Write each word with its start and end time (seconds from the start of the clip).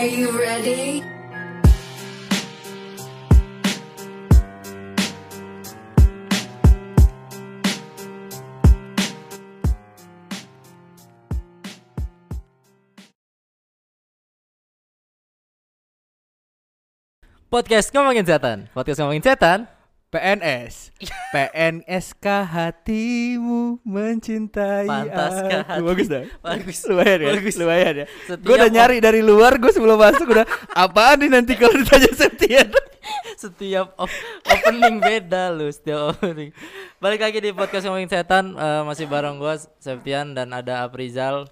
Are 0.00 0.08
you 0.08 0.32
ready? 0.32 1.04
Podcast 17.52 17.92
ngomongin 17.92 18.24
setan. 18.24 18.72
Podcast 18.72 19.04
ngomongin 19.04 19.20
setan. 19.20 19.68
PNS 20.10 20.90
PNSK 21.34 22.26
hatimu 22.26 23.78
mencintai 23.80 24.84
Pantaskah 24.84 25.62
aku 25.62 25.70
hati- 25.70 25.86
Bagus 25.86 26.08
dah 26.10 26.22
Bagus. 26.42 26.78
Lumayan 26.84 27.18
ya 27.18 27.28
Bagus. 27.30 27.54
Lumayan 27.54 27.94
ya 27.94 28.06
Gue 28.36 28.54
udah 28.54 28.68
nyari 28.68 28.98
dari 28.98 29.22
luar 29.22 29.54
Gue 29.56 29.70
sebelum 29.70 29.94
masuk 29.94 30.26
udah 30.28 30.42
Apaan 30.70 31.22
nih 31.22 31.30
nanti 31.30 31.54
kalau 31.54 31.72
ditanya 31.72 32.10
Septian 32.10 32.66
Setiap 33.42 33.94
op- 33.96 34.18
opening 34.44 35.00
beda 35.00 35.48
lu 35.48 35.72
setiap 35.72 36.12
opening. 36.12 36.52
Balik 36.98 37.24
lagi 37.24 37.40
di 37.40 37.50
podcast 37.50 37.88
ngomongin 37.88 38.12
setan 38.12 38.52
eh, 38.52 38.82
masih 38.84 39.08
bareng 39.08 39.40
gua 39.40 39.56
Septian 39.80 40.36
dan 40.36 40.52
ada 40.52 40.84
Aprizal. 40.84 41.48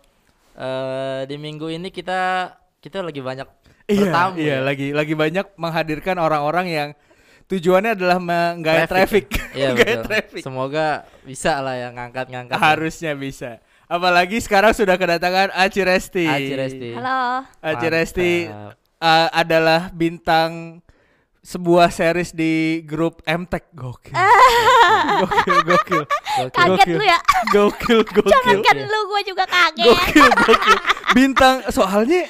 Eh 0.53 1.21
di 1.25 1.41
minggu 1.41 1.73
ini 1.73 1.89
kita 1.89 2.53
kita 2.79 3.01
lagi 3.01 3.25
banyak 3.25 3.49
Iya 3.89 4.13
iya 4.37 4.45
ya. 4.45 4.57
lagi 4.61 4.93
lagi 4.93 5.17
banyak 5.17 5.57
menghadirkan 5.57 6.21
orang-orang 6.21 6.67
yang 6.69 6.89
Tujuannya 7.49 7.97
adalah 7.97 8.21
menggait 8.21 8.85
traffic, 8.85 9.27
Iya 9.57 9.69
Menggait 9.73 9.97
betul. 9.97 10.05
traffic 10.05 10.43
Semoga 10.45 11.09
bisa 11.25 11.57
lah 11.65 11.81
yang 11.81 11.97
ngangkat-ngangkat. 11.97 12.61
Harusnya 12.61 13.17
bisa 13.17 13.65
Apalagi 13.89 14.37
sekarang 14.45 14.77
sudah 14.77 15.01
kedatangan 15.01 15.49
Aci 15.57 15.81
Resti 15.81 16.29
Aci 16.29 16.53
Resti. 16.53 16.91
Halo. 16.93 17.49
Aci 17.65 17.87
Resti 17.89 18.31
uh, 19.01 19.29
adalah 19.33 19.89
bintang 19.97 20.85
sebuah 21.41 21.89
series 21.89 22.37
di 22.37 22.85
grup 22.85 23.25
MTech 23.25 23.73
gokil. 23.73 24.13
gokil, 25.25 25.57
gokil. 25.65 26.03
Kaget 26.53 26.85
Gokil. 26.85 26.97
lu 27.01 27.05
ya. 27.09 27.19
Gokil, 27.49 28.01
gokil. 28.05 28.29
Jangankan 28.29 28.77
lu 28.85 29.01
gue 29.09 29.21
juga 29.25 29.45
kaget. 29.49 29.89
Gokil, 29.89 30.29
gokil. 30.45 30.79
Bintang 31.17 31.65
soalnya 31.73 32.29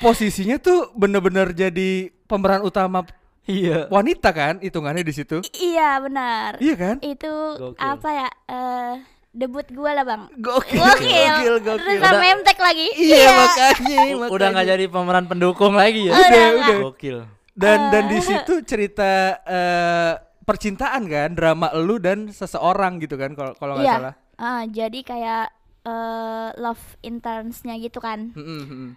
posisinya 0.00 0.56
tuh 0.56 0.88
bener-bener 0.96 1.52
jadi 1.52 2.08
pemeran 2.24 2.64
utama 2.64 3.04
Iya. 3.44 3.88
wanita 3.88 4.30
kan 4.30 4.58
hitungannya 4.58 5.02
di 5.02 5.10
situ. 5.10 5.42
I- 5.42 5.74
iya 5.74 5.98
benar. 5.98 6.56
Iya 6.58 6.74
kan? 6.74 6.96
Itu 6.98 7.32
Gokil. 7.54 7.80
apa 7.80 8.08
ya? 8.12 8.28
eh 8.46 8.94
debut 9.32 9.64
gue 9.64 9.90
lah 9.90 10.04
bang. 10.04 10.28
Gokil, 10.36 10.78
Gokil. 10.78 11.08
gokil, 11.08 11.54
gokil. 11.58 11.76
Terus 11.78 11.98
sama 11.98 12.14
Udah- 12.14 12.30
Emtek 12.30 12.58
lagi. 12.58 12.86
Iya, 12.94 13.28
makanya, 13.32 13.96
U- 13.98 14.06
Udah 14.06 14.20
makanya. 14.28 14.48
nggak 14.52 14.66
jadi 14.68 14.84
pemeran 14.86 15.24
pendukung 15.26 15.74
lagi 15.74 16.00
ya. 16.04 16.12
Udah, 16.12 16.22
Udah, 16.22 16.46
udah. 16.54 16.78
Gokil. 16.86 17.18
Dan 17.52 17.78
dan 17.88 18.04
Ah. 18.04 18.08
di 18.08 18.18
situ 18.20 18.54
cerita 18.62 19.10
eh, 19.42 20.12
percintaan 20.42 21.02
kan, 21.04 21.28
drama 21.32 21.68
elu 21.72 21.96
dan 21.96 22.18
seseorang 22.28 22.98
gitu 22.98 23.14
kan 23.14 23.32
kalau 23.32 23.52
kalau 23.54 23.74
nggak 23.74 23.84
Iya. 23.84 23.96
salah. 23.96 24.14
Ah, 24.36 24.62
jadi 24.64 24.98
kayak 25.00 25.44
eh 25.82 26.48
love 26.56 26.84
internsnya 27.00 27.74
gitu 27.76 27.98
kan. 27.98 28.30
Mm-mm, 28.32 28.60
mm-mm. 28.62 28.90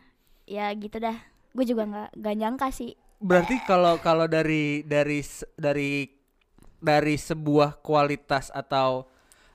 Ya 0.45 0.69
gitu 0.71 0.97
dah. 0.97 1.17
Gue 1.51 1.63
juga 1.63 1.83
nggak 1.83 2.09
nggak 2.13 2.35
nyangka 2.35 2.67
sih. 2.69 2.93
Berarti 3.19 3.61
kalau 3.63 3.97
kalau 4.03 4.27
dari 4.27 4.83
dari 4.83 5.23
dari 5.55 6.08
dari 6.80 7.16
sebuah 7.16 7.80
kualitas 7.81 8.52
atau 8.53 9.07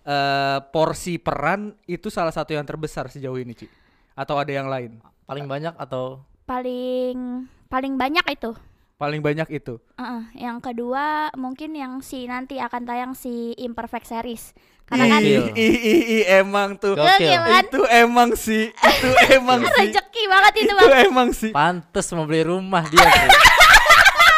eh, 0.02 0.58
porsi 0.72 1.20
peran 1.20 1.76
itu 1.86 2.08
salah 2.08 2.32
satu 2.32 2.56
yang 2.56 2.64
terbesar 2.64 3.06
sejauh 3.12 3.38
ini, 3.38 3.52
Ci. 3.54 3.68
Atau 4.16 4.40
ada 4.40 4.50
yang 4.50 4.66
lain? 4.66 4.98
Paling 5.28 5.46
banyak 5.46 5.74
atau 5.78 6.24
Paling 6.50 7.46
paling 7.70 7.94
banyak 7.94 8.26
itu. 8.34 8.50
Paling 8.98 9.22
banyak 9.22 9.48
itu. 9.54 9.78
Heeh, 9.96 10.44
yang 10.50 10.58
kedua 10.58 11.30
mungkin 11.38 11.78
yang 11.78 12.02
si 12.02 12.26
nanti 12.26 12.58
akan 12.58 12.82
tayang 12.84 13.12
si 13.14 13.54
Imperfect 13.54 14.10
Series. 14.10 14.50
Karena 14.90 15.06
kan 15.08 15.20
ih, 15.22 15.54
ih, 15.54 15.76
ih, 16.18 16.22
emang 16.34 16.74
tuh. 16.74 16.92
Gokil. 16.92 17.30
Kan? 17.38 17.62
Itu 17.62 17.80
emang 17.86 18.30
sih, 18.34 18.74
itu 18.74 19.08
emang 19.30 19.62
sih. 19.70 19.86
rezeki 19.86 20.22
banget 20.26 20.52
itu 20.58 20.66
Itu 20.66 20.74
bang. 20.76 21.06
emang 21.06 21.28
sih. 21.30 21.50
pantes 21.50 22.06
mau 22.10 22.26
beli 22.26 22.42
rumah 22.42 22.82
dia. 22.84 22.98
Bri. 23.00 23.30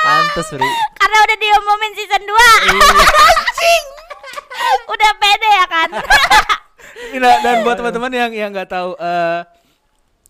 pantes, 0.02 0.46
Bri. 0.46 0.68
Karena 0.92 1.16
udah 1.18 1.36
diumumin 1.36 1.92
season 1.94 2.22
2 2.22 2.28
Iya. 2.28 2.88
Anjing 3.24 3.84
Udah 4.84 5.12
pede 5.16 5.50
ya 5.50 5.66
kan 5.66 5.88
Nah, 7.14 7.34
dan 7.40 7.64
buat 7.64 7.74
teman-teman 7.74 8.12
yang 8.12 8.30
yang 8.30 8.50
nggak 8.50 8.68
tahu 8.68 8.92
eh 8.94 9.40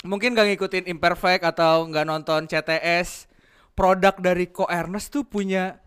mungkin 0.03 0.33
nggak 0.33 0.55
ngikutin 0.55 0.85
Imperfect 0.87 1.43
atau 1.45 1.85
nggak 1.85 2.03
nonton 2.05 2.47
CTS, 2.47 3.27
produk 3.73 4.15
dari 4.17 4.47
Ko 4.47 4.67
Ernest 4.67 5.11
tuh 5.11 5.23
punya 5.23 5.82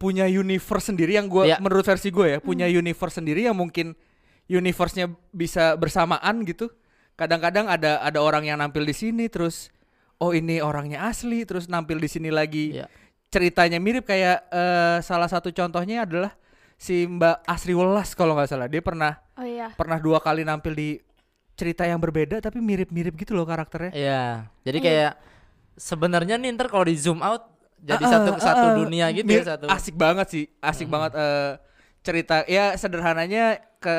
punya 0.00 0.24
universe 0.24 0.88
sendiri 0.88 1.20
yang 1.20 1.28
gua 1.28 1.44
Iya. 1.44 1.56
menurut 1.60 1.84
versi 1.84 2.08
gue 2.08 2.26
ya, 2.26 2.38
punya 2.40 2.64
universe 2.64 3.20
sendiri 3.20 3.44
yang 3.44 3.52
mungkin 3.52 3.92
universe-nya 4.48 5.12
bisa 5.30 5.76
bersamaan 5.76 6.42
gitu. 6.42 6.72
Kadang-kadang 7.14 7.68
ada 7.68 8.00
ada 8.00 8.18
orang 8.18 8.48
yang 8.48 8.56
nampil 8.56 8.82
di 8.82 8.96
sini 8.96 9.28
terus 9.28 9.68
oh 10.16 10.32
ini 10.32 10.58
orangnya 10.58 11.04
asli 11.04 11.44
terus 11.44 11.68
nampil 11.68 12.00
di 12.00 12.08
sini 12.08 12.32
lagi. 12.32 12.80
Iya. 12.80 12.88
Ceritanya 13.28 13.76
mirip 13.76 14.08
kayak 14.08 14.48
eh, 14.48 14.98
salah 15.04 15.28
satu 15.28 15.52
contohnya 15.52 16.08
adalah 16.08 16.32
si 16.74 17.04
Mbak 17.04 17.44
Asri 17.44 17.76
Welas 17.76 18.16
kalau 18.16 18.32
nggak 18.34 18.48
salah. 18.48 18.66
Dia 18.66 18.80
pernah 18.80 19.20
Oh 19.36 19.44
iya 19.44 19.68
pernah 19.76 20.00
dua 20.00 20.16
kali 20.18 20.42
nampil 20.42 20.72
di 20.72 20.88
cerita 21.54 21.84
yang 21.84 22.00
berbeda 22.00 22.40
tapi 22.40 22.56
mirip-mirip 22.58 23.12
gitu 23.14 23.36
loh 23.36 23.44
karakternya. 23.44 23.92
Iya. 23.92 24.22
Jadi 24.64 24.78
Iya. 24.80 24.84
kayak 24.88 25.12
sebenarnya 25.76 26.40
nih 26.40 26.56
ntar 26.56 26.72
kalau 26.72 26.88
di 26.88 26.96
zoom 26.96 27.20
out 27.20 27.49
jadi 27.80 28.02
Ah, 28.02 28.10
satu 28.10 28.30
ah, 28.32 28.40
satu 28.40 28.66
ah. 28.66 28.74
dunia 28.76 29.06
gitu 29.10 29.26
Mir- 29.26 29.42
ya 29.42 29.56
satu. 29.56 29.66
Asik 29.66 29.94
banget 29.94 30.26
sih, 30.28 30.44
asik 30.60 30.86
banget 30.86 31.12
eh, 31.14 31.52
cerita. 32.00 32.44
Ya 32.44 32.72
sederhananya 32.74 33.58
ke 33.76 33.98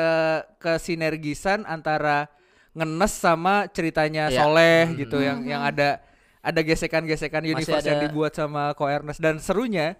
ke 0.56 0.72
sinergisan 0.78 1.62
antara 1.64 2.30
ngenes 2.72 3.12
sama 3.12 3.66
ceritanya 3.68 4.26
Iya. 4.26 4.38
Soleh 4.40 4.82
Hmm. 4.86 4.96
gitu 4.96 5.18
yang 5.18 5.42
yang 5.42 5.60
ada 5.60 6.00
ada 6.40 6.60
gesekan-gesekan 6.60 7.42
Masih 7.42 7.52
universe 7.52 7.84
yang 7.84 7.98
ada- 7.98 8.06
dibuat 8.06 8.32
sama 8.32 8.72
Ko 8.72 8.86
Ernest 8.86 9.18
dan 9.18 9.38
serunya 9.38 9.94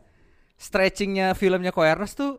stretchingnya 0.56 1.32
filmnya 1.32 1.70
Ko 1.70 1.82
Ernest 1.82 2.16
tuh 2.16 2.38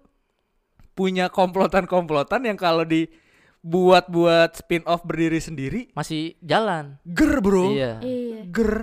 punya 0.93 1.27
komplotan-komplotan 1.27 2.43
yang 2.43 2.55
kalau 2.55 2.83
dibuat 2.83 4.07
buat 4.07 4.51
spin 4.53 4.83
off 4.83 5.01
berdiri 5.01 5.37
sendiri 5.37 5.81
Masih 5.91 6.35
jalan. 6.39 6.97
ger 7.03 7.39
bro 7.39 7.71
Iya. 7.71 7.99
Iya 7.99 8.39
ger 8.45 8.73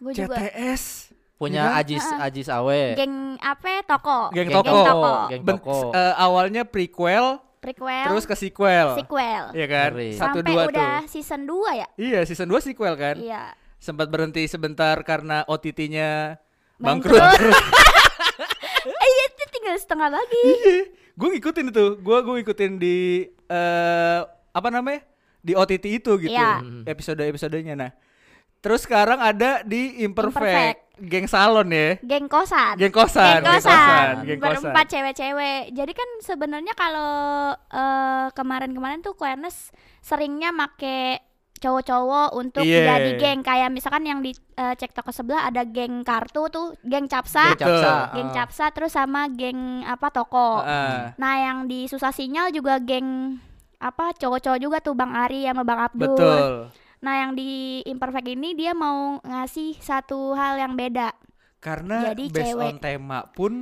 juga 0.00 0.36
CTS 0.36 1.12
Punya 1.38 1.70
Iya. 1.70 1.78
Ajis 1.78 2.04
Ah. 2.10 2.26
Ajis 2.26 2.48
Awe. 2.48 2.82
Geng 2.92 3.14
apa? 3.38 3.66
Ya, 3.68 3.80
Toko. 3.86 4.18
Geng 4.30 4.50
Geng 4.50 4.58
Toko. 4.58 4.78
Toko. 4.82 5.14
Geng 5.28 5.42
Ben- 5.42 5.56
Toko. 5.56 5.78
eh, 5.90 6.14
awalnya 6.16 6.62
prequel 6.62 7.38
Prequel. 7.58 8.04
terus 8.04 8.22
ke 8.22 8.34
sequel. 8.34 8.88
Sequel. 8.94 9.44
Iya 9.52 9.66
kan? 9.66 9.90
Ngeri. 9.92 10.10
satu 10.12 10.38
Sampai 10.38 10.50
dua 10.52 10.62
udah 10.66 10.94
tuh. 10.96 11.08
season 11.08 11.40
2 11.44 11.70
ya? 11.72 11.86
Iya 11.96 12.20
season 12.22 12.46
2 12.46 12.58
sequel 12.60 12.94
kan? 12.94 13.16
Iya. 13.16 13.54
Sempat 13.76 14.06
berhenti 14.08 14.42
sebentar 14.44 14.98
karena 15.00 15.42
OTT-nya 15.44 16.42
Bangkrut. 16.76 17.14
bangkrut. 17.14 17.54
Eh 18.80 19.08
iya 19.08 19.24
itu 19.28 19.44
tinggal 19.52 19.76
setengah 19.76 20.08
lagi. 20.08 20.44
Gue 21.12 21.28
ngikutin 21.32 21.66
itu. 21.68 21.84
Gue 21.98 22.18
gue 22.18 22.34
ngikutin 22.36 22.72
di 22.76 22.96
eh 23.44 24.20
apa 24.48 24.68
namanya? 24.68 25.02
Di 25.38 25.52
OTT 25.52 25.84
itu 25.94 26.12
gitu. 26.16 26.30
Iya. 26.30 26.62
episode 26.84 27.20
episodenya 27.20 27.74
nah 27.74 27.90
terus 28.58 28.82
sekarang 28.82 29.18
ada 29.18 29.62
di 29.62 30.00
Imperfect, 30.00 30.34
Imperfect. 30.36 30.78
geng 31.00 31.26
salon 31.26 31.68
ya 31.68 31.94
Geng 32.00 32.26
kosan 32.26 32.74
Geng 32.74 32.90
kosan, 32.90 33.38
Geng 33.38 33.44
geng 33.46 33.54
kosan, 33.54 33.70
kosan, 33.70 34.14
geng 34.24 34.38
berempat 34.40 34.74
kosan. 34.80 34.92
cewek-cewek. 34.92 35.60
Jadi 35.70 35.92
kan 35.92 36.08
sebenarnya 36.20 36.74
kalau 36.74 37.12
eh, 37.54 38.26
kemarin-kemarin 38.32 38.98
tuh 38.98 39.14
Queernes 39.14 39.70
seringnya 40.00 40.50
make 40.50 41.22
cowok-cowok 41.56 42.28
untuk 42.34 42.62
Iya. 42.62 42.86
jadi 42.88 43.10
geng 43.16 43.40
kayak 43.42 43.66
misalkan 43.68 44.04
yang 44.04 44.20
di 44.20 44.30
eh, 44.54 44.74
cek 44.74 44.90
toko 44.92 45.10
sebelah 45.10 45.42
ada 45.44 45.62
geng 45.64 46.02
kartu 46.02 46.46
tuh 46.48 46.74
geng 46.82 47.06
capsa, 47.06 47.50
Geng 47.52 47.58
Capsa. 47.60 47.94
geng 48.12 48.30
capsa 48.32 48.64
terus 48.68 48.92
sama 48.92 49.26
geng 49.28 49.58
apa 49.82 50.06
toko. 50.08 50.62
Ah, 50.62 51.14
Nah 51.14 51.34
yang 51.36 51.66
di 51.66 51.86
susah 51.86 52.10
sinyal 52.10 52.50
juga 52.50 52.78
geng 52.78 53.38
apa 53.76 54.10
cowok-cowok 54.12 54.58
juga 54.58 54.78
tuh 54.78 54.90
Bang 54.92 55.10
Ari 55.12 55.46
sama 55.46 55.62
Bang 55.62 55.78
Abdul. 55.80 56.10
betul 56.10 56.50
Nah 56.98 57.14
yang 57.16 57.32
di 57.32 57.50
imperfect 57.84 58.26
ini 58.26 58.52
dia 58.52 58.72
mau 58.72 59.18
ngasih 59.20 59.78
satu 59.78 60.32
hal 60.32 60.58
yang 60.58 60.74
beda, 60.74 61.14
karena 61.56 62.10
Jadi 62.10 62.24
based 62.28 62.52
cewek. 62.52 62.66
on 62.66 62.76
tema 62.78 63.20
pun 63.28 63.52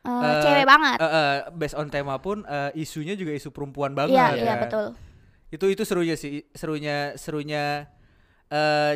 Eh, 0.00 0.10
Eh, 0.10 0.40
cewek 0.40 0.64
banget. 0.64 0.96
eh, 0.96 1.04
eh, 1.04 1.34
based 1.52 1.74
on 1.74 1.86
tema 1.86 2.16
pun 2.16 2.40
eh, 2.42 2.70
isunya 2.74 3.12
juga 3.12 3.28
isu 3.30 3.50
perempuan 3.50 3.92
banget 3.92 4.14
Iya 4.14 4.26
ya. 4.30 4.36
iya 4.38 4.54
betul. 4.58 4.86
itu 5.48 5.64
itu 5.66 5.82
serunya 5.82 6.12
sih 6.14 6.44
serunya 6.50 6.96
serunya 7.14 7.88
eh 8.46 8.94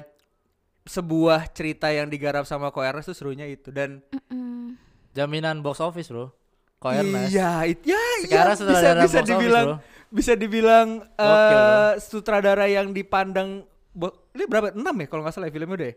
sebuah 0.83 1.49
cerita 1.49 1.89
yang 1.89 2.09
digarap 2.09 2.43
sama 2.43 2.69
Ko 2.69 2.81
Ernest 2.81 3.07
tuh 3.07 3.19
serunya 3.19 3.45
itu 3.47 3.69
dan 3.69 4.01
Mm-mm. 4.11 4.75
Jaminan 5.13 5.61
box 5.61 5.79
office, 5.79 6.09
Bro. 6.09 6.33
Ko 6.77 6.89
Ernest. 6.91 7.29
iya 7.31 7.63
it, 7.65 7.85
ya 7.85 8.01
Sekarang 8.21 8.53
iya, 8.53 8.59
sutradara 8.59 8.73
bisa, 8.97 9.05
bisa 9.05 9.13
box 9.13 9.13
office, 9.15 9.29
dibilang 9.31 9.67
bro. 9.67 9.77
bisa 10.11 10.33
dibilang 10.35 10.89
eh 11.15 11.91
sutradara 11.99 12.67
yang 12.67 12.91
dipandang 12.91 13.69
ini 14.33 14.45
berapa 14.45 14.73
enam 14.73 14.95
ya 14.95 15.07
kalau 15.07 15.23
nggak 15.23 15.35
salah 15.35 15.49
ya 15.49 15.55
filmnya 15.55 15.79
deh 15.81 15.95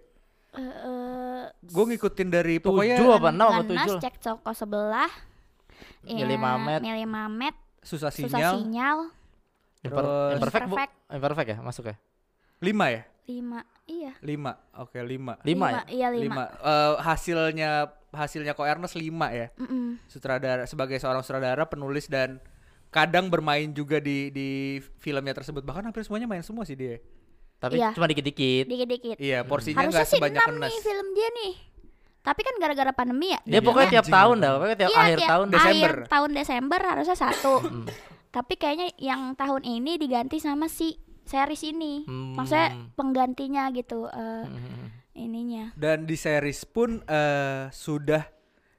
Eh, 0.56 1.44
Gue 1.62 1.84
ngikutin 1.86 2.30
dari 2.32 2.58
pokoknya 2.58 2.96
Tujuh 2.96 3.12
apa 3.12 3.28
enam 3.28 3.48
apa 3.50 3.62
Ganas, 3.62 3.92
tujuh? 3.92 3.98
cek 4.00 4.16
toko 4.18 4.52
sebelah. 4.52 5.12
Milih 6.02 6.32
Iya, 6.32 6.40
Mamet. 6.40 6.80
Milih 6.80 7.04
Mamet, 7.06 7.56
susah 7.82 8.08
susah 8.08 8.32
sinyal 8.32 8.54
sinyal. 8.56 8.98
Imper- 9.84 10.32
imperfect, 10.32 10.64
bu? 10.64 10.76
Imperfect. 10.76 10.94
Imperfect 11.12 11.50
ya 11.50 11.58
masuk 11.60 11.86
ya? 11.86 11.96
lima 12.58 12.88
ya 12.88 13.04
Lima, 13.26 13.60
iya. 13.84 14.16
lima 14.22 14.56
oke 14.74 14.96
lima 14.98 15.36
Lima, 15.44 15.68
ya? 15.68 15.82
Iya 15.92 16.08
lima. 16.10 16.24
lima 16.24 16.44
Eh, 16.56 16.94
hasilnya 17.04 17.70
hasilnya 18.10 18.54
kok 18.54 18.64
Ernest 18.64 18.96
lima 18.96 19.28
ya 19.30 19.52
Mm-mm. 19.56 20.00
sutradara 20.08 20.64
sebagai 20.64 20.96
seorang 20.96 21.20
sutradara 21.20 21.68
penulis 21.68 22.08
dan 22.08 22.40
kadang 22.88 23.28
bermain 23.28 23.68
juga 23.70 24.00
di 24.00 24.32
di 24.32 24.50
filmnya 24.96 25.36
tersebut 25.36 25.62
bahkan 25.62 25.84
hampir 25.84 26.00
semuanya 26.02 26.26
main 26.26 26.42
semua 26.42 26.64
sih 26.64 26.74
dia 26.74 27.04
Tapi 27.56 27.76
Iya. 27.78 27.90
cuma 27.92 28.06
dikit-dikit. 28.06 28.66
Dikit-dikit. 28.66 29.18
iya 29.18 29.40
porsinya 29.42 29.80
Harusnya 29.80 29.96
nggak 29.96 30.08
sih 30.08 30.18
sebanyak 30.18 30.38
enam 30.40 30.50
Ernest 30.56 30.70
nih 30.70 30.82
film 30.82 31.08
dia 31.12 31.30
nih. 31.34 31.54
Tapi 32.20 32.42
kan 32.42 32.54
gara-gara 32.58 32.92
pandemi 32.92 33.28
ya. 33.28 33.40
Dia 33.40 33.54
Iya, 33.54 33.62
pokoknya 33.62 33.90
tiap 33.92 34.02
anjing. 34.04 34.18
tahun 34.18 34.36
dah, 34.36 34.50
pokoknya 34.52 34.76
tiap 34.76 34.90
Iya, 34.90 35.00
akhir 35.00 35.18
tiap 35.18 35.30
tahun 35.30 35.48
Desember. 35.48 35.72
Akhir 35.94 36.10
tahun 36.10 36.30
Desember 36.34 36.80
harusnya 36.82 37.18
satu. 37.18 37.54
Hmm. 37.62 37.86
Tapi 38.32 38.54
kayaknya 38.56 38.88
yang 38.98 39.22
tahun 39.34 39.62
ini 39.64 39.92
diganti 39.96 40.38
sama 40.38 40.66
si 40.68 40.98
series 41.24 41.64
ini. 41.64 42.04
Hmm. 42.04 42.34
Maksudnya 42.34 42.68
penggantinya 42.94 43.64
gitu 43.72 44.06
eh, 44.06 44.44
Hmm. 44.44 44.90
ininya. 45.16 45.72
dan 45.74 46.04
di 46.04 46.14
series 46.14 46.66
pun 46.66 47.00
eh, 47.02 47.70
sudah 47.70 48.26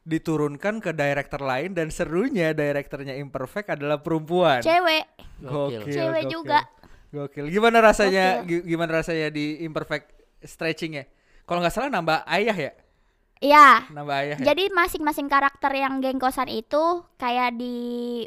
diturunkan 0.03 0.79
ke 0.79 0.91
director 0.93 1.41
lain 1.41 1.73
dan 1.73 1.89
serunya 1.89 2.53
directornya 2.53 3.17
Imperfect 3.17 3.73
adalah 3.73 3.99
perempuan 3.99 4.61
Cewek, 4.61 5.03
Gokil. 5.41 5.83
cewek 5.85 6.25
juga. 6.29 6.63
Gokil. 7.17 7.49
Gimana 7.49 7.81
rasanya 7.81 8.45
gi- 8.45 8.63
gimana 8.63 9.01
rasanya 9.01 9.33
di 9.33 9.65
Imperfect 9.65 10.13
stretching 10.45 11.01
ya? 11.01 11.05
Kalau 11.49 11.65
nggak 11.65 11.73
salah 11.73 11.89
nambah 11.89 12.29
ayah 12.29 12.57
ya? 12.57 12.73
Iya. 13.37 13.89
Nambah 13.93 14.17
ayah 14.21 14.37
ya? 14.41 14.47
Jadi 14.53 14.69
masing-masing 14.73 15.29
karakter 15.29 15.73
yang 15.73 16.01
gengkosan 16.01 16.49
itu 16.49 17.05
kayak 17.17 17.57
di 17.57 17.77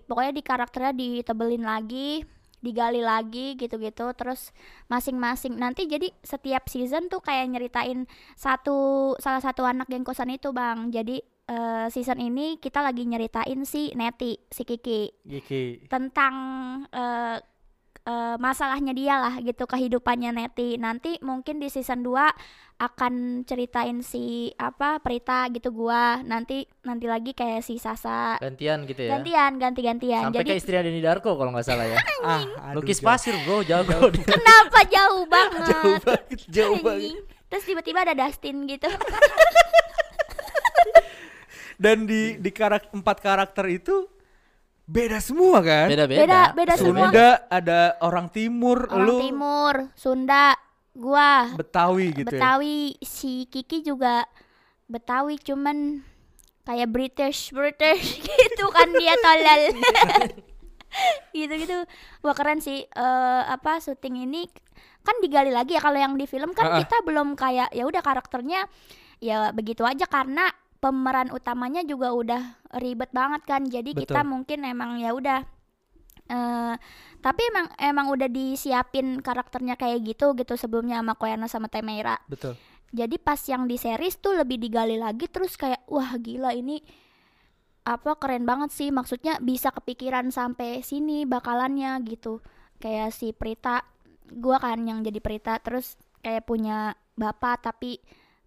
pokoknya 0.06 0.34
di 0.34 0.44
karakternya 0.46 0.94
ditebelin 0.94 1.66
lagi, 1.66 2.22
digali 2.62 3.02
lagi 3.02 3.58
gitu-gitu. 3.58 4.06
Terus 4.14 4.54
masing-masing 4.86 5.58
nanti 5.58 5.90
jadi 5.90 6.10
setiap 6.22 6.70
season 6.70 7.10
tuh 7.10 7.22
kayak 7.22 7.50
nyeritain 7.50 8.06
satu 8.38 9.14
salah 9.18 9.42
satu 9.42 9.66
anak 9.66 9.90
gengkosan 9.90 10.30
itu, 10.30 10.54
Bang. 10.54 10.94
Jadi 10.94 11.18
eh, 11.50 11.88
season 11.90 12.22
ini 12.22 12.62
kita 12.62 12.86
lagi 12.86 13.04
nyeritain 13.04 13.66
si 13.66 13.90
Neti, 13.98 14.38
si 14.48 14.62
Kiki 14.62 15.10
Giki. 15.26 15.90
tentang 15.90 16.34
eh, 16.94 17.38
eh, 18.06 18.36
masalahnya 18.38 18.94
dia 18.94 19.16
lah 19.18 19.36
gitu 19.40 19.66
kehidupannya 19.66 20.32
Neti. 20.32 20.78
Nanti 20.78 21.18
mungkin 21.20 21.58
di 21.58 21.68
season 21.68 22.04
2 22.04 22.30
akan 22.80 23.44
ceritain 23.44 24.00
si 24.00 24.56
apa 24.56 25.04
Prita 25.04 25.52
gitu 25.52 25.76
gua. 25.76 26.24
Nanti 26.24 26.64
nanti 26.88 27.06
lagi 27.12 27.36
kayak 27.36 27.60
si 27.60 27.76
Sasa. 27.76 28.40
Gantian 28.40 28.88
gitu 28.88 29.04
ya. 29.04 29.20
Gantian, 29.20 29.52
ganti-gantian. 29.60 30.32
Sampai 30.32 30.40
Jadi 30.48 30.50
ke 30.52 30.60
istrinya 30.60 30.84
Denny 30.88 31.04
Darko 31.04 31.36
kalau 31.36 31.52
nggak 31.52 31.66
salah 31.68 31.86
ya. 31.86 31.98
Ah, 32.20 32.44
aduh, 32.76 32.84
Lukis 32.84 33.00
jauh- 33.00 33.08
pasir 33.08 33.32
bro, 33.48 33.64
jago 33.64 34.12
kenapa 34.36 34.84
jauh 34.92 35.24
banget? 35.24 35.64
Jauh 35.72 35.96
banget, 36.04 36.40
jauh 36.52 36.78
banget. 36.84 37.16
Terus 37.48 37.64
tiba-tiba 37.64 38.04
ada 38.04 38.12
Dustin 38.12 38.68
gitu. 38.68 38.92
Dan 41.80 42.04
di 42.04 42.36
di 42.36 42.52
karak 42.52 42.92
empat 42.92 43.24
karakter 43.24 43.66
itu 43.72 44.04
beda 44.90 45.22
semua 45.22 45.62
kan? 45.62 45.86
Beda-beda. 45.86 46.22
Beda, 46.26 46.42
beda 46.58 46.74
semua. 46.82 47.14
Sunda 47.14 47.30
ada 47.46 47.80
orang 48.02 48.28
timur, 48.34 48.90
Orang 48.90 49.06
lu 49.06 49.18
Timur, 49.22 49.76
Sunda, 49.94 50.58
gua 50.98 51.54
Betawi 51.54 52.10
gitu 52.12 52.34
ya. 52.34 52.42
Betawi 52.42 52.98
si 53.06 53.46
Kiki 53.46 53.86
juga 53.86 54.26
Betawi 54.90 55.38
cuman 55.38 56.02
kayak 56.66 56.90
British 56.90 57.54
British 57.54 58.18
gitu 58.26 58.66
kan 58.74 58.90
dia 58.94 59.14
tolol 59.22 59.62
gitu 61.38 61.54
gitu 61.54 61.78
wah 62.26 62.34
keren 62.34 62.62
sih 62.62 62.86
Eh 62.86 63.42
apa 63.46 63.78
syuting 63.78 64.26
ini 64.26 64.50
kan 65.06 65.18
digali 65.22 65.54
lagi 65.54 65.78
ya 65.78 65.82
kalau 65.82 65.98
yang 65.98 66.14
di 66.18 66.26
film 66.26 66.52
kan 66.54 66.66
Ah, 66.66 66.72
ah. 66.76 66.80
kita 66.82 66.98
belum 67.06 67.38
kayak 67.38 67.74
ya 67.74 67.86
udah 67.86 68.02
karakternya 68.02 68.66
ya 69.22 69.54
begitu 69.54 69.86
aja 69.86 70.06
karena 70.10 70.50
pemeran 70.80 71.30
utamanya 71.36 71.84
juga 71.84 72.16
udah 72.16 72.44
ribet 72.80 73.12
banget 73.12 73.42
kan 73.44 73.68
jadi 73.68 73.92
kita 73.92 74.24
Betul. 74.24 74.32
mungkin 74.32 74.60
emang 74.64 75.00
ya 75.00 75.12
udah 75.12 75.40
eh 76.30 76.76
tapi 77.20 77.42
emang 77.52 77.68
emang 77.76 78.08
udah 78.16 78.30
disiapin 78.32 79.20
karakternya 79.20 79.76
kayak 79.76 80.08
gitu 80.08 80.32
gitu 80.40 80.56
sebelumnya 80.56 81.04
sama 81.04 81.14
Koyana 81.20 81.48
sama 81.52 81.68
Temeira 81.68 82.16
Betul. 82.32 82.56
jadi 82.96 83.16
pas 83.20 83.40
yang 83.50 83.68
di 83.68 83.76
series 83.76 84.24
tuh 84.24 84.40
lebih 84.40 84.56
digali 84.56 84.96
lagi 84.96 85.28
terus 85.28 85.60
kayak 85.60 85.84
wah 85.92 86.16
gila 86.16 86.56
ini 86.56 86.80
apa 87.84 88.16
keren 88.22 88.46
banget 88.46 88.70
sih 88.72 88.90
maksudnya 88.94 89.42
bisa 89.42 89.74
kepikiran 89.74 90.30
sampai 90.30 90.86
sini 90.86 91.26
bakalannya 91.26 91.98
gitu 92.08 92.40
kayak 92.80 93.12
si 93.12 93.34
Prita 93.36 93.84
gua 94.30 94.62
kan 94.62 94.86
yang 94.86 95.02
jadi 95.02 95.20
Prita 95.20 95.58
terus 95.60 95.98
kayak 96.22 96.46
punya 96.46 96.94
bapak 97.18 97.66
tapi 97.66 98.00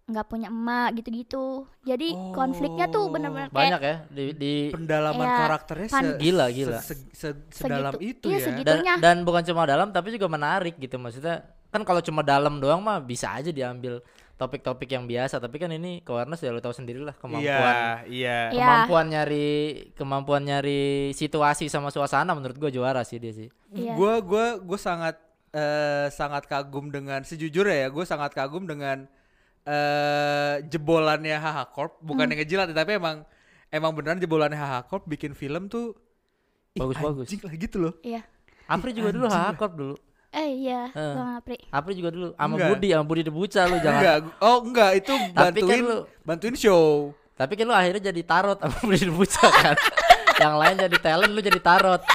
nggak 0.03 0.27
punya 0.27 0.47
emak 0.47 0.99
gitu-gitu 0.99 1.63
jadi 1.81 2.11
konfliknya 2.31 2.91
tuh 2.91 3.07
Oh. 3.07 3.09
bener-bener 3.09 3.47
Banyak 3.47 3.79
kayak 3.79 3.99
ya 4.03 4.11
di, 4.11 4.25
di 4.33 4.53
Pendalaman 4.67 5.23
Iya, 5.23 5.37
karakternya 5.39 5.87
pan- 5.87 6.03
se- 6.05 6.19
Gila, 6.19 6.45
gila. 6.49 6.77
se- 6.77 6.91
se- 6.91 7.07
se- 7.13 7.39
sedalam 7.49 7.93
Segitu. 7.93 8.27
itu 8.27 8.27
Iya, 8.29 8.51
ya. 8.51 8.63
dan 8.65 8.77
dan 8.99 9.15
bukan 9.21 9.43
cuma 9.43 9.63
dalam 9.63 9.89
tapi 9.89 10.11
juga 10.11 10.27
menarik 10.27 10.75
gitu 10.75 10.95
maksudnya 10.97 11.41
kan 11.69 11.81
kalau 11.81 11.99
cuma 11.99 12.19
dalam 12.21 12.59
doang 12.59 12.79
mah 12.79 12.99
bisa 12.99 13.31
aja 13.31 13.47
diambil 13.49 14.03
topik-topik 14.33 14.89
yang 14.89 15.05
biasa 15.05 15.39
tapi 15.39 15.55
kan 15.55 15.71
ini 15.71 16.03
awareness 16.03 16.41
ya 16.41 16.51
lo 16.51 16.59
tahu 16.59 16.75
sendiri 16.75 16.99
lah 16.99 17.15
kemampuan 17.15 17.47
Iya, 17.47 17.87
iya. 18.05 18.37
Iya. 18.49 18.59
kemampuan 18.59 19.05
nyari 19.07 19.49
kemampuan 19.93 20.41
nyari 20.43 20.83
situasi 21.11 21.69
sama 21.69 21.87
suasana 21.89 22.33
menurut 22.33 22.59
gue 22.59 22.71
juara 22.71 23.01
sih 23.01 23.17
dia 23.17 23.31
sih 23.31 23.47
Iya. 23.71 23.95
Gua 23.95 24.19
gua 24.19 24.59
gua 24.59 24.75
sangat 24.75 25.15
eh, 25.49 26.09
sangat 26.09 26.43
kagum 26.43 26.89
dengan 26.89 27.21
sejujurnya 27.21 27.77
ya, 27.77 27.87
gue 27.87 28.01
sangat 28.03 28.33
kagum 28.33 28.65
dengan 28.65 29.05
eh 29.63 30.55
jebolannya 30.65 31.35
HH 31.35 31.57
Corp, 31.69 31.93
bukan 31.99 32.23
Hmm. 32.23 32.31
yang 32.31 32.39
ngejilat 32.39 32.67
ya, 32.67 32.75
tapi 32.75 32.91
emang 32.93 33.23
emang 33.67 33.91
beneran 33.91 34.17
jebolannya 34.17 34.55
HH 34.55 34.85
Corp 34.85 35.03
bikin 35.05 35.31
film 35.31 35.65
tuh 35.65 35.95
ih, 36.71 36.79
Bagus-bagus. 36.79 37.25
anjing 37.25 37.41
lah 37.41 37.53
gitu 37.53 37.77
loh. 37.79 37.93
iya 38.01 38.21
Apri 38.63 38.91
juga 38.91 39.09
dulu 39.09 39.27
hakor 39.27 39.69
dulu 39.69 39.95
eh 40.29 40.49
iya 40.57 40.87
Eh. 40.89 41.13
Bang 41.13 41.29
Apri 41.37 41.57
Apri 41.69 41.93
juga 41.93 42.09
dulu 42.09 42.27
sama 42.31 42.53
Enggak. 42.53 42.69
Budi 42.71 42.87
sama 42.89 43.05
Budi 43.05 43.21
Debuca 43.21 43.61
lu 43.63 43.77
jangan 43.77 43.99
Enggak, 43.99 44.17
oh 44.39 44.57
enggak 44.63 44.91
itu 44.95 45.13
Tapi 45.13 45.29
kan 45.29 45.43
bantuin 45.63 45.83
lu- 45.85 46.05
bantuin 46.21 46.55
show. 46.55 47.11
tapi 47.33 47.53
kan 47.53 47.65
lu 47.65 47.73
akhirnya 47.73 48.09
jadi 48.09 48.21
tarot 48.23 48.57
sama 48.57 48.77
Budi 48.79 49.03
Debuca 49.03 49.43
kan 49.45 49.75
yang 50.41 50.55
lain 50.55 50.75
jadi 50.81 50.97
talent 50.99 51.29
lu 51.29 51.41
jadi 51.41 51.59
tarot 51.59 52.01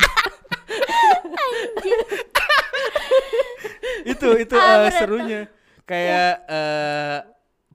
itu 4.05 4.29
itu 4.39 4.55
tuh. 4.55 4.91
serunya. 4.91 5.41
Kayak 5.85 6.33
eh 6.47 7.19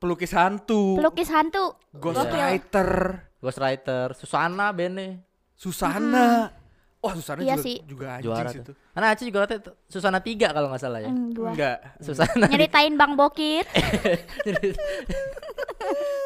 pelukis 0.04 0.32
hantu, 0.32 1.00
pelukis 1.00 1.30
hantu 1.32 1.80
ghostwriter, 1.96 2.88
Ghostwriter 3.40 4.12
Susana 4.12 4.70
Bene 4.70 5.24
Susana. 5.56 6.52
Wah, 7.00 7.14
Susana 7.14 7.40
Iya 7.40 7.56
juga, 7.56 7.62
sih. 7.62 7.76
juga 7.84 8.06
anjing 8.16 8.24
juara 8.26 8.48
sih 8.48 8.60
tuh 8.62 8.74
karena 8.92 9.06
Aci 9.12 9.22
juga 9.28 9.38
katanya 9.44 9.62
tuh 9.62 9.74
Susana 9.88 10.20
3 10.20 10.50
kalau 10.50 10.68
nggak 10.68 10.80
salah 10.80 11.00
ya 11.00 11.08
Hmm, 11.08 11.32
gua 11.32 11.52
Enggak. 11.52 11.78
Susana 12.00 12.44
nyeritain 12.48 12.94
Bang 12.96 13.16
Bokir 13.16 13.64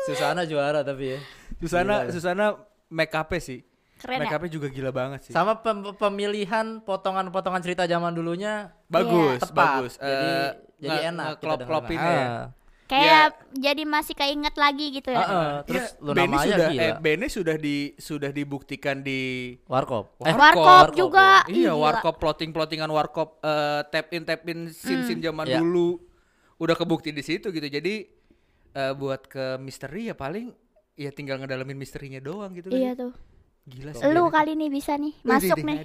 Susana 0.05 0.41
juara 0.43 0.81
tapi 0.81 1.13
ya 1.13 1.17
Susana 1.57 1.93
Gila. 1.99 2.11
Susana 2.13 2.45
make 2.89 3.11
up 3.11 3.29
sih. 3.37 3.61
keren 3.97 4.21
Make 4.21 4.29
ya 4.29 4.37
up-nya 4.37 4.49
juga 4.51 4.67
gila 4.69 4.91
banget 4.91 5.19
sih. 5.25 5.31
sama 5.33 5.57
pem- 5.57 5.93
pemilihan 5.93 6.79
potongan-potongan 6.79 7.59
cerita 7.59 7.83
zaman 7.83 8.13
dulunya 8.13 8.69
Bagus, 8.85 9.41
tepat 9.41 9.81
bagus. 9.81 9.93
jadi 9.97 10.29
Eh, 10.29 10.49
jadi 10.77 10.97
enak 11.09 11.25
kita 11.25 11.33
ngeklop-klopin 11.57 11.97
dengerin. 11.97 12.13
ya. 12.13 12.29
Ah. 12.29 12.45
Kayak 12.87 13.25
jadi 13.51 13.83
masih 13.83 14.13
keinget 14.13 14.55
lagi 14.55 14.85
gitu 14.91 15.09
ya 15.09 15.19
Ah, 15.19 15.27
ah. 15.27 15.53
terus 15.61 15.85
Ya, 15.89 15.99
Luna 15.99 16.15
Benny 16.17 16.31
Maya 16.33 16.47
sudah 16.47 16.67
gila 16.69 16.81
eh 16.81 16.93
Benny 16.97 17.27
sudah 17.27 17.55
di 17.57 17.75
sudah 17.95 18.31
dibuktikan 18.31 18.97
di 18.99 19.19
Warkop 19.63 20.15
Warkop. 20.15 20.23
eh 20.23 20.33
Warkop 20.33 20.63
Warkop, 20.63 20.95
juga 20.95 21.27
Iya, 21.45 21.71
gila. 21.71 21.83
warkop 21.83 22.15
plotting-plottingan 22.17 22.87
warkop 22.87 23.29
eh, 23.39 23.81
tap 23.85 24.07
in 24.09 24.23
tap 24.23 24.41
in 24.45 24.69
scene-scene 24.69 25.19
zaman 25.21 25.45
Iya. 25.45 25.59
dulu 25.59 25.99
udah 26.57 26.73
kebukti 26.73 27.11
di 27.11 27.21
situ 27.21 27.49
gitu. 27.49 27.67
Jadi 27.67 28.07
eh, 28.73 28.93
buat 28.93 29.25
ke 29.25 29.57
misteri 29.57 30.07
ya 30.07 30.15
paling 30.15 30.55
ya 30.93 31.11
tinggal 31.11 31.37
ngedalamin 31.37 31.75
misterinya 31.75 32.17
doang 32.17 32.51
gitu 32.51 32.67
kan. 32.67 32.77
iya 32.77 32.91
tuh 32.93 33.11
Gila 33.63 33.91
sih. 33.91 34.01
lu 34.07 34.23
Benny. 34.23 34.31
kali 34.31 34.51
nih 34.55 34.69
bisa 34.71 34.93
nih 34.95 35.13
masuk 35.21 35.57
nih? 35.59 35.77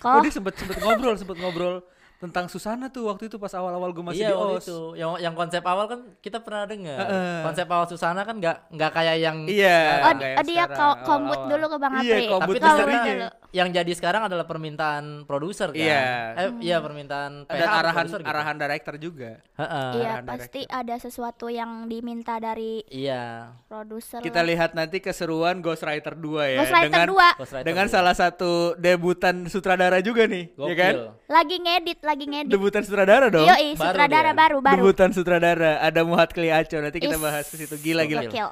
Oh, 0.00 0.22
dia 0.22 0.30
sempet 0.30 0.54
sempet 0.54 0.76
ngobrol, 0.78 1.14
sempet 1.18 1.36
ngobrol 1.36 1.82
tentang 2.22 2.46
Susana 2.46 2.86
tuh 2.86 3.04
waktu 3.04 3.26
itu 3.26 3.34
pas 3.34 3.50
awal-awal 3.50 3.90
gue 3.90 4.04
masih 4.04 4.22
iya 4.22 4.30
di 4.30 4.34
waktu 4.34 4.54
OS. 4.54 4.64
itu 4.64 4.78
yang 4.94 5.10
yang 5.18 5.34
konsep 5.34 5.58
awal 5.60 5.84
kan 5.84 6.00
kita 6.16 6.38
pernah 6.38 6.62
dengar 6.64 7.02
Heeh. 7.02 7.42
konsep 7.42 7.66
awal 7.66 7.84
Susana 7.84 8.22
kan 8.22 8.38
nggak 8.38 8.70
nggak 8.70 8.90
kayak 8.92 9.16
yang 9.18 9.36
Iya. 9.42 9.78
oh, 10.00 10.14
kayak 10.14 10.36
oh, 10.38 10.44
dia 10.44 10.54
sekarang, 10.62 10.78
ko- 10.78 10.98
kombut 11.04 11.34
awal-awal. 11.36 11.50
dulu 11.50 11.66
ke 11.66 11.76
Bang 11.76 11.92
Iya, 11.94 11.98
Apri 11.98 12.24
kombut 12.28 12.54
Tapi 12.54 12.62
misterinya. 12.62 13.28
yang 13.50 13.68
jadi 13.68 13.92
sekarang 13.92 14.22
adalah 14.24 14.46
permintaan 14.46 15.04
produser 15.22 15.68
kan. 15.68 15.82
Iya. 15.82 16.00
Eh, 16.32 16.48
iya 16.62 16.76
permintaan 16.78 17.32
PH 17.44 17.58
Dan 17.58 17.68
arahan 17.68 18.06
gitu. 18.06 18.22
arahan 18.22 18.56
director 18.56 18.94
juga. 18.96 19.30
Heeh. 19.52 19.88
Iya, 19.92 20.08
arahan 20.14 20.24
pasti 20.24 20.60
ada 20.64 20.94
sesuatu 20.96 21.46
yang 21.48 21.84
diminta 21.84 22.38
dari 22.38 22.86
Iya. 22.86 23.50
produser. 23.66 24.20
Kita 24.20 24.40
lah. 24.40 24.46
lihat 24.46 24.70
nanti 24.72 25.00
keseruan 25.00 25.58
Ghostwriter 25.58 26.14
2 26.14 26.22
ya 26.46 26.58
Ghostwriter 26.60 26.86
dengan 26.86 27.06
2 27.08 27.28
Ghostwriter 27.34 27.66
dengan 27.66 27.84
dulu. 27.84 27.94
salah 27.94 28.14
satu 28.14 28.52
debutan 28.76 29.36
sutradara 29.44 29.98
juga 29.98 30.24
nih, 30.24 30.52
Gokil. 30.52 30.68
ya 30.68 30.76
kan? 30.78 30.94
lagi 31.26 31.56
ngedit, 31.58 31.98
lagi 31.98 32.11
ngedit. 32.18 32.50
Debutan 32.50 32.82
sutradara 32.82 33.26
dong. 33.26 33.44
Yoi, 33.44 33.72
Baru 33.72 33.80
sutradara 33.88 34.30
dia. 34.30 34.36
baru 34.36 34.56
baru. 34.58 34.76
Debutan 34.76 35.10
sutradara 35.10 35.72
ada 35.78 36.00
Muhat 36.02 36.30
Kliaco. 36.30 36.76
Nanti 36.76 36.98
kita 36.98 37.16
Is. 37.16 37.22
bahas 37.22 37.44
ke 37.46 37.56
situ. 37.56 37.74
Gila 37.76 38.04
gila. 38.04 38.26
Gokil. 38.26 38.48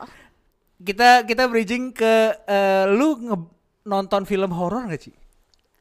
Kita 0.81 1.23
kita 1.23 1.45
bridging 1.45 1.93
ke 1.93 2.15
eh, 2.41 2.89
lu 2.89 3.19
nge- 3.19 3.53
nonton 3.83 4.25
film 4.25 4.49
horor 4.51 4.87
gak 4.87 5.03
sih? 5.03 5.15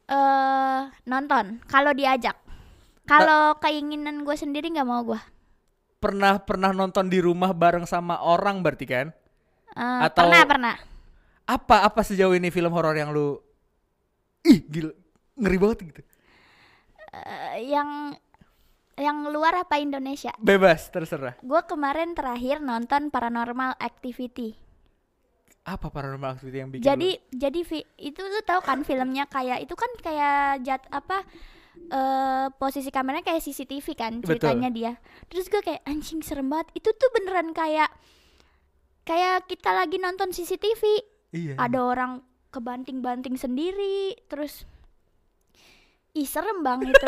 Eh, 0.06 0.80
nonton 1.04 1.64
kalau 1.64 1.90
diajak. 1.90 2.36
Kalau 3.02 3.56
keinginan 3.56 4.22
gue 4.22 4.34
sendiri 4.34 4.68
nggak 4.68 4.84
mau 4.84 5.02
gue. 5.02 5.20
Pernah 5.98 6.38
pernah 6.38 6.70
nonton 6.70 7.06
di 7.06 7.18
rumah 7.18 7.50
bareng 7.50 7.84
sama 7.84 8.18
orang 8.18 8.60
berarti 8.60 8.84
kan? 8.84 9.06
Eh, 9.70 10.00
Atau- 10.02 10.26
Pernah 10.26 10.42
pernah. 10.44 10.74
Apa 11.44 11.82
apa 11.82 12.00
sejauh 12.00 12.30
ini 12.32 12.48
film 12.48 12.70
horor 12.70 12.94
yang 12.94 13.10
lu 13.10 13.34
ih 14.42 14.62
gila 14.62 14.92
ngeri 15.34 15.58
banget 15.58 15.78
gitu. 15.84 16.02
Eh, 17.10 17.70
yang 17.70 18.14
yang 18.94 19.26
luar 19.32 19.64
apa 19.64 19.80
Indonesia? 19.80 20.30
Bebas 20.38 20.92
terserah. 20.92 21.34
Gue 21.40 21.62
kemarin 21.64 22.14
terakhir 22.14 22.60
nonton 22.60 23.08
Paranormal 23.08 23.74
Activity. 23.80 24.54
Apa 25.60 25.92
paranormal 25.92 26.40
activity 26.40 26.56
yang 26.56 26.72
bikin 26.72 26.84
jadi 26.88 27.10
lu- 27.20 27.22
jadi 27.36 27.60
itu 28.00 28.20
lu 28.24 28.40
tahu 28.48 28.64
kan 28.64 28.80
filmnya 28.80 29.28
kayak 29.28 29.60
itu 29.60 29.76
kan 29.76 29.92
kayak 30.00 30.64
jat 30.64 30.82
apa 30.88 31.20
eh 31.92 32.46
posisi 32.56 32.88
kameranya 32.88 33.28
kayak 33.28 33.44
CCTV 33.44 33.86
kan 33.92 34.12
Betul. 34.24 34.40
ceritanya 34.40 34.72
dia. 34.72 34.92
Terus 35.28 35.52
gue 35.52 35.60
kayak 35.60 35.84
anjing 35.84 36.24
serem 36.24 36.48
banget. 36.48 36.72
Itu 36.80 36.96
tuh 36.96 37.12
beneran 37.12 37.52
kayak 37.52 37.92
kayak 39.04 39.46
kita 39.46 39.70
lagi 39.74 40.00
nonton 40.00 40.32
CCTV. 40.32 40.82
Iya. 41.36 41.54
Ada 41.60 41.78
orang 41.78 42.12
kebanting-banting 42.50 43.36
sendiri 43.38 44.16
terus 44.26 44.64
ih 46.12 46.24
serem 46.24 46.60
bang 46.60 46.80
itu. 46.90 47.06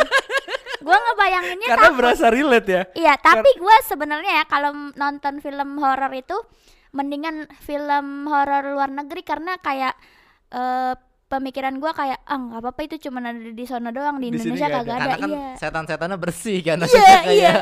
gue 0.78 0.97
ngebayanginnya 0.97 1.68
Karena 1.68 1.87
takut. 1.88 1.99
berasa 1.99 2.26
relate 2.26 2.68
ya. 2.68 2.82
Iya, 2.92 3.14
tapi 3.16 3.50
gue 3.54 3.76
sebenarnya 3.85 4.42
ya 4.42 4.44
kalau 4.44 4.71
nonton 4.92 5.38
film 5.38 5.78
horor 5.78 6.11
itu 6.11 6.35
mendingan 6.90 7.47
film 7.61 8.26
horor 8.26 8.66
luar 8.68 8.90
negeri 8.90 9.23
karena 9.23 9.56
kayak 9.56 9.94
eh, 10.50 10.94
pemikiran 11.26 11.78
gue 11.78 11.88
kayak 11.88 12.21
ah 12.23 12.37
nggak 12.37 12.61
apa-apa 12.61 12.80
itu 12.85 12.97
cuma 13.00 13.23
ada 13.23 13.32
di 13.32 13.64
sana 13.64 13.88
doang 13.88 14.18
di, 14.18 14.28
Di 14.28 14.37
Indonesia 14.37 14.66
nggak 14.66 14.82
kagak 14.82 14.92
ada. 14.92 15.00
Karena 15.00 15.16
kan 15.16 15.30
Iya. 15.30 15.47
setan-setannya 15.56 16.18
bersih 16.18 16.59
kan. 16.61 16.76
Iya, 16.76 16.82
Maksudnya 16.82 17.18
kayak 17.21 17.32
iya. 17.32 17.54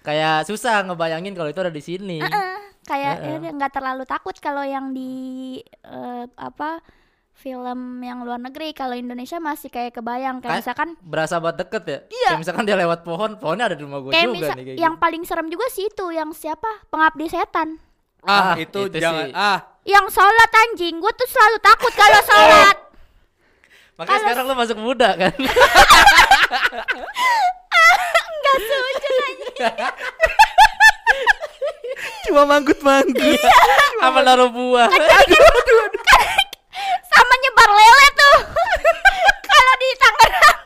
kayak 0.00 0.36
susah 0.46 0.76
ngebayangin 0.82 1.34
kalau 1.34 1.48
itu 1.48 1.60
ada 1.60 1.68
di 1.68 1.82
sini. 1.82 2.16
Heeh, 2.18 2.56
kayak 2.82 3.14
Heeh. 3.18 3.28
ya 3.28 3.36
udah, 3.38 3.50
nggak 3.58 3.72
terlalu 3.74 4.04
takut 4.04 4.36
kalau 4.38 4.62
yang 4.62 4.90
di 4.90 5.12
eh, 5.82 6.24
apa 6.32 6.80
film 7.38 7.80
yang 8.00 8.18
luar 8.20 8.36
negeri 8.36 8.70
kalau 8.72 8.92
Indonesia 8.92 9.38
masih 9.38 9.68
kayak 9.68 9.94
kebayang 9.94 10.38
kayak 10.38 10.50
Kayak 10.50 10.60
misalkan 10.60 10.88
Berasa 11.00 11.38
banget 11.38 11.56
deket 11.62 11.82
ya. 11.84 11.98
Iya. 12.08 12.28
Kayak 12.28 12.40
misalkan 12.42 12.64
dia 12.64 12.76
lewat 12.76 13.00
pohon, 13.00 13.30
pohonnya 13.36 13.64
ada 13.64 13.74
di 13.74 13.82
rumah 13.82 13.98
gue 14.00 14.10
kayak 14.10 14.26
juga 14.26 14.34
misal 14.36 14.52
nih 14.52 14.64
kayak 14.66 14.76
yang 14.76 14.92
gitu. 14.92 15.00
paling 15.00 15.22
serem 15.22 15.46
juga 15.46 15.66
sih 15.68 15.86
itu 15.86 16.06
yang 16.10 16.30
siapa 16.32 16.66
pengabdi 16.86 17.26
setan 17.26 17.78
Ah, 18.20 18.50
Ah, 18.50 18.54
itu, 18.58 18.80
itu 18.84 18.98
jangan 18.98 19.24
sih. 19.24 19.32
ah 19.32 19.58
yang 19.84 20.06
sholat 20.08 20.50
anjing 20.60 20.98
gue 20.98 21.12
tuh 21.14 21.28
selalu 21.28 21.56
takut 21.60 21.92
kalau 21.94 22.20
sholat 22.20 22.76
Makanya 23.96 24.10
kalau- 24.10 24.22
sekarang 24.24 24.44
lu 24.44 24.54
masuk 24.56 24.78
muda 24.80 25.08
kan. 25.16 25.34
nggak 28.38 28.56
seujung 28.60 29.16
anjing 29.20 29.54
cuma 32.20 32.42
manggut-manggut. 32.44 33.40
Apa 33.98 34.18
naruh 34.20 34.50
buah. 34.50 34.86
Sama 37.18 37.34
nyebar 37.36 37.70
lele 37.70 38.06
tuh 38.14 38.36
kalau 39.48 39.74
di 39.76 39.88
Tangerang 39.94 40.58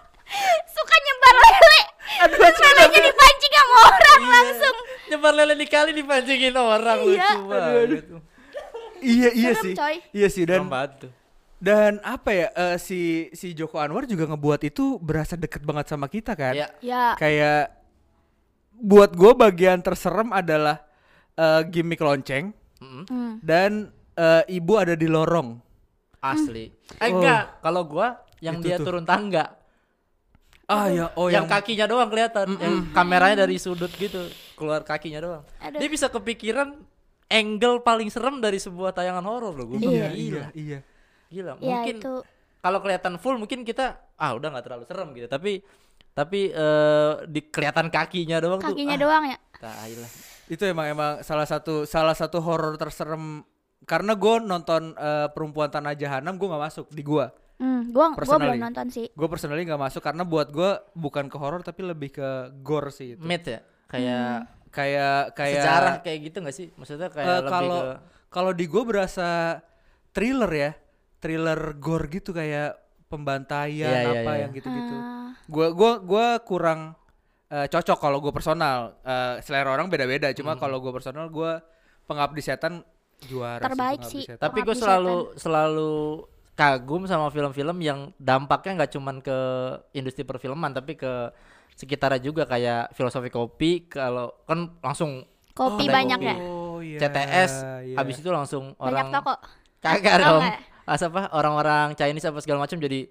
suka 0.69 0.95
nyebar 0.99 1.35
lele 1.39 1.81
terus 2.23 2.57
lelenya 2.57 3.01
dipancing 3.03 3.53
sama 3.53 3.77
orang 3.83 4.21
langsung 4.29 4.77
Nyebar 5.05 5.33
lele 5.35 5.55
di 5.55 5.67
kali 5.67 5.91
dipancingin 5.93 6.57
orang 6.57 6.99
Iya. 7.05 7.05
lucu 7.05 7.41
banget. 7.47 7.89
iya 9.03 9.29
iya 9.31 9.51
Serem, 9.53 9.65
sih. 9.65 9.75
coy. 9.75 9.97
Iya 10.11 10.29
sih 10.31 10.45
dan 10.47 10.63
dan 11.61 11.93
apa 12.01 12.31
ya 12.33 12.49
eh, 12.51 12.77
si 12.77 13.01
si 13.31 13.53
Joko 13.53 13.77
Anwar 13.77 14.09
juga 14.09 14.25
ngebuat 14.25 14.65
itu 14.65 14.97
berasa 14.99 15.37
deket 15.37 15.63
banget 15.63 15.87
sama 15.87 16.09
kita 16.09 16.33
kan. 16.33 16.57
Iya. 16.57 16.69
ya 16.81 17.05
Kayak 17.15 17.77
buat 18.73 19.13
gue 19.13 19.33
bagian 19.37 19.79
terserem 19.79 20.33
adalah 20.33 20.81
eh, 21.35 21.61
gimmick 21.69 22.01
lonceng 22.01 22.57
Mm-mm. 22.81 23.05
hmm. 23.05 23.33
dan 23.45 23.93
eh, 24.15 24.43
ibu 24.49 24.73
ada 24.75 24.97
di 24.97 25.07
lorong. 25.07 25.61
Asli. 26.23 26.71
Eh 26.97 27.03
Oh. 27.05 27.19
enggak, 27.19 27.59
kalau 27.59 27.83
gua 27.83 28.09
yang 28.39 28.59
Itu 28.59 28.65
dia 28.65 28.77
tuh. 28.79 28.87
turun 28.89 29.03
tangga. 29.03 29.59
Ah 30.65 30.87
ya, 30.87 31.11
oh 31.15 31.27
yang, 31.27 31.45
yang, 31.45 31.47
kakinya 31.51 31.85
doang 31.85 32.09
kelihatan, 32.09 32.55
yang 32.57 32.89
kameranya 32.91 33.45
dari 33.45 33.59
sudut 33.59 33.91
gitu, 33.93 34.25
keluar 34.55 34.81
kakinya 34.81 35.21
doang. 35.21 35.43
Aduh. 35.59 35.77
Dia 35.77 35.89
bisa 35.91 36.07
kepikiran 36.07 36.79
angle 37.27 37.83
paling 37.83 38.09
serem 38.09 38.39
dari 38.39 38.57
sebuah 38.57 38.95
tayangan 38.95 39.21
horor 39.23 39.53
loh, 39.53 39.67
gua 39.67 39.77
iya 39.77 39.83
bilang, 39.83 39.93
iya 39.93 40.09
gila. 40.15 40.47
iya. 40.55 40.79
Gila, 41.29 41.53
ya 41.53 41.57
mungkin 41.59 41.97
itu 41.99 42.13
kalau 42.59 42.79
kelihatan 42.79 43.15
full 43.17 43.37
mungkin 43.37 43.65
kita 43.65 43.87
ah 44.15 44.33
udah 44.33 44.49
nggak 44.49 44.65
terlalu 44.65 44.85
serem 44.87 45.09
gitu, 45.13 45.27
tapi 45.27 45.53
tapi 46.13 46.41
eh, 46.49 47.13
di 47.27 47.41
kelihatan 47.43 47.89
kakinya 47.89 48.37
doang 48.39 48.61
kakinya 48.61 48.95
tuh. 48.95 49.03
doang 49.03 49.25
ya 49.27 49.39
Ah, 49.59 49.83
tai 49.83 49.95
lah. 49.95 50.11
Itu 50.47 50.63
emang 50.63 50.87
emang 50.89 51.11
salah 51.21 51.45
satu 51.45 51.85
salah 51.85 52.13
satu 52.13 52.39
horor 52.39 52.77
terserem 52.77 53.41
karena 53.83 54.13
gue 54.15 54.35
nonton 54.41 54.95
eh, 54.95 55.29
perempuan 55.31 55.69
tanah 55.69 55.93
jahanam 55.93 56.35
gue 56.35 56.47
nggak 56.47 56.65
masuk 56.67 56.87
di 56.91 57.03
gua. 57.03 57.31
hmm, 57.57 57.91
gua 57.91 58.11
gua 58.15 58.39
belum 58.39 58.59
nonton 58.59 58.87
sih 58.91 59.07
Gue 59.13 59.29
personally 59.29 59.63
nggak 59.63 59.79
masuk 59.79 60.03
karena 60.03 60.23
buat 60.23 60.51
gue 60.51 60.71
bukan 60.95 61.27
ke 61.27 61.37
horor 61.39 61.63
tapi 61.63 61.83
lebih 61.83 62.11
ke 62.11 62.29
gore 62.59 62.91
sih 62.91 63.15
itu. 63.15 63.23
Mid 63.23 63.43
ya, 63.43 63.61
kayak 63.87 64.51
Kayak 64.73 65.37
kayak 65.37 65.61
sejarah 65.61 65.95
kayak 66.01 66.19
gitu 66.27 66.37
nggak 66.41 66.57
sih? 66.57 66.67
Maksudnya 66.75 67.13
kayak 67.13 67.29
Eh, 67.29 67.37
lebih 67.39 67.51
kalau 67.53 67.81
ke 67.81 67.93
kalau 68.33 68.53
di 68.57 68.65
gue 68.65 68.83
berasa 68.83 69.61
thriller 70.11 70.49
ya, 70.49 70.71
thriller 71.21 71.77
gore 71.77 72.09
gitu 72.09 72.33
kayak 72.33 72.81
pembantaian 73.07 73.93
Iya, 73.93 74.01
iya, 74.01 74.21
apa 74.25 74.33
iya. 74.33 74.41
yang 74.43 74.53
gitu-gitu. 74.57 74.95
Ah, 74.97 75.37
Gua 75.45 75.69
gua 75.77 76.01
gua 76.01 76.27
kurang 76.41 76.97
eh, 77.47 77.69
cocok 77.69 77.99
kalau 78.01 78.19
gue 78.19 78.33
personal. 78.33 78.97
Eh, 79.05 79.45
selera 79.45 79.69
orang 79.71 79.93
beda-beda. 79.93 80.33
Cuma 80.33 80.57
kalau 80.57 80.81
gue 80.81 80.89
personal 80.89 81.29
gue 81.29 81.53
pengabdi 82.09 82.41
setan 82.41 82.81
juara 83.25 83.61
Terbaik 83.61 84.01
sih. 84.05 84.25
Setan. 84.25 84.41
Tapi 84.41 84.59
gue 84.61 84.75
selalu 84.75 85.17
selalu 85.37 85.93
kagum 86.53 87.05
sama 87.05 87.29
film-film 87.29 87.79
yang 87.79 88.13
dampaknya 88.17 88.79
nggak 88.79 88.93
cuman 88.93 89.17
ke 89.19 89.39
industri 89.93 90.23
perfilman 90.23 90.71
tapi 90.71 90.95
ke 90.95 91.33
sekitarnya 91.73 92.21
juga 92.21 92.45
kayak 92.45 92.93
filosofi 92.93 93.29
kopi 93.29 93.71
kalau 93.87 94.37
kan 94.43 94.69
langsung 94.79 95.25
kopi 95.51 95.85
Oh, 95.85 95.91
banyak 95.91 96.19
kopi. 96.19 96.29
ya 96.29 96.37
Oh, 96.39 96.79
iya, 96.79 96.99
CTS 96.99 97.53
iya. 97.83 97.97
habis 97.97 98.17
itu 98.17 98.29
langsung 98.29 98.73
banyak 98.75 98.85
orang 98.85 99.09
toko 99.11 99.35
kagak 99.79 100.15
dong. 100.19 100.45
As 100.83 101.01
apa 101.01 101.31
orang-orang 101.31 101.95
Chinese 101.95 102.27
apa 102.27 102.39
segala 102.39 102.61
macam 102.61 102.77
jadi 102.77 103.07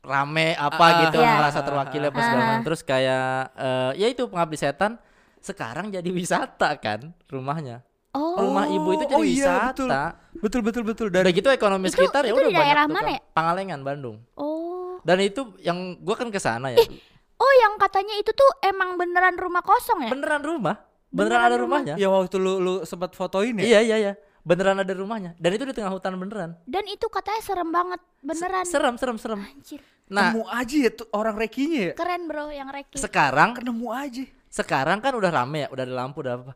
rame 0.00 0.54
apa 0.54 0.80
Ah, 0.80 0.92
gitu 1.04 1.18
Iya. 1.18 1.34
merasa 1.34 1.60
terwakili 1.60 2.06
apa 2.06 2.18
segala 2.18 2.38
Ah. 2.38 2.46
macam 2.46 2.62
terus 2.62 2.80
kayak 2.82 3.34
eh, 3.52 3.90
ya 3.96 4.06
itu 4.06 4.22
pengabdi 4.24 4.56
setan 4.56 4.96
sekarang 5.38 5.88
jadi 5.88 6.06
wisata 6.06 6.72
kan 6.76 7.12
rumahnya 7.26 7.82
oh. 8.12 8.36
Rumah 8.40 8.66
ibu 8.68 8.88
itu 8.90 9.04
jadi 9.04 9.14
oh 9.14 9.22
iya, 9.22 9.54
betul. 9.70 9.88
wisata. 9.88 10.04
Betul 10.32 10.60
betul 10.62 10.82
betul. 10.82 11.06
Dan 11.08 11.20
udah 11.22 11.32
gitu 11.32 11.48
ekonomi 11.48 11.86
Itu- 11.86 11.98
sekitar 11.98 12.22
ya 12.24 12.32
udah 12.32 12.42
di 12.42 12.50
banyak 12.50 12.62
daerah 12.62 12.84
tuh 12.84 12.92
mana 12.92 13.02
kan. 13.02 13.14
ya? 13.14 13.20
Pangalengan 13.32 13.80
Bandung. 13.80 14.16
Oh. 14.34 14.98
Dan 15.00 15.18
itu 15.20 15.40
yang 15.58 15.78
gua 15.98 16.14
kan 16.14 16.28
ke 16.28 16.38
sana 16.38 16.70
ya. 16.70 16.78
Oh 17.36 17.52
yang 17.58 17.74
katanya 17.76 18.14
itu 18.16 18.30
tuh 18.30 18.50
emang 18.60 18.94
beneran 18.94 19.34
rumah 19.34 19.60
kosong 19.60 20.04
ya? 20.04 20.10
Beneran 20.10 20.40
rumah. 20.40 20.76
Beneran, 21.10 21.10
Beneran 21.10 21.40
ada 21.42 21.56
rumah. 21.56 21.78
rumahnya. 21.82 21.94
Ya 21.96 22.06
waktu 22.06 22.36
lu 22.36 22.60
lu 22.60 22.74
sempat 22.84 23.10
fotoin 23.12 23.56
ya. 23.58 23.64
iya 23.64 23.80
iya 23.80 23.96
iya. 23.98 24.12
Beneran 24.40 24.76
ada 24.76 24.92
rumahnya. 24.92 25.34
Dan 25.36 25.52
itu 25.52 25.64
di 25.64 25.72
tengah 25.72 25.90
hutan 25.90 26.14
beneran. 26.14 26.54
Dan 26.64 26.84
itu 26.86 27.08
katanya 27.08 27.40
serem 27.40 27.68
banget 27.68 28.00
beneran. 28.20 28.64
Serem 28.64 28.94
serem 28.94 29.16
serem. 29.16 29.40
Anjir. 29.40 29.80
Nah 30.06 30.34
Nemu 30.34 30.42
aja 30.44 30.76
ya 30.76 30.90
tuh 30.90 31.06
orang 31.10 31.34
rekinya 31.34 31.80
ya. 31.90 31.92
keren 31.94 32.26
bro 32.26 32.50
yang 32.50 32.66
reki. 32.68 32.98
Sekarang 32.98 33.54
Nemu 33.56 33.88
aja. 33.90 34.24
sekarang 34.50 34.98
kan 34.98 35.14
udah 35.14 35.30
rame 35.30 35.62
ya 35.62 35.68
udah 35.70 35.86
ada 35.86 35.94
lampu 35.94 36.26
udah 36.26 36.34
apa 36.34 36.52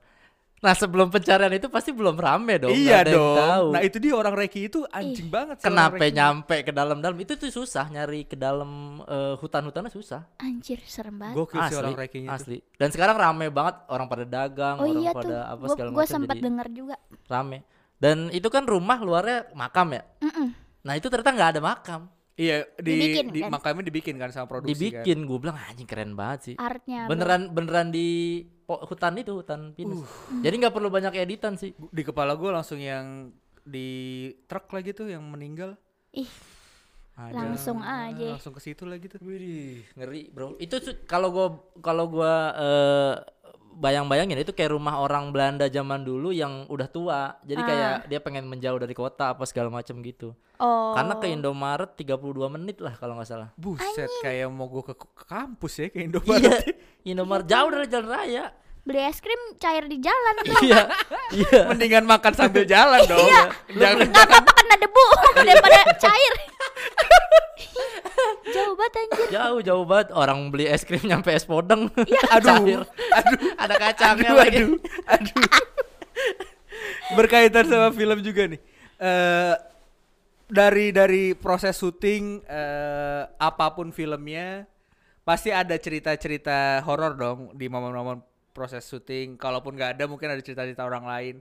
nah 0.65 0.73
sebelum 0.73 1.13
pencarian 1.13 1.53
itu 1.53 1.69
pasti 1.69 1.93
belum 1.93 2.17
rame 2.17 2.57
dong 2.57 2.73
iya 2.73 2.81
nggak 2.89 3.01
ada 3.05 3.11
yang 3.13 3.21
dong. 3.21 3.37
tahu. 3.37 3.67
Nah 3.77 3.81
itu 3.85 3.97
dia 4.01 4.13
orang 4.17 4.33
reki 4.33 4.61
itu 4.65 4.81
anjing 4.89 5.29
banget 5.29 5.57
sih. 5.61 5.69
kenapa 5.69 6.05
nyampe 6.09 6.57
ke 6.65 6.73
dalam-dalam 6.73 7.19
itu 7.21 7.37
tuh 7.37 7.53
susah 7.53 7.85
nyari 7.87 8.25
ke 8.25 8.33
dalam 8.33 8.71
eh, 9.05 9.37
hutan-hutannya 9.37 9.93
susah 9.93 10.25
anjir 10.41 10.81
serem 10.89 11.21
banget 11.21 11.37
Gokil 11.37 11.61
sih 11.61 11.69
asli 11.69 11.77
orang 11.79 11.95
rekinya 11.95 12.29
itu. 12.33 12.37
asli 12.41 12.57
dan 12.81 12.89
sekarang 12.89 13.17
rame 13.21 13.47
banget 13.53 13.77
orang 13.93 14.07
pada 14.09 14.25
dagang 14.25 14.77
oh 14.81 14.89
orang 14.89 15.03
iya 15.05 15.13
pada 15.13 15.29
tuh 15.29 15.37
apa 15.45 15.61
gua, 15.61 15.69
segala 15.69 15.89
gua 15.93 15.97
macam 16.01 16.13
sempat 16.17 16.35
jadi 16.35 16.45
denger 16.49 16.67
juga 16.73 16.97
rame 17.29 17.59
dan 18.01 18.17
itu 18.33 18.49
kan 18.49 18.65
rumah 18.65 18.99
luarnya 18.99 19.39
makam 19.53 19.93
ya 19.93 20.03
Mm-mm. 20.25 20.49
nah 20.81 20.95
itu 20.97 21.07
ternyata 21.13 21.31
nggak 21.31 21.51
ada 21.55 21.61
makam 21.61 22.03
Iya, 22.35 22.67
di, 22.83 22.99
Dibikin, 22.99 23.25
di 23.31 23.41
kan? 23.47 23.51
makanya 23.55 23.87
dibikin 23.87 24.19
kan 24.19 24.27
sama 24.35 24.51
produksi 24.51 24.91
kan. 24.91 25.07
Dibikin, 25.07 25.23
gue 25.23 25.39
bilang 25.39 25.55
anjing 25.55 25.87
keren 25.87 26.19
banget 26.19 26.39
sih. 26.43 26.55
artnya 26.59 27.07
Beneran 27.07 27.55
beneran 27.55 27.95
di 27.95 28.43
hutan 28.67 29.15
itu 29.21 29.33
hutan 29.37 29.73
pinus. 29.77 30.03
Uh. 30.05 30.43
Jadi 30.45 30.55
nggak 30.65 30.75
perlu 30.75 30.89
banyak 30.89 31.15
editan 31.17 31.57
sih. 31.57 31.73
Di 31.77 32.03
kepala 32.03 32.37
gue 32.37 32.51
langsung 32.51 32.81
yang 32.81 33.33
di 33.65 34.31
truk 34.45 34.69
lagi 34.73 34.93
tuh 34.93 35.09
yang 35.09 35.25
meninggal. 35.25 35.77
ih 36.13 36.29
Ada. 37.15 37.47
Langsung 37.47 37.79
aja. 37.79 38.35
Langsung 38.35 38.55
ke 38.59 38.61
situ 38.61 38.83
lagi 38.91 39.07
tuh. 39.07 39.23
Widih, 39.23 39.87
ngeri, 39.95 40.35
Bro. 40.35 40.59
Itu 40.59 40.83
kalau 41.07 41.31
gua 41.31 41.47
kalau 41.79 42.11
gua 42.11 42.35
eh, 42.59 43.15
bayang-bayangin 43.75 44.41
itu 44.41 44.51
kayak 44.51 44.73
rumah 44.73 44.99
orang 44.99 45.29
Belanda 45.31 45.67
zaman 45.67 46.01
dulu 46.01 46.31
yang 46.31 46.65
udah 46.67 46.87
tua. 46.87 47.37
Jadi 47.43 47.61
Ah. 47.61 47.67
kayak 47.67 47.95
dia 48.07 48.19
pengen 48.19 48.47
menjauh 48.47 48.79
dari 48.79 48.93
kota 48.93 49.35
apa 49.35 49.45
segala 49.45 49.69
macam 49.69 49.99
gitu. 50.01 50.33
oh 50.57 50.95
Karena 50.95 51.19
ke 51.19 51.27
Indomaret 51.27 51.91
32 51.93 52.47
menit 52.49 52.79
lah 52.79 52.95
kalau 52.95 53.19
nggak 53.19 53.27
salah. 53.27 53.51
Buset, 53.55 54.09
kayak 54.23 54.47
mau 54.49 54.71
gue 54.71 54.83
ke, 54.83 54.95
ke 54.95 55.25
kampus 55.27 55.73
ya 55.77 55.87
ke 55.91 55.99
Iya, 55.99 56.07
Indomaret. 56.07 56.65
Indomaret 57.05 57.47
jauh 57.47 57.71
dari 57.71 57.87
jalan 57.87 58.09
raya. 58.09 58.45
Beli 58.85 59.01
es 59.01 59.17
krim 59.25 59.41
cair 59.57 59.89
di 59.89 59.97
jalan 59.97 60.35
tuh 60.45 60.61
Iya. 60.61 60.83
Iya. 61.33 61.61
Mendingan 61.73 62.05
makan 62.05 62.33
sambil 62.37 62.69
jalan 62.69 63.01
dong. 63.09 63.29
Jangan 63.73 64.07
nggak 64.13 64.27
apa-apa 64.29 64.53
kena 64.61 64.77
debu 64.77 65.07
daripada 65.49 65.79
cair 65.97 66.35
jauh 68.55 68.75
banget 68.79 68.95
anjir 69.03 69.27
Jauh 69.35 69.61
jauh 69.65 69.85
banget 69.89 70.09
orang 70.15 70.39
beli 70.53 70.71
es 70.71 70.87
krim 70.87 71.03
nyampe 71.03 71.35
es 71.35 71.43
podeng. 71.49 71.91
Aduh, 72.35 72.63
Cair. 72.63 72.81
Ada 73.59 73.75
kacangnya 73.75 74.31
aduh, 74.31 74.39
lagi. 74.39 74.59
aduh, 74.63 74.79
aduh. 75.11 75.65
Berkaitan 77.19 77.65
sama 77.67 77.89
film 77.91 78.19
juga 78.23 78.43
nih. 78.47 78.61
Eh 79.01 79.55
dari 80.45 80.93
dari 80.93 81.33
proses 81.33 81.75
syuting 81.75 82.45
eh, 82.45 83.23
apa 83.27 83.73
pun 83.73 83.91
filmnya 83.91 84.69
pasti 85.25 85.49
ada 85.49 85.73
cerita-cerita 85.81 86.85
horor 86.85 87.17
dong 87.17 87.39
di 87.57 87.65
momen-momen 87.67 88.34
proses 88.55 88.87
syuting. 88.87 89.35
Kalaupun 89.35 89.75
nggak 89.75 89.99
ada 89.99 90.05
mungkin 90.07 90.31
ada 90.31 90.39
cerita-cerita 90.39 90.87
orang 90.87 91.05
lain. 91.05 91.35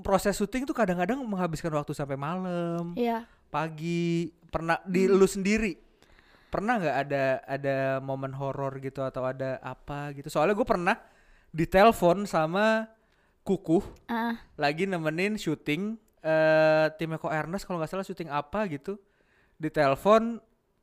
Proses 0.00 0.34
syuting 0.34 0.64
tuh 0.64 0.72
kadang-kadang 0.72 1.20
menghabiskan 1.22 1.74
waktu 1.76 1.92
sampai 1.92 2.16
malam, 2.16 2.96
iya 2.96 3.28
pagi. 3.52 4.32
Pernah 4.48 4.80
di 4.88 5.04
lu 5.04 5.28
sendiri 5.28 5.76
pernah 6.48 6.80
nggak 6.80 6.96
ada 7.04 7.24
ada 7.44 7.76
momen 8.00 8.32
horor 8.32 8.80
gitu 8.80 9.04
atau 9.04 9.28
ada 9.28 9.60
apa 9.60 10.16
gitu? 10.16 10.32
Soalnya 10.32 10.56
gue 10.56 10.64
pernah 10.64 10.96
ditelepon 11.52 12.24
sama 12.24 12.88
Kukuh 13.44 13.80
ah 14.12 14.36
lagi 14.60 14.84
nemenin 14.84 15.40
syuting 15.40 15.96
eh 16.20 16.86
timnya 17.00 17.16
kok 17.16 17.32
Ernest 17.32 17.64
kalau 17.64 17.80
nggak 17.80 17.88
salah 17.88 18.04
syuting 18.04 18.28
apa 18.28 18.68
gitu 18.68 19.00
ditelepon 19.56 20.36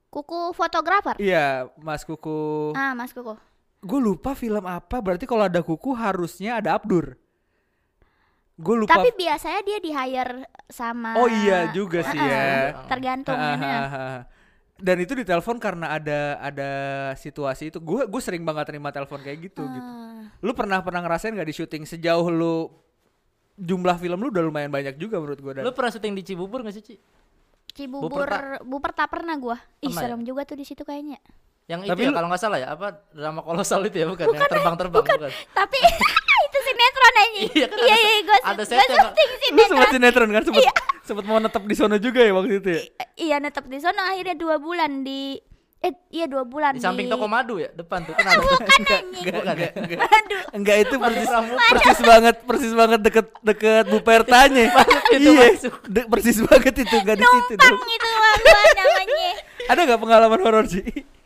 kuku 0.10 0.50
fotografer 0.58 1.14
iya 1.22 1.70
Mas 1.78 2.02
Kuku 2.02 2.74
ah 2.74 2.98
mas 2.98 3.14
kuku 3.14 3.38
gue 3.86 4.00
lupa 4.02 4.34
film 4.34 4.66
apa. 4.66 4.98
Berarti 4.98 5.30
kalau 5.30 5.46
ada 5.46 5.62
Kuku 5.62 5.94
harusnya 5.94 6.58
ada 6.58 6.74
Abdur. 6.74 7.14
Gue 8.56 8.76
lupa 8.82 8.98
tapi 8.98 9.12
biasanya 9.14 9.62
dia 9.68 9.78
di 9.84 9.92
hire 9.92 10.48
sama 10.72 11.20
oh 11.20 11.28
iya 11.28 11.76
juga 11.76 12.08
sih 12.08 12.16
Ah, 12.16 12.24
ya. 12.24 12.48
tergantung 12.88 13.36
dan 14.76 14.98
itu 15.00 15.12
ditelepon 15.16 15.60
karena 15.60 15.92
ada 15.96 16.40
ada 16.40 16.72
situasi 17.20 17.68
itu. 17.72 17.84
Gue 17.84 18.08
gue 18.08 18.22
sering 18.24 18.44
banget 18.48 18.72
terima 18.72 18.92
telepon 18.96 19.20
kayak 19.24 19.52
gitu 19.52 19.64
gitu. 19.64 19.92
Ah. 19.92 20.28
lu 20.40 20.52
pernah 20.56 20.80
pernah 20.84 21.04
ngerasain 21.04 21.36
nggak 21.36 21.48
di 21.48 21.56
syuting 21.56 21.84
sejauh 21.88 22.28
lu 22.32 22.72
jumlah 23.56 23.96
film 24.00 24.20
lu 24.20 24.28
udah 24.32 24.44
lumayan 24.44 24.72
banyak 24.72 25.00
juga 25.00 25.20
menurut 25.20 25.40
gue 25.40 25.52
dan? 25.60 25.64
Lu 25.64 25.72
pernah 25.72 25.92
syuting 25.96 26.12
di 26.12 26.24
Cibubur 26.28 26.60
gak 26.60 26.76
sih, 26.76 26.84
Ci? 26.84 26.96
Cibubur 27.72 28.24
Buperta. 28.24 28.64
Buperta 28.64 29.04
pernah 29.08 29.36
gua. 29.40 29.56
Ih 29.80 29.92
ya? 29.92 30.00
serem 30.00 30.24
juga 30.28 30.44
tuh 30.44 30.60
di 30.60 30.68
situ 30.68 30.84
kayaknya 30.84 31.20
Yang 31.66 31.80
Tapi 31.82 31.92
itu 31.92 32.02
ya 32.04 32.08
lu- 32.08 32.16
kalau 32.16 32.28
nggak 32.30 32.40
salah 32.40 32.58
ya, 32.58 32.68
apa 32.72 32.88
drama 33.10 33.42
kolosal 33.42 33.82
itu 33.84 33.98
ya 33.98 34.06
bukan, 34.06 34.26
yang 34.28 34.46
terbang-terbang 34.46 35.02
bukan. 35.02 35.18
tapi 35.50 35.78
itu 36.46 36.58
sinetron 36.62 37.14
aja 37.16 37.26
Iya 37.34 37.66
kan 37.66 37.78
iya 37.80 37.90
ada- 37.90 38.06
iya 38.06 38.20
gue 38.22 38.38
ada 38.38 38.54
gue 38.56 38.66
set 38.68 38.78
yang- 38.78 38.86
syuting 38.86 39.26
lu 39.26 39.34
sinetron 39.42 39.66
sempat 39.68 39.90
sinetron. 39.92 40.28
kan? 40.30 40.44
Sempat 40.44 40.64
sempat 41.02 41.24
mau 41.24 41.38
netep 41.38 41.64
di 41.64 41.76
sana 41.76 41.96
juga 41.98 42.20
ya 42.20 42.32
waktu 42.32 42.54
itu 42.60 42.70
ya? 42.70 42.82
Iya 43.16 43.36
netep 43.40 43.66
di 43.66 43.80
sana 43.80 44.02
akhirnya 44.08 44.36
dua 44.36 44.56
bulan 44.58 45.02
di 45.02 45.42
eh 45.78 45.94
iya 46.12 46.26
dua 46.26 46.42
bulan 46.44 46.72
Di 46.72 46.82
samping 46.82 47.06
toko 47.08 47.26
madu 47.26 47.58
ya, 47.58 47.70
depan 47.72 48.02
tuh 48.04 48.14
kan 48.14 48.26
ada. 48.28 48.38
enggak 48.38 48.70
anjing. 48.72 49.04
enggak 49.16 49.34
Bukan 49.36 49.56
ya? 49.56 49.70
enggak, 49.72 49.72
enggak. 49.76 50.00
aduh 50.08 50.42
enggak 50.52 50.78
itu 50.80 50.96
persis 50.96 51.30
persis 51.68 52.00
banget 52.04 52.36
persis 52.42 52.74
banget 52.74 53.00
deket 53.02 53.26
deket 53.42 53.84
Bu 53.88 53.98
Pertanya. 54.02 54.64
Iya 55.16 55.30
masuk. 55.34 55.74
de- 55.84 56.08
persis 56.08 56.38
banget 56.40 56.74
itu 56.80 56.94
enggak 56.96 57.16
di 57.16 57.26
situ 57.26 57.54
numpang 57.56 57.90
itu 57.92 58.06
namanya. 58.06 59.30
Ada 59.66 59.80
nggak 59.84 60.00
pengalaman 60.00 60.40
horor 60.40 60.66
sih 60.68 60.86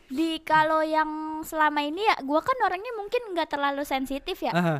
di 0.10 0.41
kalau 0.41 0.82
yang 0.82 1.41
selama 1.45 1.86
ini 1.86 2.02
ya 2.02 2.17
gua 2.26 2.41
kan 2.41 2.58
orangnya 2.65 2.89
mungkin 2.98 3.38
nggak 3.38 3.50
terlalu 3.54 3.86
sensitif 3.86 4.41
ya. 4.41 4.54
Aha. 4.54 4.78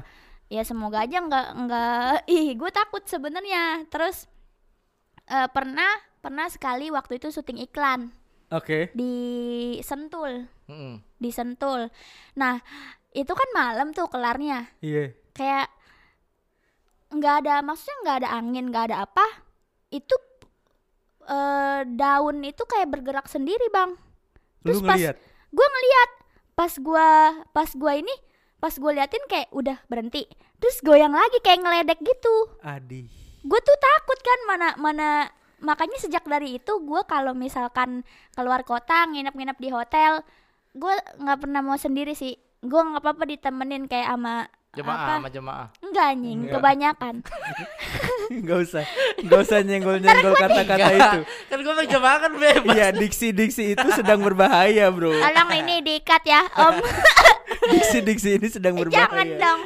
ya 0.50 0.66
semoga 0.66 1.06
aja 1.06 1.22
nggak 1.22 1.48
nggak 1.62 2.14
ih 2.36 2.58
gue 2.58 2.72
takut 2.74 3.06
sebenarnya. 3.06 3.86
Terus 3.94 4.26
eh, 5.30 5.50
pernah 5.54 5.90
pernah 6.20 6.50
sekali 6.50 6.90
waktu 6.90 7.22
itu 7.22 7.30
syuting 7.30 7.62
iklan 7.70 8.10
oke. 8.50 8.90
di 8.98 9.14
Sentul. 9.86 10.50
Mm-mm. 10.66 11.02
di 11.22 11.30
Sentul. 11.30 11.94
Nah 12.36 12.58
itu 13.14 13.30
kan 13.30 13.50
malam 13.54 13.94
tuh 13.94 14.10
kelarnya. 14.10 14.66
Iya. 14.82 15.14
Kayak 15.38 15.70
nggak 17.10 17.36
ada 17.46 17.54
maksudnya 17.66 17.96
nggak 18.06 18.18
ada 18.26 18.30
angin 18.38 18.66
nggak 18.70 18.86
ada 18.94 18.98
apa 19.06 19.26
itu 19.90 20.14
eh, 21.26 21.82
daun 21.86 22.42
itu 22.46 22.62
kayak 22.66 22.90
bergerak 22.90 23.26
sendiri 23.26 23.66
bang 23.74 23.98
lu 24.68 24.78
Terus 24.78 24.82
pas- 24.84 25.18
gue 25.50 25.68
ngeliat 25.68 26.10
pas 26.54 26.74
gua 26.78 27.08
pas 27.56 27.70
gua 27.72 27.94
ini 27.96 28.12
pas 28.60 28.76
gue 28.76 28.92
liatin 28.92 29.24
kayak 29.32 29.48
udah 29.56 29.80
berhenti. 29.88 30.28
Terus 30.60 30.84
goyang 30.84 31.16
lagi 31.16 31.40
kayak 31.40 31.64
ngeledek 31.64 32.00
gitu. 32.04 32.36
Adi 32.60 33.08
gue 33.40 33.60
tuh 33.64 33.78
takut 33.80 34.20
kan 34.20 34.40
mana 34.52 34.68
mana 34.76 35.08
makanya 35.64 35.96
sejak 36.00 36.28
dari 36.28 36.60
itu 36.60 36.74
gue 36.84 37.02
kalau 37.08 37.32
misalkan 37.32 38.04
keluar 38.36 38.68
kota 38.68 39.08
nginep-nginep 39.08 39.58
di 39.60 39.70
hotel 39.72 40.24
gue 40.76 40.94
nggak 41.24 41.40
pernah 41.40 41.62
mau 41.64 41.80
sendiri 41.80 42.14
sih. 42.14 42.36
Gue 42.60 42.82
nggak 42.84 43.00
apa-apa 43.00 43.24
ditemenin 43.32 43.88
kayak 43.88 44.12
sama 44.12 44.52
Jemaah 44.78 45.02
apa? 45.02 45.14
sama 45.18 45.30
jemaah. 45.34 45.68
enggak 45.82 46.06
anjing. 46.14 46.40
Enggak. 46.46 46.54
kebanyakan. 46.62 47.14
Nggak 48.46 48.58
usah. 48.70 48.84
Nggak 49.26 49.40
usah 49.42 49.58
nyenggol 49.66 49.98
nyenggol 49.98 50.34
kata-kata 50.38 50.90
itu. 50.94 51.20
Kan 51.50 51.58
gua 51.66 51.74
bilang 51.74 51.90
jemaah 51.90 52.18
kan 52.22 52.32
bebas. 52.38 52.76
Iya 52.78 52.88
diksi-diksi 52.94 53.74
itu 53.74 53.88
sedang 53.98 54.22
berbahaya 54.22 54.94
bro. 54.94 55.10
Tolong 55.10 55.50
ini 55.58 55.82
diikat 55.82 56.22
ya 56.22 56.46
om. 56.54 56.78
Diksi-diksi 57.74 58.38
ini 58.38 58.48
sedang 58.54 58.78
berbahaya. 58.78 59.10
jangan 59.10 59.28
dong. 59.42 59.62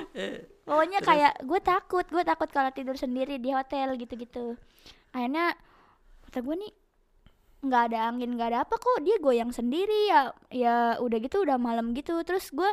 Pokoknya 0.63 0.99
kayak 1.03 1.33
gue 1.43 1.59
takut 1.59 2.05
gue 2.07 2.23
takut 2.23 2.47
kalau 2.47 2.71
tidur 2.71 2.95
sendiri 2.95 3.35
di 3.43 3.51
hotel 3.51 3.99
gitu-gitu. 3.99 4.55
Akhirnya 5.11 5.51
kata 6.31 6.39
gue 6.39 6.55
nih 6.63 6.73
nggak 7.63 7.83
ada 7.91 7.99
angin 8.07 8.39
nggak 8.39 8.49
ada 8.55 8.59
apa 8.63 8.79
kok. 8.79 9.03
Dia 9.03 9.19
goyang 9.19 9.51
sendiri 9.51 10.07
ya 10.07 10.31
ya 10.47 10.75
udah 11.03 11.17
gitu 11.19 11.43
udah 11.43 11.59
malam 11.59 11.91
gitu. 11.91 12.15
Terus 12.23 12.47
gue 12.55 12.71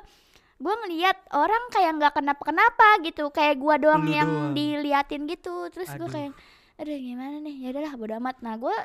gue 0.60 0.74
ngeliat 0.76 1.16
orang 1.32 1.62
kayak 1.68 1.92
nggak 1.96 2.14
kenapa 2.14 2.42
kenapa 2.44 2.86
gitu 3.00 3.28
kayak 3.28 3.56
gue 3.56 3.74
doang 3.80 4.04
Lu 4.04 4.12
yang 4.12 4.28
doang. 4.28 4.52
diliatin 4.52 5.24
gitu 5.24 5.66
terus 5.68 5.88
gue 5.90 6.04
kayak 6.06 6.32
aduh 6.76 6.94
gimana 6.94 7.36
nih 7.38 7.56
ya 7.58 7.68
udahlah 7.70 7.94
bodo 7.94 8.14
amat 8.14 8.36
nah 8.38 8.54
gue 8.54 8.76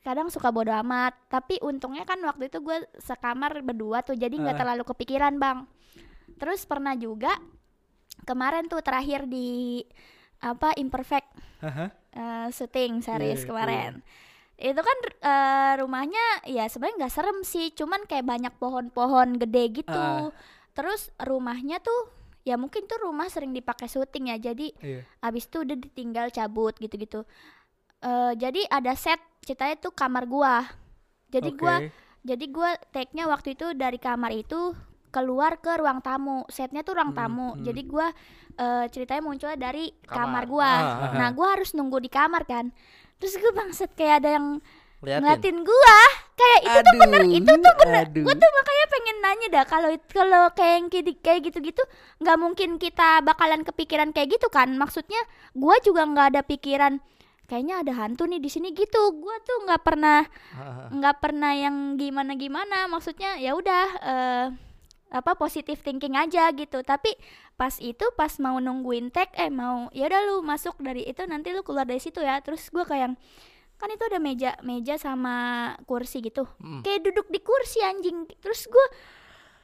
kadang 0.00 0.26
suka 0.26 0.50
bodo 0.50 0.74
amat 0.76 1.14
tapi 1.28 1.58
untungnya 1.60 2.02
kan 2.02 2.18
waktu 2.20 2.46
itu 2.46 2.58
gue 2.60 2.74
sekamar 2.96 3.58
berdua 3.60 4.02
tuh 4.02 4.14
jadi 4.14 4.30
nggak 4.32 4.52
Ah. 4.52 4.60
terlalu 4.60 4.82
kepikiran 4.84 5.34
bang 5.36 5.58
terus 6.36 6.62
pernah 6.62 6.92
juga 6.92 7.30
kemarin 8.24 8.66
tuh 8.66 8.78
terakhir 8.80 9.26
di 9.26 9.82
apa 10.38 10.74
imperfect 10.76 11.26
Haha. 11.58 11.86
eh, 12.12 12.48
syuting 12.50 12.98
series 13.00 13.40
Iya, 13.40 13.46
kemarin 13.46 13.92
itu 14.56 14.80
kan 14.80 14.98
eh, 15.22 15.72
rumahnya 15.78 16.24
ya 16.46 16.64
sebenarnya 16.64 16.96
nggak 16.98 17.14
serem 17.14 17.38
sih 17.42 17.70
cuman 17.70 18.04
kayak 18.04 18.24
banyak 18.24 18.54
pohon-pohon 18.54 19.36
gede 19.38 19.64
gitu 19.76 19.92
Ah. 19.92 20.30
Terus 20.76 21.08
rumahnya 21.18 21.80
tuh 21.80 22.12
ya 22.44 22.54
mungkin 22.54 22.84
tuh 22.84 23.00
rumah 23.00 23.26
sering 23.26 23.50
dipakai 23.50 23.88
syuting 23.88 24.28
ya 24.28 24.36
jadi 24.38 24.70
Iya. 24.76 25.00
abis 25.20 25.48
itu 25.48 25.64
udah 25.64 25.76
ditinggal 25.76 26.28
cabut 26.30 26.76
gitu-gitu 26.76 27.24
Eh, 27.98 28.32
jadi 28.36 28.60
ada 28.68 28.92
set 28.92 29.16
ceritanya 29.40 29.80
tuh 29.80 29.90
kamar 29.90 30.28
gua 30.28 30.68
jadi 31.26 31.48
Oke. 31.48 31.58
gua 31.58 31.74
jadi 32.22 32.44
gua 32.46 32.70
take-nya 32.92 33.24
waktu 33.24 33.56
itu 33.56 33.72
dari 33.72 33.96
kamar 33.96 34.30
itu 34.30 34.76
keluar 35.08 35.56
ke 35.56 35.72
ruang 35.74 35.98
tamu 35.98 36.44
setnya 36.46 36.84
tuh 36.84 36.92
ruang 36.92 37.10
Hmm, 37.10 37.18
tamu 37.18 37.48
hmm. 37.50 37.64
jadi 37.64 37.82
gua 37.82 38.06
eh, 38.54 38.84
ceritanya 38.86 39.22
munculnya 39.22 39.56
dari 39.56 39.90
Kamar. 40.04 40.12
kamar, 40.12 40.42
gua 40.44 40.68
Ah, 40.68 40.84
ah, 41.02 41.12
nah 41.14 41.28
gua 41.32 41.56
harus 41.56 41.72
nunggu 41.72 41.98
di 41.98 42.12
kamar 42.12 42.44
kan 42.44 42.68
terus 43.16 43.32
gua 43.36 43.52
bangset 43.56 43.90
kayak 43.90 44.20
ada 44.22 44.30
yang 44.36 44.46
Liatin. 45.00 45.20
ngeliatin 45.24 45.58
gua 45.64 45.98
kayak 46.36 46.60
itu 46.68 46.78
tuh 46.84 46.94
bener 47.00 47.22
Aduh, 47.24 47.38
itu 47.40 47.52
tuh 47.64 47.74
bener. 47.80 48.04
aduh. 48.06 48.24
gua 48.28 48.34
tuh 48.36 48.50
makanya 48.52 48.86
pengen 48.92 49.16
nanya 49.24 49.48
dah 49.48 49.64
kalau 49.64 49.88
kalau 50.12 50.42
kayak 50.52 50.92
kayak 51.24 51.40
gitu-gitu 51.48 51.82
nggak 52.20 52.36
mungkin 52.36 52.70
kita 52.76 53.24
bakalan 53.24 53.64
kepikiran 53.64 54.12
kayak 54.12 54.36
gitu 54.36 54.46
kan? 54.52 54.68
Maksudnya 54.76 55.18
gua 55.56 55.80
juga 55.80 56.04
nggak 56.04 56.26
ada 56.36 56.42
pikiran 56.44 57.00
kayaknya 57.46 57.80
ada 57.80 57.92
hantu 57.96 58.26
nih 58.26 58.42
di 58.42 58.50
sini 58.50 58.74
gitu. 58.74 59.16
Gue 59.16 59.36
tuh 59.46 59.64
nggak 59.64 59.82
pernah 59.86 60.26
nggak 60.96 61.16
pernah 61.22 61.52
yang 61.54 61.94
gimana 61.96 62.34
gimana 62.34 62.90
maksudnya 62.90 63.38
ya 63.38 63.54
udah 63.54 63.86
eh, 64.02 64.46
apa 65.14 65.32
positif 65.38 65.80
thinking 65.80 66.18
aja 66.18 66.50
gitu. 66.52 66.82
Tapi 66.82 67.14
pas 67.56 67.72
itu 67.80 68.04
pas 68.18 68.30
mau 68.42 68.58
nungguin 68.60 69.08
tag 69.14 69.32
eh 69.38 69.48
mau 69.48 69.88
ya 69.96 70.10
udah 70.10 70.20
lu 70.28 70.36
masuk 70.44 70.76
dari 70.82 71.06
itu 71.08 71.24
nanti 71.24 71.54
lu 71.54 71.62
keluar 71.62 71.86
dari 71.88 72.02
situ 72.02 72.20
ya. 72.20 72.42
Terus 72.42 72.68
gue 72.68 72.84
kayak 72.84 73.14
kan 73.76 73.88
itu 73.92 74.04
ada 74.08 74.18
meja 74.20 74.56
meja 74.64 74.96
sama 74.96 75.72
kursi 75.84 76.24
gitu. 76.24 76.48
Mm. 76.60 76.80
kayak 76.80 77.00
duduk 77.04 77.26
di 77.28 77.40
kursi 77.44 77.84
anjing. 77.84 78.24
Terus 78.40 78.68
gue 78.68 78.86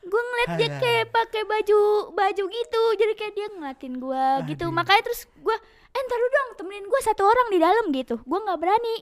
gue 0.03 0.23
ngeliat 0.23 0.51
dia 0.59 0.69
kayak 0.77 1.07
pakai 1.15 1.43
baju 1.49 1.81
baju 2.13 2.45
gitu. 2.49 2.83
Jadi 3.01 3.13
kayak 3.17 3.35
dia 3.35 3.47
ngeliatin 3.53 3.95
gue 3.97 4.25
gitu. 4.53 4.65
Makanya 4.69 5.03
terus 5.09 5.25
gue 5.41 5.57
eh 5.93 6.01
ntar 6.01 6.17
dulu 6.17 6.31
dong 6.33 6.51
temenin 6.61 6.87
gue 6.89 7.01
satu 7.05 7.23
orang 7.25 7.49
di 7.49 7.59
dalam 7.61 7.85
gitu. 7.93 8.15
Gue 8.25 8.39
nggak 8.41 8.61
berani. 8.61 8.97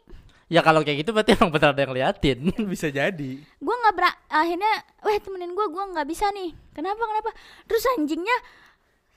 Ya 0.50 0.66
kalau 0.66 0.82
kayak 0.82 1.06
gitu 1.06 1.14
berarti 1.14 1.38
emang 1.38 1.54
benar 1.54 1.70
ada 1.74 1.82
yang 1.86 1.94
liatin. 1.94 2.38
bisa 2.72 2.90
jadi. 2.90 3.30
Gue 3.42 3.74
nggak 3.74 3.94
ber 3.94 4.06
akhirnya 4.30 4.72
weh 5.06 5.18
temenin 5.18 5.54
gue 5.54 5.66
gue 5.66 5.84
nggak 5.94 6.06
bisa 6.06 6.26
nih. 6.30 6.54
Kenapa 6.74 7.02
kenapa? 7.02 7.30
Terus 7.66 7.82
anjingnya 7.98 8.36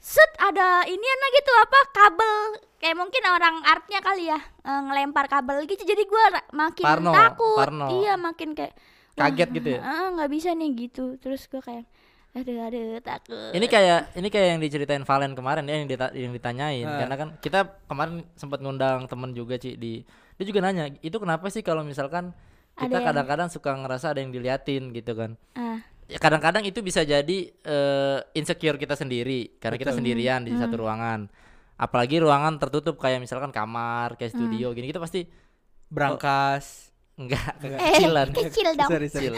set 0.03 0.31
ada 0.37 0.83
ini 0.83 0.99
gitu 1.33 1.51
apa 1.57 1.79
kabel 1.89 2.33
kayak 2.77 2.99
mungkin 2.99 3.23
orang 3.23 3.63
artnya 3.63 4.03
kali 4.03 4.27
ya 4.27 4.35
eh, 4.35 4.81
ngelempar 4.83 5.25
kabel 5.25 5.63
gitu 5.63 5.79
jadi 5.81 6.03
gue 6.03 6.23
makin 6.51 6.83
Parno, 6.83 7.11
takut 7.11 7.55
parno. 7.57 7.87
iya 7.95 8.13
makin 8.13 8.51
kayak 8.51 8.75
Kaget 9.13 9.49
gitu 9.53 9.69
ya? 9.69 9.81
nggak 10.11 10.27
bisa 10.27 10.51
nih 10.51 10.69
gitu 10.75 11.15
terus 11.17 11.47
gue 11.47 11.61
kayak 11.61 11.85
aduh 12.33 12.65
aduh 12.65 12.97
takut 12.99 13.53
Ini 13.53 13.63
kayak 13.63 14.17
ini 14.17 14.27
kayak 14.27 14.47
yang 14.49 14.59
diceritain 14.59 15.05
Valen 15.05 15.31
kemarin 15.31 15.63
ya 15.63 15.77
yang, 15.77 15.87
dita- 15.87 16.11
yang 16.11 16.33
ditanyain 16.33 16.83
Ah. 16.83 16.97
karena 16.99 17.15
kan 17.15 17.29
kita 17.37 17.59
kemarin 17.85 18.25
sempat 18.33 18.59
ngundang 18.59 19.05
temen 19.05 19.31
juga 19.31 19.55
Ci 19.55 19.77
di 19.77 20.01
dia 20.33 20.43
juga 20.43 20.59
nanya 20.59 20.89
itu 20.99 21.13
kenapa 21.15 21.47
sih 21.47 21.61
kalau 21.61 21.85
misalkan 21.85 22.33
kita 22.73 22.89
yang- 22.91 23.05
kadang-kadang 23.05 23.47
suka 23.47 23.69
ngerasa 23.71 24.11
ada 24.11 24.19
yang 24.19 24.33
diliatin 24.33 24.89
gitu 24.91 25.13
kan. 25.13 25.37
ah 25.53 25.77
kadang-kadang 26.19 26.63
itu 26.65 26.79
bisa 26.81 27.01
jadi 27.01 27.37
eh, 27.49 28.19
insecure 28.35 28.75
kita 28.75 28.93
sendiri 28.93 29.57
karena 29.57 29.77
kita 29.77 29.91
Betul. 29.93 29.99
sendirian 30.03 30.41
di 30.43 30.53
satu 30.53 30.83
ruangan. 30.83 31.29
Apalagi 31.73 32.21
ruangan 32.21 32.61
tertutup 32.61 33.01
kayak 33.01 33.17
misalkan 33.17 33.49
kamar, 33.49 34.15
kayak 34.17 34.33
studio 34.33 34.71
gini 34.71 34.89
kita 34.89 35.01
pasti 35.01 35.25
berangkas 35.89 36.89
enggak 37.13 37.61
eh 37.61 37.69
kecilan. 37.93 38.27
kecil 38.33 38.67
dong 38.73 38.89
sorry, 38.89 39.05
sorry. 39.05 39.29
Kecil. 39.29 39.33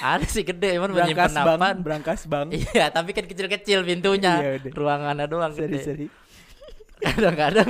Ada 0.00 0.24
sih 0.24 0.44
gede 0.48 0.80
cuman 0.80 0.90
menyimpan 0.96 1.28
berangkas 1.28 1.32
bang 1.36 1.58
apaan. 1.60 1.76
berangkas 1.84 2.20
bang 2.32 2.46
Iya, 2.56 2.86
tapi 2.88 3.10
kan 3.12 3.24
kecil-kecil 3.28 3.84
pintunya. 3.84 4.34
Iya. 4.56 4.72
Ruangannya 4.72 5.28
doang 5.28 5.52
sorry 5.52 5.76
gede. 5.76 5.84
sorry 5.84 6.06
Kadang-kadang 7.00 7.68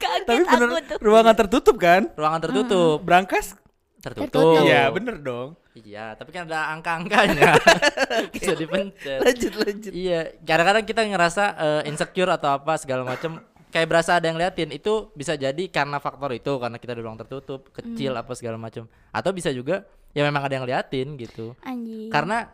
kaget 0.00 0.24
tapi 0.24 0.42
bener 0.44 0.68
aku 0.68 0.80
tuh 0.88 0.98
ruangan 1.04 1.34
tertutup 1.36 1.76
kan 1.76 2.02
ruangan 2.16 2.40
tertutup. 2.48 3.04
berangkas 3.04 3.56
Tertutup. 4.00 4.32
Tertutup. 4.32 4.64
Iya 4.64 4.88
bener 4.88 5.20
dong 5.20 5.59
Iya, 5.70 6.18
tapi 6.18 6.34
kan 6.34 6.50
ada 6.50 6.74
angka-angkanya. 6.74 7.54
Bisa 8.34 8.58
dipencet. 8.58 9.22
lanjut 9.22 9.52
lanjut. 9.54 9.92
Iya, 9.94 10.34
kadang-kadang 10.42 10.84
kita 10.84 11.00
ngerasa 11.06 11.44
eh, 11.54 11.82
insecure 11.90 12.30
atau 12.34 12.50
apa 12.58 12.74
segala 12.74 13.06
macam 13.06 13.38
kayak 13.70 13.86
berasa 13.86 14.18
ada 14.18 14.26
yang 14.26 14.34
liatin. 14.34 14.74
Itu 14.74 15.14
bisa 15.14 15.38
jadi 15.38 15.62
karena 15.70 16.02
faktor 16.02 16.34
itu 16.34 16.58
karena 16.58 16.74
kita 16.82 16.98
di 16.98 17.00
ruang 17.06 17.14
tertutup 17.14 17.70
kecil 17.70 18.18
apa 18.18 18.34
segala 18.34 18.58
macam 18.58 18.90
atau 19.14 19.30
bisa 19.30 19.54
juga 19.54 19.86
ya 20.10 20.26
memang 20.26 20.42
ada 20.42 20.58
yang 20.58 20.66
liatin 20.66 21.14
gitu. 21.14 21.54
Anjing. 21.62 22.10
Karena 22.10 22.50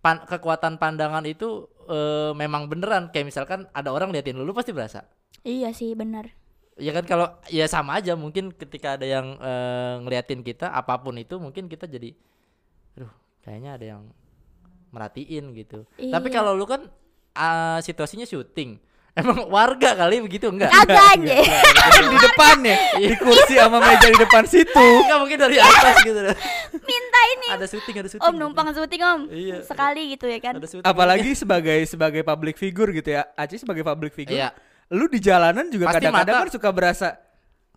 pan- 0.00 0.24
kekuatan 0.24 0.80
pandangan 0.80 1.28
itu 1.28 1.68
eh, 1.92 2.32
memang 2.32 2.72
beneran. 2.72 3.12
Kayak 3.12 3.36
misalkan 3.36 3.68
ada 3.76 3.92
orang 3.92 4.16
liatin 4.16 4.40
lu, 4.40 4.48
lu 4.48 4.56
pasti 4.56 4.72
berasa. 4.72 5.04
Iya 5.44 5.76
sih 5.76 5.92
benar 5.92 6.40
ya 6.80 6.96
kan 6.96 7.04
kalau 7.04 7.28
ya 7.52 7.68
sama 7.68 8.00
aja. 8.00 8.16
Mungkin 8.16 8.56
ketika 8.56 8.96
ada 8.96 9.04
yang 9.04 9.36
eh, 9.36 9.94
ngeliatin 10.02 10.40
kita 10.40 10.72
apa 10.72 10.96
pun 10.98 11.14
itu 11.20 11.36
mungkin 11.36 11.68
kita 11.68 11.84
jadi 11.84 12.16
aduh 12.94 13.12
kayaknya 13.40 13.70
ada 13.74 13.86
yang 13.86 14.02
merhatiin 14.90 15.54
gitu. 15.54 15.86
Tapi 15.94 16.26
Iya. 16.28 16.34
kalau 16.34 16.52
lu 16.52 16.66
kan 16.66 16.86
ah, 17.32 17.78
situasinya 17.80 18.26
syuting. 18.26 18.78
Emang 19.20 19.50
warga 19.50 19.98
kali 19.98 20.22
begitu? 20.22 20.46
Enggak. 20.50 20.70
Kagak 20.70 21.18
Kan 21.18 22.02
di 22.14 22.18
depannya 22.22 22.76
di 22.94 23.14
kursi 23.18 23.58
sama 23.58 23.82
meja 23.82 24.06
di 24.06 24.18
depan 24.18 24.46
situ. 24.46 24.86
Enggak 25.02 25.18
mungkin 25.18 25.38
dari 25.38 25.58
atas 25.58 25.94
gitu. 26.06 26.20
Minta 26.90 27.20
ini. 27.34 27.46
Ada 27.50 27.66
syuting 27.66 27.96
ada 27.98 28.08
syuting 28.08 28.22
om 28.22 28.34
numpang 28.38 28.70
syuting 28.70 29.02
om. 29.02 29.20
Iya. 29.26 29.66
sekali 29.66 30.14
gitu 30.14 30.30
ya 30.30 30.38
kan? 30.38 30.54
Ada 30.62 30.68
syuting. 30.70 30.86
Apalagi 30.86 31.30
sebagai 31.34 31.78
sebagai 31.90 32.22
public 32.22 32.54
figure 32.54 32.94
gitu 32.94 33.18
ya. 33.18 33.26
Aci 33.34 33.58
sebagai 33.58 33.82
public 33.82 34.14
figure 34.14 34.38
Iya. 34.38 34.54
lu 34.90 35.06
di 35.06 35.18
jalanan 35.18 35.66
juga 35.70 35.90
kadang-kadang 35.90 36.46
kan 36.46 36.50
suka 36.50 36.70
berasa 36.70 37.14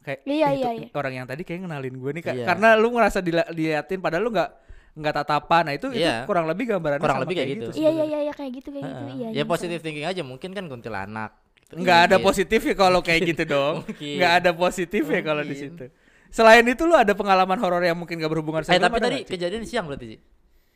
kayak 0.02 0.26
Iya, 0.26 0.47
"Eh, 0.49 0.54
itu 0.54 0.65
iya, 0.65 0.71
iya. 0.86 0.88
orang 0.93 1.13
yang 1.13 1.26
tadi 1.30 1.41
kayak 1.45 1.62
ngenalin 1.65 1.93
gue 1.93 2.12
nih 2.13 2.23
Kak." 2.26 2.34
Iya. 2.34 2.45
karena 2.49 2.69
lu 2.73 2.89
ngerasa 2.89 3.21
diliatin 3.21 4.02
padahal 4.02 4.26
lu 4.26 4.34
nggak 4.34 4.49
nggak 4.93 5.13
tatapan. 5.15 5.62
Nah 5.65 5.73
itu 5.73 5.88
itu 5.89 5.99
Iya. 5.99 6.23
kurang 6.23 6.45
lebih 6.45 6.69
gambarannya 6.69 7.01
Kurang 7.01 7.17
sama 7.17 7.25
lebih 7.25 7.36
kayak 7.36 7.49
gitu. 7.51 7.67
iya 7.73 7.89
iya 7.89 8.03
iya 8.03 8.19
iya, 8.21 8.34
kayak 8.34 8.51
gitu 8.53 8.69
kayak 8.69 8.84
gitu. 8.84 9.03
Iya 9.12 9.27
ya 9.27 9.29
iya, 9.34 9.43
positif 9.43 9.77
thinking 9.79 10.06
aja 10.06 10.21
mungkin 10.21 10.49
kan 10.51 10.65
kuntilanak 10.65 11.32
gitu. 11.60 11.73
nggak 11.79 11.99
ada 12.06 12.17
positif 12.19 12.62
ya 12.62 12.75
kalau 12.75 12.99
kayak 12.99 13.21
gitu 13.25 13.43
dong. 13.45 13.75
Nggak 13.97 14.34
ada 14.39 14.51
positif 14.51 15.03
ya 15.03 15.21
kalau 15.21 15.41
di 15.41 15.56
situ. 15.56 15.86
Selain 16.29 16.62
itu 16.63 16.82
lu 16.84 16.93
ada 16.93 17.12
pengalaman 17.12 17.58
horor 17.58 17.77
yang 17.79 17.93
mungkin 17.93 18.17
gak 18.17 18.25
berhubungan 18.27 18.62
eh 18.62 18.67
sama 18.67 18.89
tapi 18.89 18.97
tadi 18.97 19.19
kejadian 19.23 19.65
siang 19.65 19.86
berarti 19.86 20.08
sih 20.10 20.21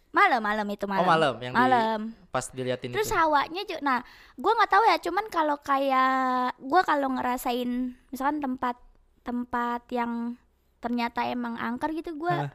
malam 0.08 0.40
malam 0.40 0.66
itu 0.68 0.86
malam. 0.86 1.02
Oh 1.02 1.06
malam 1.06 1.36
yang 1.38 1.52
di- 1.52 1.60
malam. 1.60 2.00
pas 2.30 2.46
diliatin 2.48 2.90
terus 2.90 3.06
itu. 3.06 3.14
hawanya 3.14 3.62
juga 3.64 3.82
nah 3.82 4.00
gua 4.34 4.54
nggak 4.56 4.72
tahu 4.72 4.84
ya 4.86 4.98
cuman 5.00 5.26
kalau 5.28 5.58
kayak 5.60 6.14
gua 6.58 6.82
kalau 6.82 7.10
ngerasain 7.12 7.70
misalkan 8.08 8.38
tempat 8.40 8.78
tempat 9.22 9.82
yang 9.90 10.38
ternyata 10.78 11.26
emang 11.26 11.58
angker 11.58 11.92
gitu 11.92 12.16
gua 12.16 12.48
Hah. 12.48 12.50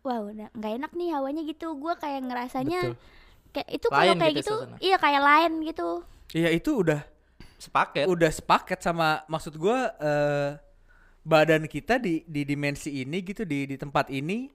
Wah 0.00 0.18
udah 0.24 0.48
nggak 0.52 0.72
enak 0.80 0.92
nih 0.94 1.08
hawanya 1.12 1.42
gitu 1.44 1.76
gua 1.76 1.94
kayak 1.96 2.24
ngerasanya 2.24 2.80
Betul. 2.80 2.96
kayak 3.52 3.68
itu 3.68 3.86
kalau 3.88 4.14
kayak 4.14 4.34
gitu 4.34 4.40
gitu 4.40 4.54
suasana. 4.56 4.76
iya 4.80 4.96
kayak 4.96 5.22
lain 5.22 5.52
gitu 5.66 5.88
iya 6.32 6.48
itu 6.50 6.70
udah 6.72 7.00
sepaket 7.60 8.04
udah 8.08 8.30
sepaket 8.32 8.80
sama 8.80 9.20
maksud 9.26 9.54
gua 9.54 9.92
eh, 10.00 10.50
badan 11.20 11.68
kita 11.68 12.00
di 12.00 12.24
di 12.24 12.48
dimensi 12.48 13.04
ini 13.04 13.20
gitu 13.20 13.44
di 13.44 13.68
di 13.68 13.76
tempat 13.76 14.08
ini 14.08 14.48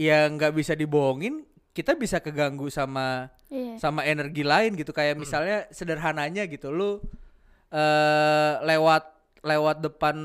yang 0.00 0.38
nggak 0.40 0.56
bisa 0.56 0.72
dibohongin 0.72 1.44
kita 1.76 1.92
bisa 1.94 2.18
keganggu 2.18 2.72
sama 2.72 3.28
iya 3.52 3.76
sama 3.76 4.02
energi 4.02 4.42
lain 4.42 4.74
gitu 4.74 4.90
kayak 4.90 5.20
misalnya 5.20 5.68
sederhananya 5.68 6.48
gitu 6.48 6.72
lu 6.72 6.98
eh 7.68 8.52
lewat 8.64 9.04
lewat 9.44 9.76
depan 9.84 10.16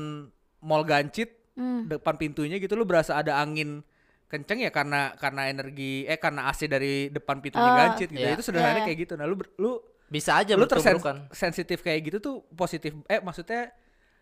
mall 0.60 0.82
gancit 0.82 1.44
Hmm. 1.54 1.86
depan 1.86 2.18
pintunya 2.18 2.58
gitu 2.58 2.74
lu 2.74 2.82
berasa 2.82 3.14
ada 3.14 3.38
angin 3.38 3.86
kenceng 4.26 4.58
ya 4.58 4.70
karena 4.70 5.14
karena 5.14 5.46
energi 5.46 6.04
eh 6.04 6.16
karena 6.16 6.48
AC 6.48 6.66
dari 6.66 7.06
depan 7.08 7.38
pintunya 7.38 7.64
Oh, 7.64 7.76
gancit 7.76 8.08
gitu 8.08 8.18
iya. 8.20 8.34
itu 8.34 8.42
sederhananya 8.42 8.82
Iya. 8.82 8.86
kayak 8.86 8.98
gitu 9.00 9.12
nah 9.14 9.24
lu 9.24 9.36
ber- 9.36 9.54
lu 9.56 9.72
bisa 10.04 10.36
aja 10.36 10.52
lu 10.54 10.64
bertuburukan 10.64 11.28
tersensitif 11.28 11.80
kayak 11.80 12.00
gitu 12.04 12.18
tuh 12.18 12.34
positif 12.50 12.92
eh 13.04 13.18
maksudnya 13.18 13.70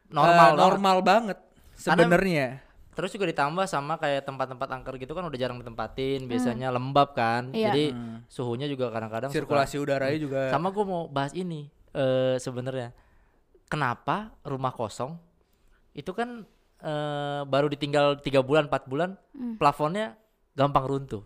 normal 0.06 0.36
banget. 0.48 0.60
normal 0.60 0.96
banget 1.00 1.38
sebenarnya 1.74 2.48
Terus 2.92 3.08
juga 3.08 3.24
ditambah 3.24 3.64
sama 3.64 3.96
kayak 3.96 4.20
tempat-tempat 4.22 4.68
angker 4.68 5.00
gitu 5.00 5.16
kan 5.16 5.24
udah 5.24 5.32
jarang 5.34 5.56
ditempatin, 5.56 6.28
biasanya 6.28 6.68
lembab 6.68 7.16
kan. 7.16 7.48
Iya. 7.48 7.72
Jadi 7.72 7.84
Hmm. 7.88 8.20
suhunya 8.28 8.68
juga 8.68 8.92
kadang-kadang 8.92 9.32
suka- 9.32 9.40
sirkulasi 9.40 9.80
udaranya 9.80 10.18
juga 10.20 10.52
Sama 10.52 10.68
gue 10.68 10.84
mau 10.84 11.08
bahas 11.08 11.32
ini 11.32 11.72
eh 11.88 12.36
sebenarnya. 12.36 12.92
Kenapa 13.64 14.36
rumah 14.42 14.68
kosong 14.70 15.16
itu 15.94 16.12
kan 16.12 16.44
eh, 16.82 17.40
baru 17.44 17.66
ditinggal 17.68 18.18
tiga 18.18 18.40
bulan, 18.40 18.66
4 18.66 18.84
bulan, 18.84 19.14
Hmm. 19.30 19.54
plafonnya 19.54 20.18
gampang 20.52 20.84
runtuh. 20.84 21.22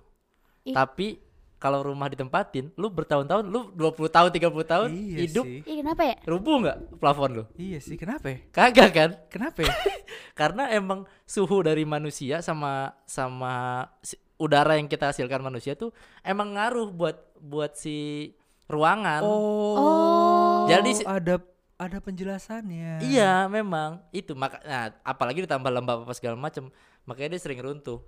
Ih. 0.63 0.71
Tapi 0.71 1.19
kalau 1.57 1.81
rumah 1.81 2.07
ditempatin, 2.07 2.69
lu 2.75 2.87
bertahun-tahun, 2.89 3.43
lu 3.43 3.73
20 3.73 4.07
tahun, 4.07 4.29
30 4.29 4.61
tahun 4.63 4.89
iya 4.93 5.25
hidup 5.25 5.43
sih 5.43 5.65
Ih, 5.65 5.77
kenapa 5.81 6.03
ya 6.05 6.17
rubuh 6.23 6.61
nggak 6.61 7.01
plafon 7.01 7.31
lu? 7.33 7.45
iya 7.57 7.79
sih 7.79 7.97
kenapa 7.97 8.29
ya? 8.29 8.39
Kagak 8.51 8.91
kan? 8.93 9.11
kenapa 9.27 9.65
ya? 9.65 9.73
karena 10.39 10.69
emang 10.69 11.03
suhu 11.25 11.65
dari 11.65 11.83
manusia 11.83 12.39
sama 12.41 12.93
sama 13.05 13.83
si- 13.99 14.21
udara 14.37 14.77
yang 14.77 14.85
kita 14.85 15.09
hasilkan 15.09 15.41
manusia 15.41 15.73
tuh 15.73 15.97
emang 16.21 16.53
ngaruh 16.53 16.93
buat 16.93 17.17
buat 17.41 17.73
si 17.73 18.31
ruangan. 18.69 19.25
oh 19.25 20.69
Jadi 20.69 20.91
si- 20.93 21.09
ada 21.09 21.41
ada 21.77 22.01
penjelasannya 22.01 23.05
Iya, 23.05 23.47
memang 23.47 24.01
itu 24.11 24.33
maka 24.33 24.57
nah, 24.65 24.89
apalagi 25.05 25.45
ditambah 25.45 25.69
lembab 25.69 26.09
apa 26.09 26.13
segala 26.17 26.35
macam, 26.35 26.73
makanya 27.05 27.37
dia 27.37 27.43
sering 27.43 27.61
runtuh. 27.61 28.01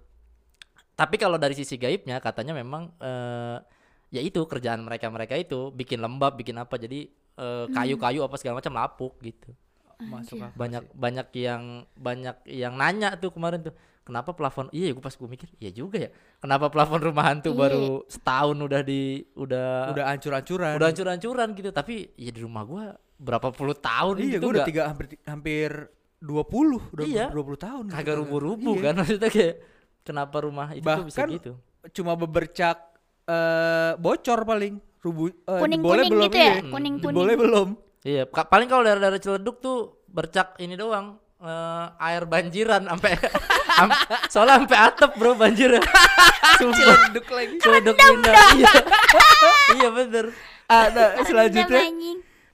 Tapi 0.93 1.15
kalau 1.15 1.37
dari 1.39 1.55
sisi 1.55 1.77
gaibnya 1.77 2.19
katanya 2.19 2.57
memang 2.57 2.91
eh, 2.99 3.57
ya 4.09 4.25
itu 4.25 4.41
kerjaan 4.43 4.83
mereka-mereka 4.83 5.37
itu 5.37 5.69
bikin 5.71 6.01
lembab, 6.01 6.35
bikin 6.35 6.57
apa 6.57 6.75
jadi 6.75 7.07
eh, 7.39 7.67
kayu-kayu 7.71 8.25
apa 8.25 8.35
segala 8.35 8.59
macam 8.59 8.73
lapuk 8.75 9.15
gitu. 9.21 9.53
masuk 9.99 10.39
akal 10.39 10.55
banyak 10.55 10.83
sih. 10.87 10.95
banyak 10.95 11.29
yang 11.35 11.63
banyak 11.99 12.37
yang 12.47 12.79
nanya 12.79 13.19
tuh 13.19 13.35
kemarin 13.35 13.67
tuh 13.67 13.75
kenapa 14.07 14.31
plafon 14.31 14.71
iya 14.71 14.95
gue 14.95 15.03
pas 15.03 15.11
gue 15.11 15.27
mikir 15.27 15.51
iya 15.59 15.75
juga 15.75 16.07
ya 16.07 16.11
kenapa 16.39 16.71
plafon 16.71 17.03
rumah 17.03 17.27
hantu 17.27 17.51
Iya. 17.51 17.59
baru 17.59 17.87
setahun 18.07 18.55
udah 18.63 18.81
di 18.87 19.27
udah 19.35 19.91
udah 19.91 19.93
udah 19.99 20.05
hancur-hancuran 20.07 20.79
hancur-hancuran 20.79 21.49
gitu 21.51 21.75
tapi 21.75 22.15
ya 22.15 22.31
di 22.31 22.39
rumah 22.39 22.63
gue 22.63 22.85
berapa 23.19 23.51
puluh 23.51 23.75
tahun 23.75 24.15
iya 24.17 24.27
gitu 24.33 24.41
gue 24.41 24.49
udah 24.49 24.55
nggak- 24.57 24.69
tiga 24.69 24.83
hampir 24.87 25.07
hampir 25.23 25.71
20 26.19 26.95
udah 26.95 27.05
Iya. 27.05 27.27
20 27.29 27.59
tahun 27.59 27.83
gitu 27.85 27.95
Kagak 27.95 28.07
kan. 28.09 28.21
rubuh-rubuh 28.21 28.75
Iya. 28.75 28.85
kan 28.85 28.95
maksudnya 28.97 29.29
kayak 29.29 29.55
kenapa 30.03 30.37
rumah 30.41 30.69
itu 30.71 30.83
tuh 30.83 31.05
bisa 31.05 31.17
Bahkan 31.17 31.29
gitu. 31.33 31.53
cuma 31.93 32.13
bebercak 32.15 32.79
eh 33.25 33.93
bocor 33.97 34.41
paling 34.43 34.75
rubuh 34.99 35.29
eh, 35.29 35.59
Kuning 35.59 35.79
jebolnya 35.79 35.95
kuning 36.01 36.11
belum 36.11 36.25
gitu 36.25 36.37
ya, 36.37 36.43
iya. 36.49 36.55
kuning 36.65 36.95
kuning. 36.99 37.37
belum 37.37 37.69
Iya, 38.01 38.23
ka- 38.25 38.47
paling 38.47 38.67
kalau 38.67 38.83
daerah-daerah 38.83 39.19
Ciledug 39.19 39.59
tuh 39.59 39.79
bercak 40.07 40.55
ini 40.57 40.75
doang. 40.75 41.19
eh, 41.39 41.87
air 42.01 42.23
banjiran 42.25 42.83
sampai 42.85 43.15
am- 43.81 43.95
soalnya 44.27 44.59
sampai 44.59 44.79
atap 44.81 45.11
bro 45.15 45.35
banjir. 45.35 45.71
Ciledug 46.59 47.27
lagi 47.29 47.55
Ciledug 47.59 47.95
indah. 47.95 48.35
Iya. 48.53 48.73
iya 49.77 49.89
bener. 49.89 50.27
ada 50.67 51.05
Rendam, 51.15 51.25
selanjutnya 51.25 51.81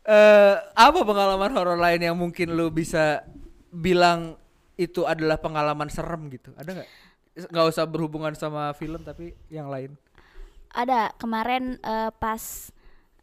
eh 0.05 0.55
apa 0.77 1.01
pengalaman 1.01 1.51
horor 1.53 1.81
lain 1.81 2.01
yang 2.03 2.17
mungkin 2.17 2.53
lu 2.53 2.69
bisa 2.69 3.25
bilang 3.69 4.37
itu 4.77 5.03
adalah 5.05 5.41
pengalaman 5.41 5.89
serem 5.89 6.29
gitu? 6.29 6.53
Ada 6.55 6.71
nggak? 6.77 6.89
Nggak 7.51 7.67
usah 7.73 7.85
berhubungan 7.89 8.35
sama 8.35 8.71
film 8.75 9.01
tapi 9.01 9.33
yang 9.49 9.67
lain. 9.67 9.97
Ada. 10.71 11.15
Kemarin 11.17 11.79
eh, 11.79 12.11
pas 12.15 12.43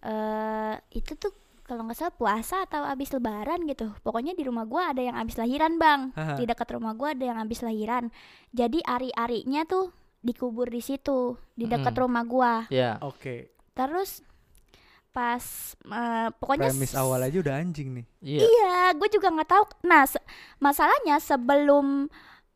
eh 0.01 0.75
itu 0.91 1.13
tuh 1.15 1.31
kalau 1.61 1.87
nggak 1.87 1.95
salah 1.95 2.15
puasa 2.15 2.65
atau 2.65 2.83
abis 2.83 3.13
lebaran 3.13 3.63
gitu. 3.63 3.93
Pokoknya 4.01 4.33
di 4.33 4.43
rumah 4.43 4.65
gua 4.65 4.91
ada 4.91 4.99
yang 4.99 5.15
abis 5.15 5.37
lahiran 5.37 5.77
bang. 5.77 6.11
Aha. 6.17 6.35
di 6.35 6.43
dekat 6.43 6.67
rumah 6.73 6.97
gua 6.97 7.13
ada 7.13 7.23
yang 7.23 7.37
abis 7.37 7.61
lahiran. 7.61 8.09
Jadi 8.51 8.81
ari-arinya 8.83 9.63
tuh 9.63 9.93
dikubur 10.19 10.67
di 10.67 10.81
situ 10.81 11.33
di 11.55 11.65
dekat 11.65 11.93
Mm. 11.93 12.01
rumah 12.01 12.23
gua. 12.25 12.53
Ya. 12.67 12.97
oke. 12.99 13.51
Terus 13.71 14.19
pas 15.11 15.43
eh, 15.77 16.27
pokoknya 16.33 16.67
premis 16.67 16.93
awal 16.93 17.19
aja 17.21 17.37
udah 17.37 17.55
anjing 17.57 17.91
nih 17.93 18.05
Iya. 18.17 18.39
Iya, 18.41 18.73
gue 18.93 19.09
juga 19.09 19.27
nggak 19.29 19.49
tahu. 19.49 19.63
Nah, 19.83 20.03
se- 20.05 20.23
masalahnya 20.57 21.17
sebelum 21.17 22.07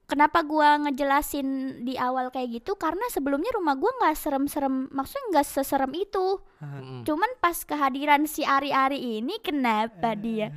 kenapa 0.06 0.40
gua 0.40 0.78
ngejelasin 0.80 1.48
di 1.82 1.98
awal 1.98 2.30
kayak 2.30 2.56
gitu 2.56 2.74
karena 2.76 3.02
sebelumnya 3.10 3.50
rumah 3.52 3.74
gua 3.74 3.90
nggak 3.96 4.16
serem-serem, 4.16 4.88
maksudnya 4.90 5.24
nggak 5.32 5.48
seserem 5.48 5.92
itu. 5.92 6.38
Mm-mm. 6.58 7.02
Cuman 7.04 7.28
pas 7.40 7.58
kehadiran 7.60 8.24
si 8.24 8.42
Ari-Ari 8.42 9.20
ini 9.20 9.36
kenapa 9.40 10.14
dia 10.14 10.54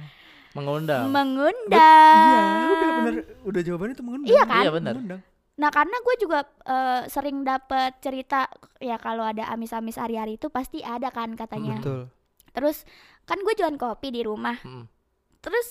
Mengundang. 0.50 1.08
mengundang? 1.08 2.56
iya 2.60 2.68
udah 2.68 2.90
bener 2.98 3.14
udah 3.42 3.60
jawabannya 3.62 3.94
itu 3.94 4.02
mengundang 4.02 4.28
Iya 4.28 4.42
kan? 4.44 4.62
Iya 4.62 4.70
bener. 4.70 4.94
Mengundang. 4.94 5.20
Nah, 5.58 5.74
karena 5.74 5.96
gue 5.98 6.14
juga 6.22 6.46
eh, 6.66 7.02
sering 7.10 7.42
dapet 7.42 7.98
cerita 7.98 8.46
ya 8.78 8.94
kalau 8.96 9.26
ada 9.26 9.50
amis-amis 9.50 9.98
Ari-Ari 9.98 10.38
itu 10.38 10.48
pasti 10.48 10.80
ada 10.86 11.10
kan 11.10 11.34
katanya. 11.34 11.82
betul 11.82 12.02
Terus 12.58 12.82
kan 13.28 13.38
gue 13.42 13.54
jualan 13.54 13.78
kopi 13.78 14.08
di 14.10 14.22
rumah. 14.26 14.58
Mm. 14.66 14.86
Terus 15.38 15.66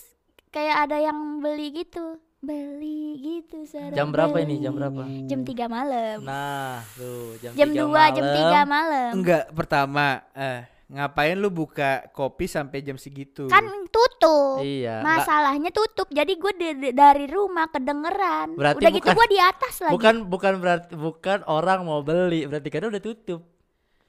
kayak 0.55 0.87
ada 0.87 0.97
yang 1.03 1.43
beli 1.43 1.83
gitu, 1.83 2.15
beli 2.39 3.19
gitu. 3.19 3.67
Sarah 3.67 3.91
Jam 3.91 4.13
berapa 4.15 4.31
beli. 4.31 4.55
ini? 4.55 4.55
Jam 4.63 4.73
berapa? 4.77 5.01
Jam 5.27 5.41
3 5.43 5.67
malam. 5.67 6.17
Nah, 6.23 6.79
tuh 6.95 7.35
jam, 7.43 7.51
jam 7.59 7.69
3 7.75 7.75
2, 7.75 8.15
jam 8.15 8.25
malam. 8.25 8.63
3 8.63 8.75
malam. 8.75 9.11
enggak 9.19 9.43
pertama 9.51 10.23
eh 10.31 10.76
ngapain 10.87 11.35
lu 11.35 11.51
buka 11.51 12.07
kopi 12.09 12.47
sampai 12.47 12.79
jam 12.79 12.95
segitu 12.95 13.45
Kan 13.45 13.67
tutup. 13.87 14.63
Iya. 14.63 15.03
nggak- 15.03 15.19
Masalahnya 15.19 15.69
tutup. 15.69 16.07
Jadi 16.07 16.33
gue 16.33 16.51
dari 16.91 17.27
rumah 17.27 17.67
kedengeran. 17.67 18.55
Berarti 18.55 18.79
udah 18.79 18.91
gitu 18.91 19.03
bukan- 19.03 19.15
gue 19.15 19.27
di 19.27 19.39
atas 19.39 19.73
lagi. 19.81 19.93
bukan 19.93 20.15
bukan 20.25 20.53
berarti 20.57 20.91
bukan 20.93 21.39
orang 21.45 21.83
mau 21.83 21.99
beli, 22.01 22.47
berarti 22.47 22.69
kan 22.69 22.87
udah 22.87 23.03
tutup. 23.03 23.41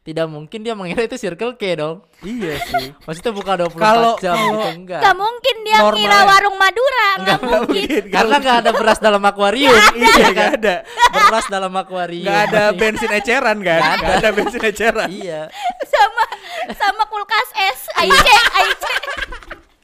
Tidak 0.09 0.25
mungkin 0.25 0.65
dia 0.65 0.73
mengira 0.73 1.05
itu 1.05 1.21
Circle 1.21 1.61
K 1.61 1.77
dong. 1.77 2.01
iya 2.25 2.57
sih 2.65 2.97
Maksudnya 3.05 3.33
buka 3.37 3.53
24 3.61 3.77
Kalau- 3.77 4.17
jam 4.17 4.33
kalau- 4.33 4.49
gitu 4.49 4.69
enggak. 4.73 5.01
Gak 5.05 5.17
mungkin 5.21 5.55
dia 5.61 5.77
Normal 5.79 5.97
ngira 6.01 6.17
ya? 6.17 6.25
warung 6.25 6.57
Madura. 6.57 7.09
Gak 7.13 7.21
Nggak 7.21 7.41
mungkin. 7.45 8.03
Karena 8.09 8.35
nggak 8.41 8.57
ada 8.57 8.71
beras 8.73 8.99
dalam 8.99 9.23
akuarium. 9.23 9.77
iya 9.93 10.27
nggak 10.33 10.51
ada 10.57 10.75
beras 11.13 11.47
dalam 11.47 11.73
akuarium. 11.73 12.25
nggak 12.25 12.41
ada 12.49 12.63
bensin 12.73 13.11
eceran 13.13 13.59
kan 13.61 13.81
nggak 14.01 14.15
ada 14.19 14.31
bensin 14.33 14.63
eceran 14.65 15.09
iya. 15.13 15.53
sama 15.85 16.25
sama 16.73 17.03
kulkas 17.05 17.49
es. 17.69 17.81
Aice, 17.95 18.37
Aice. 18.55 18.93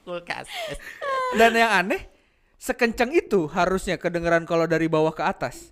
Kulkas. 0.01 0.45
dan 1.33 1.53
yang 1.53 1.69
aneh 1.71 2.01
sekencang 2.57 3.13
itu 3.13 3.45
harusnya 3.47 3.97
kedengeran 3.97 4.45
kalau 4.45 4.65
dari 4.65 4.85
bawah 4.85 5.13
ke 5.13 5.21
atas 5.21 5.69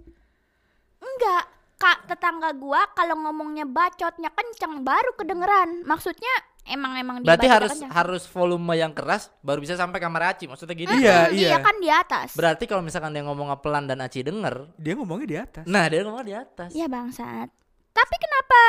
Enggak. 1.02 1.46
Kak 1.84 2.08
tetangga 2.08 2.56
gua 2.56 2.88
kalau 2.92 3.20
ngomongnya 3.20 3.68
bacotnya 3.68 4.32
kenceng 4.32 4.82
baru 4.82 5.12
kedengeran. 5.14 5.84
Maksudnya 5.84 6.32
emang 6.64 6.96
emang 6.96 7.20
dia 7.20 7.28
Berarti 7.28 7.48
harus 7.50 7.72
kenceng. 7.76 7.92
harus 7.92 8.24
volume 8.26 8.72
yang 8.74 8.96
keras 8.96 9.28
baru 9.40 9.60
bisa 9.60 9.76
sampai 9.76 10.00
kamar 10.00 10.32
Aci. 10.32 10.48
Maksudnya 10.48 10.74
gitu. 10.74 10.96
Iya, 10.96 11.28
Hmm, 11.28 11.36
iya. 11.36 11.60
kan 11.60 11.76
di 11.76 11.92
atas. 11.92 12.32
Berarti 12.34 12.64
kalau 12.64 12.80
misalkan 12.80 13.12
dia 13.12 13.20
ngomong 13.22 13.52
pelan 13.60 13.84
dan 13.84 14.00
Aci 14.00 14.24
denger, 14.24 14.72
dia 14.76 14.96
ngomongnya 14.96 15.28
di 15.28 15.38
atas 15.38 15.64
nah 15.66 15.84
dia 15.86 16.02
ngomong 16.02 16.24
di 16.24 16.32
atas. 16.32 16.72
Iya 16.72 16.88
bangsat. 16.88 17.52
Tapi 17.92 18.16
kenapa? 18.16 18.62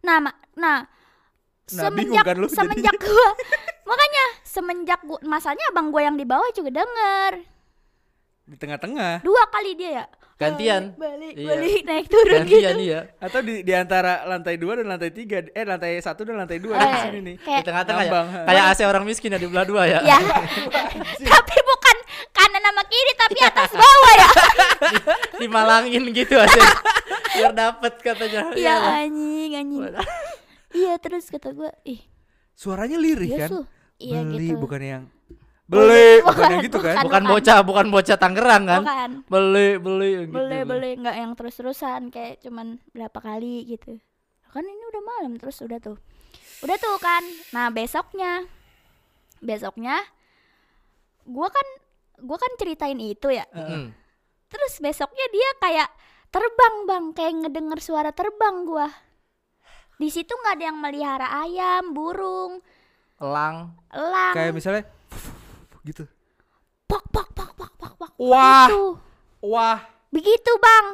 Nah, 0.00 0.16
ma- 0.18 0.40
nah, 0.54 0.78
Nah, 1.68 1.84
semenjak 1.84 2.24
kan 2.24 2.36
lu 2.40 2.48
semenjak 2.48 2.96
gua 2.96 3.28
makanya 3.90 4.24
semenjak 4.40 5.00
gua 5.04 5.20
masalahnya 5.20 5.68
abang 5.68 5.92
gua 5.92 6.00
yang 6.00 6.16
di 6.16 6.24
bawah 6.24 6.48
juga 6.56 6.72
denger 6.72 7.44
di 8.48 8.56
tengah-tengah 8.56 9.20
dua 9.20 9.42
kali 9.52 9.76
dia 9.76 9.90
ya 10.00 10.04
Gantian. 10.38 10.94
balik 10.94 11.34
Iya. 11.34 11.48
balik 11.50 11.80
naik 11.82 12.06
turun 12.06 12.40
Gantian 12.40 12.72
gitu 12.72 12.86
iya. 12.86 13.00
atau 13.18 13.40
di, 13.42 13.54
di 13.60 13.72
antara 13.72 14.22
lantai 14.22 14.54
dua 14.54 14.78
dan 14.78 14.86
lantai 14.86 15.10
tiga 15.10 15.42
eh 15.44 15.64
lantai 15.64 15.98
satu 15.98 16.22
dan 16.22 16.38
lantai 16.38 16.58
dua 16.58 16.74
Eh, 16.74 16.86
di 16.86 16.98
sini 17.02 17.18
nih 17.20 17.36
Di 17.36 17.42
kayak 17.42 17.62
tengah-tengah 17.64 18.04
ya. 18.04 18.22
Kayak 18.46 18.64
AC 18.68 18.80
orang 18.84 19.02
miskin 19.02 19.30
ya 19.30 19.38
di 19.38 19.46
belah 19.46 19.66
dua 19.66 19.82
ya. 19.84 19.98
ya 20.00 20.18
tapi 21.34 21.56
bukan 21.60 21.96
kanan 22.30 22.62
sama 22.62 22.82
kiri 22.84 23.12
tapi 23.16 23.38
atas 23.40 23.70
bawah 23.72 24.12
ya 24.14 24.28
Dimalangin 25.36 26.02
gitu 26.12 26.34
aja. 26.34 26.62
Biar 27.30 27.52
dapet 27.52 27.92
katanya. 27.98 28.40
iya 28.52 28.74
Iyalah. 28.74 29.02
anjing 29.02 29.52
anjing 29.52 29.80
iya 30.70 30.92
terus 30.96 31.26
kata 31.26 31.50
gua 31.50 31.74
ih 31.82 31.98
suaranya 32.52 32.94
lirih 32.96 33.26
iya 33.28 33.38
kan 33.40 33.48
su 33.48 33.60
iya 33.98 34.20
beli 34.20 34.48
gitu 34.48 34.60
bukan 34.60 34.80
yang 34.80 35.04
beli. 35.68 36.24
Bukan, 36.24 36.32
Bukan, 36.32 36.48
yang 36.48 36.64
gitu 36.64 36.78
kan? 36.80 36.94
Bukan. 36.96 37.04
Bukan 37.04 37.22
bocah, 37.28 37.58
bukan 37.60 37.86
bocah 37.92 38.16
Tangerang 38.16 38.64
kan? 38.64 38.82
bukan. 38.82 39.10
Beli, 39.28 39.68
beli 39.76 40.12
gitu. 40.24 40.32
boleh 40.32 40.60
boleh 40.64 40.90
nggak 40.96 41.16
yang 41.20 41.32
terus 41.36 41.54
terusan 41.60 42.08
kayak 42.08 42.40
cuman 42.40 42.80
berapa 42.96 43.18
kali 43.20 43.68
gitu. 43.68 44.00
Kan 44.48 44.64
ini 44.64 44.84
udah 44.88 45.02
malam 45.04 45.36
terus 45.36 45.60
udah 45.60 45.76
tuh. 45.76 46.00
Udah 46.64 46.76
tuh 46.80 46.96
kan. 46.98 47.20
Nah 47.52 47.68
besoknya. 47.68 48.48
Besoknya 49.38 50.00
gua 51.28 51.52
kan 51.52 51.68
gua 52.24 52.40
kan 52.40 52.52
ceritain 52.56 52.98
itu 52.98 53.28
ya. 53.30 53.44
Mm. 53.52 53.92
terus 54.48 54.80
besoknya 54.80 55.28
dia 55.28 55.50
kayak 55.60 55.88
terbang 56.32 56.74
bang. 56.88 57.04
Kayak 57.12 57.34
ngedenger 57.44 57.78
suara 57.84 58.10
terbang 58.16 58.64
gua. 58.64 58.88
Di 60.00 60.08
situ 60.08 60.32
nggak 60.32 60.54
ada 60.56 60.64
yang 60.72 60.78
melihara 60.80 61.28
ayam 61.44 61.92
burung. 61.92 62.64
Elang. 63.20 63.76
elang. 63.92 64.32
Kayak 64.32 64.52
misalnya 64.56 64.84
gitu 65.88 66.04
pok 66.84 67.04
pok 67.08 67.28
pok 67.32 67.50
pok 67.56 67.72
pok 67.80 67.92
pok 67.96 68.12
Wah. 68.18 68.68
Begitu. 68.68 68.82
wah 69.44 69.78
Begitu 70.08 70.52
bang, 70.56 70.86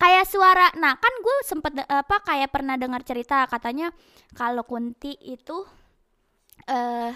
kayak 0.00 0.24
suara. 0.24 0.72
Nah 0.80 0.96
kan 0.96 1.12
gue 1.20 1.36
sempet 1.44 1.76
apa 1.84 2.24
kayak 2.24 2.48
pernah 2.48 2.80
dengar 2.80 3.04
cerita 3.04 3.44
katanya 3.44 3.92
kalau 4.32 4.64
kunti 4.64 5.12
itu 5.20 5.68
eh 6.64 7.12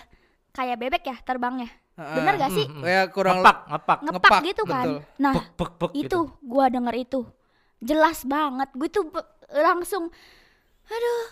kayak 0.52 0.76
bebek 0.76 1.04
ya 1.08 1.16
terbangnya. 1.24 1.72
Bener 1.96 2.36
gak 2.36 2.52
sih? 2.52 2.68
Mm, 2.68 2.76
mm. 2.76 2.82
kayak 2.84 3.06
kurang 3.16 3.40
Ngepak, 3.40 3.56
ngepak. 3.72 3.98
Ngepak, 4.04 4.20
ngepak, 4.20 4.40
gitu 4.52 4.62
kan. 4.68 4.84
betul. 4.84 4.98
Nah 5.16 5.32
Pek, 5.32 5.46
pek, 5.56 5.70
pek 5.80 5.90
itu 5.96 6.04
gitu. 6.04 6.20
gua 6.44 6.64
denger 6.68 6.94
itu 7.00 7.20
jelas 7.80 8.18
banget. 8.28 8.68
Gue 8.76 8.88
tuh 8.92 9.04
langsung, 9.48 10.12
aduh, 10.92 11.24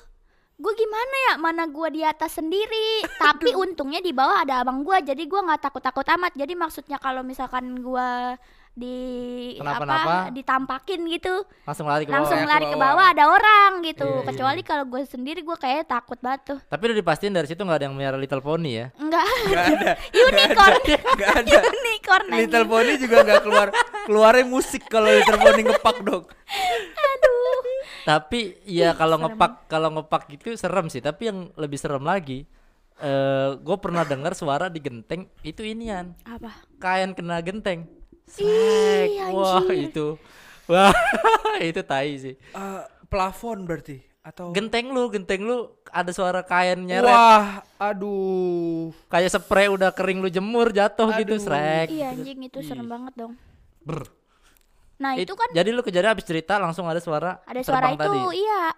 gue 0.65 0.75
gimana 0.81 1.17
ya? 1.29 1.33
Mana 1.37 1.69
gua 1.69 1.93
di 1.93 2.01
atas 2.01 2.41
sendiri, 2.41 3.05
tapi 3.25 3.53
untungnya 3.53 4.01
di 4.01 4.17
bawah 4.17 4.49
ada 4.49 4.65
abang 4.65 4.81
gua, 4.81 5.05
jadi 5.05 5.21
gua 5.29 5.45
nggak 5.45 5.69
takut-takut 5.69 6.09
amat. 6.17 6.33
Jadi 6.33 6.57
maksudnya 6.57 6.97
kalau 6.97 7.21
misalkan 7.21 7.85
gua 7.85 8.41
di 8.75 8.99
Kenapa-napa? 9.55 10.03
apa 10.03 10.17
ditampakin 10.35 11.01
gitu. 11.07 11.47
Langsung 11.63 11.87
lari 11.87 12.03
ke 12.03 12.11
bawah. 12.11 12.19
langsung 12.19 12.39
ke 12.43 12.49
lari 12.51 12.67
ke 12.67 12.75
bawah. 12.77 13.07
ada 13.07 13.25
orang 13.31 13.71
gitu. 13.87 14.03
Iya, 14.03 14.19
iya, 14.19 14.27
kecuali 14.27 14.61
kalau 14.67 14.85
gue 14.85 15.03
sendiri 15.07 15.41
gue 15.41 15.55
kayak 15.55 15.87
takut 15.87 16.19
banget 16.19 16.41
tuh. 16.43 16.59
Tapi 16.67 16.83
udah 16.91 16.99
dipastiin 16.99 17.31
dari 17.31 17.47
situ 17.47 17.63
nggak 17.63 17.79
ada 17.79 17.87
yang 17.87 17.95
melihara 17.95 18.19
Little 18.19 18.43
Pony 18.43 18.71
ya? 18.75 18.87
enggak 18.99 19.23
nggak 19.47 19.65
ada. 19.79 19.91
Unicorn. 20.11 20.75
Nggak 20.91 21.33
ada. 21.39 21.59
Unicorn. 21.65 22.27
Little 22.35 22.67
Pony 22.67 22.93
juga 22.99 23.17
nggak 23.23 23.41
keluar. 23.41 23.69
Keluarnya 24.05 24.45
musik 24.45 24.83
kalau 24.91 25.07
Little 25.07 25.39
Pony 25.39 25.61
ngepak 25.65 25.97
dong. 26.03 26.25
Aduh. 26.99 27.59
Tapi 28.05 28.41
ya 28.67 28.91
kalau 28.93 29.17
ngepak 29.17 29.71
kalau 29.71 29.89
ngepak 29.95 30.23
gitu 30.29 30.51
serem 30.59 30.91
sih. 30.91 30.99
Tapi 30.99 31.31
yang 31.31 31.39
lebih 31.55 31.79
serem 31.79 32.03
lagi, 32.03 32.43
eh 32.99 33.51
gue 33.55 33.77
pernah 33.79 34.03
dengar 34.03 34.35
suara 34.35 34.67
di 34.67 34.83
genteng 34.83 35.31
itu 35.41 35.63
inian. 35.63 36.11
Apa? 36.27 36.51
Kain 36.77 37.15
kena 37.15 37.39
genteng. 37.39 37.87
Ih. 38.35 39.31
Wah 39.31 39.61
anjir. 39.61 39.89
itu, 39.89 40.07
wah 40.67 40.91
itu 41.61 41.81
tai 41.83 42.17
sih. 42.17 42.35
Eh, 42.35 42.83
plafon 43.07 43.63
berarti 43.63 44.01
atau 44.21 44.51
Genteng 44.51 44.89
lu, 44.89 45.07
genteng 45.09 45.45
lu 45.45 45.57
ada 45.87 46.09
suara 46.11 46.41
kain 46.41 46.81
nyeret. 46.81 47.05
Wah, 47.07 47.61
aduh. 47.77 48.89
Kayak 49.07 49.35
spray 49.35 49.69
udah 49.69 49.93
kering 49.93 50.19
lu 50.19 50.29
jemur 50.29 50.73
jatuh 50.73 51.13
gitu, 51.21 51.37
Aduh. 51.37 51.45
srek. 51.45 51.89
Iya 51.89 52.11
anjing 52.11 52.41
itu 52.43 52.59
serem 52.61 52.89
banget 52.89 53.13
dong. 53.15 53.37
Brr. 53.81 54.09
Nah 54.95 55.13
It- 55.15 55.27
itu 55.27 55.35
kan 55.35 55.53
Jadi 55.53 55.69
lu 55.69 55.83
kejadian 55.83 56.11
habis 56.11 56.25
cerita 56.25 56.57
langsung 56.57 56.87
ada 56.87 56.99
suara 56.99 57.43
ada 57.45 57.61
suara 57.61 57.93
itu 57.93 58.01
tadi. 58.01 58.41
iya 58.41 58.73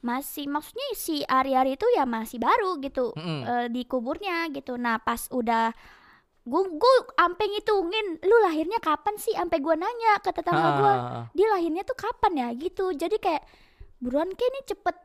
masih 0.00 0.48
maksudnya 0.48 0.96
si 0.96 1.20
Ari-Ari 1.22 1.76
itu 1.76 1.84
ya 1.92 2.08
masih 2.08 2.40
baru 2.40 2.80
gitu 2.80 3.12
Mm-mm. 3.12 3.40
eh, 3.44 3.66
di 3.68 3.84
kuburnya 3.84 4.48
gitu 4.48 4.74
nah 4.74 4.96
pas 4.96 5.28
udah 5.28 5.76
gue 6.40 6.62
gue 6.72 6.94
ampe 7.20 7.44
ngitungin 7.44 8.24
lu 8.24 8.36
lahirnya 8.44 8.80
kapan 8.80 9.14
sih? 9.20 9.36
Ampe 9.36 9.60
gua 9.60 9.76
nanya 9.76 10.18
ke 10.24 10.32
tetangga 10.32 10.68
gua. 10.80 10.92
Ah, 10.92 11.24
dia 11.36 11.46
lahirnya 11.52 11.84
tuh 11.84 11.96
kapan 11.96 12.32
ya? 12.36 12.48
Gitu. 12.56 12.96
Jadi 12.96 13.20
kayak 13.20 13.44
buruan 14.00 14.32
kayak 14.32 14.50
ini 14.50 14.60
cepet 14.64 14.96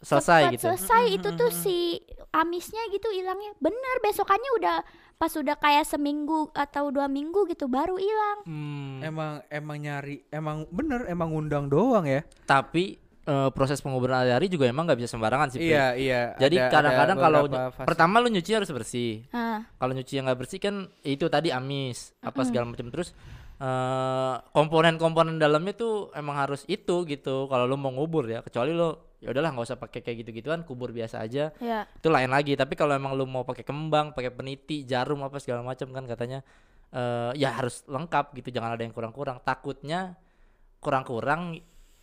selesai 0.00 0.40
cepet 0.50 0.52
gitu. 0.58 0.64
selesai. 0.66 1.02
Itu 1.14 1.28
tuh 1.38 1.50
si 1.54 2.02
amisnya 2.34 2.82
gitu 2.90 3.08
hilangnya. 3.14 3.54
Bener 3.62 3.96
besokannya 4.02 4.50
udah 4.58 4.76
pas 5.20 5.32
udah 5.36 5.56
kayak 5.60 5.84
seminggu 5.84 6.48
atau 6.56 6.88
dua 6.88 7.06
minggu 7.06 7.44
gitu 7.52 7.68
baru 7.68 7.94
hilang. 7.94 8.38
Hmm. 8.48 8.98
Emang 9.04 9.32
emang 9.52 9.76
nyari, 9.78 10.24
emang 10.32 10.66
bener 10.72 11.06
emang 11.06 11.30
ngundang 11.30 11.68
doang 11.68 12.08
ya. 12.08 12.24
Tapi 12.48 13.09
eh, 13.30 13.50
proses 13.54 13.78
penguburan 13.78 14.18
hari-hari 14.18 14.50
juga 14.50 14.66
emang 14.66 14.84
nggak 14.84 14.98
bisa 14.98 15.14
sembarangan 15.14 15.54
sih. 15.54 15.62
Iya, 15.62 15.94
iya. 15.94 16.34
Jadi 16.34 16.56
ada- 16.58 16.66
kadang-kadang 16.68 17.16
ada 17.16 17.24
kalau 17.24 17.40
fase. 17.46 17.86
pertama 17.86 18.18
lu 18.18 18.28
nyuci 18.28 18.50
harus 18.50 18.66
bersih. 18.68 19.22
nah, 19.30 19.62
Kalau 19.72 19.92
nyuci 19.94 20.18
yang 20.18 20.26
nggak 20.26 20.40
bersih 20.40 20.58
kan 20.58 20.74
itu 21.02 21.24
tadi 21.26 21.48
amis 21.50 22.10
apa 22.20 22.42
segala 22.42 22.66
macam 22.66 22.90
terus 22.90 23.14
eh, 23.56 24.34
komponen-komponen 24.50 25.36
dalamnya 25.36 25.76
tuh 25.76 26.10
emang 26.12 26.34
harus 26.34 26.66
itu 26.66 27.04
gitu. 27.04 27.46
Kalau 27.46 27.64
lu 27.64 27.76
mau 27.76 27.92
ngubur 27.92 28.26
ya, 28.26 28.40
kecuali 28.40 28.72
lu 28.72 28.90
ya 29.20 29.30
udahlah 29.30 29.52
nggak 29.52 29.66
usah 29.68 29.76
pakai 29.76 30.00
kayak 30.00 30.24
gitu-gituan, 30.24 30.64
kubur 30.64 30.90
biasa 30.90 31.20
aja. 31.20 31.52
ya 31.60 31.84
Itu 31.86 32.08
lain 32.08 32.32
lagi. 32.32 32.56
Tapi 32.56 32.72
kalau 32.72 32.96
emang 32.96 33.12
lu 33.12 33.28
mau 33.28 33.44
pakai 33.44 33.62
kembang, 33.62 34.10
pakai 34.10 34.32
peniti, 34.32 34.82
jarum 34.82 35.20
apa 35.20 35.36
segala 35.36 35.60
macam 35.60 35.92
kan 35.92 36.08
katanya 36.08 36.40
eh, 36.90 37.30
ya 37.36 37.52
harus 37.52 37.84
lengkap 37.86 38.32
gitu. 38.34 38.48
Jangan 38.50 38.74
ada 38.74 38.82
yang 38.82 38.90
kurang-kurang. 38.90 39.38
Takutnya 39.40 40.16
kurang-kurang 40.80 41.60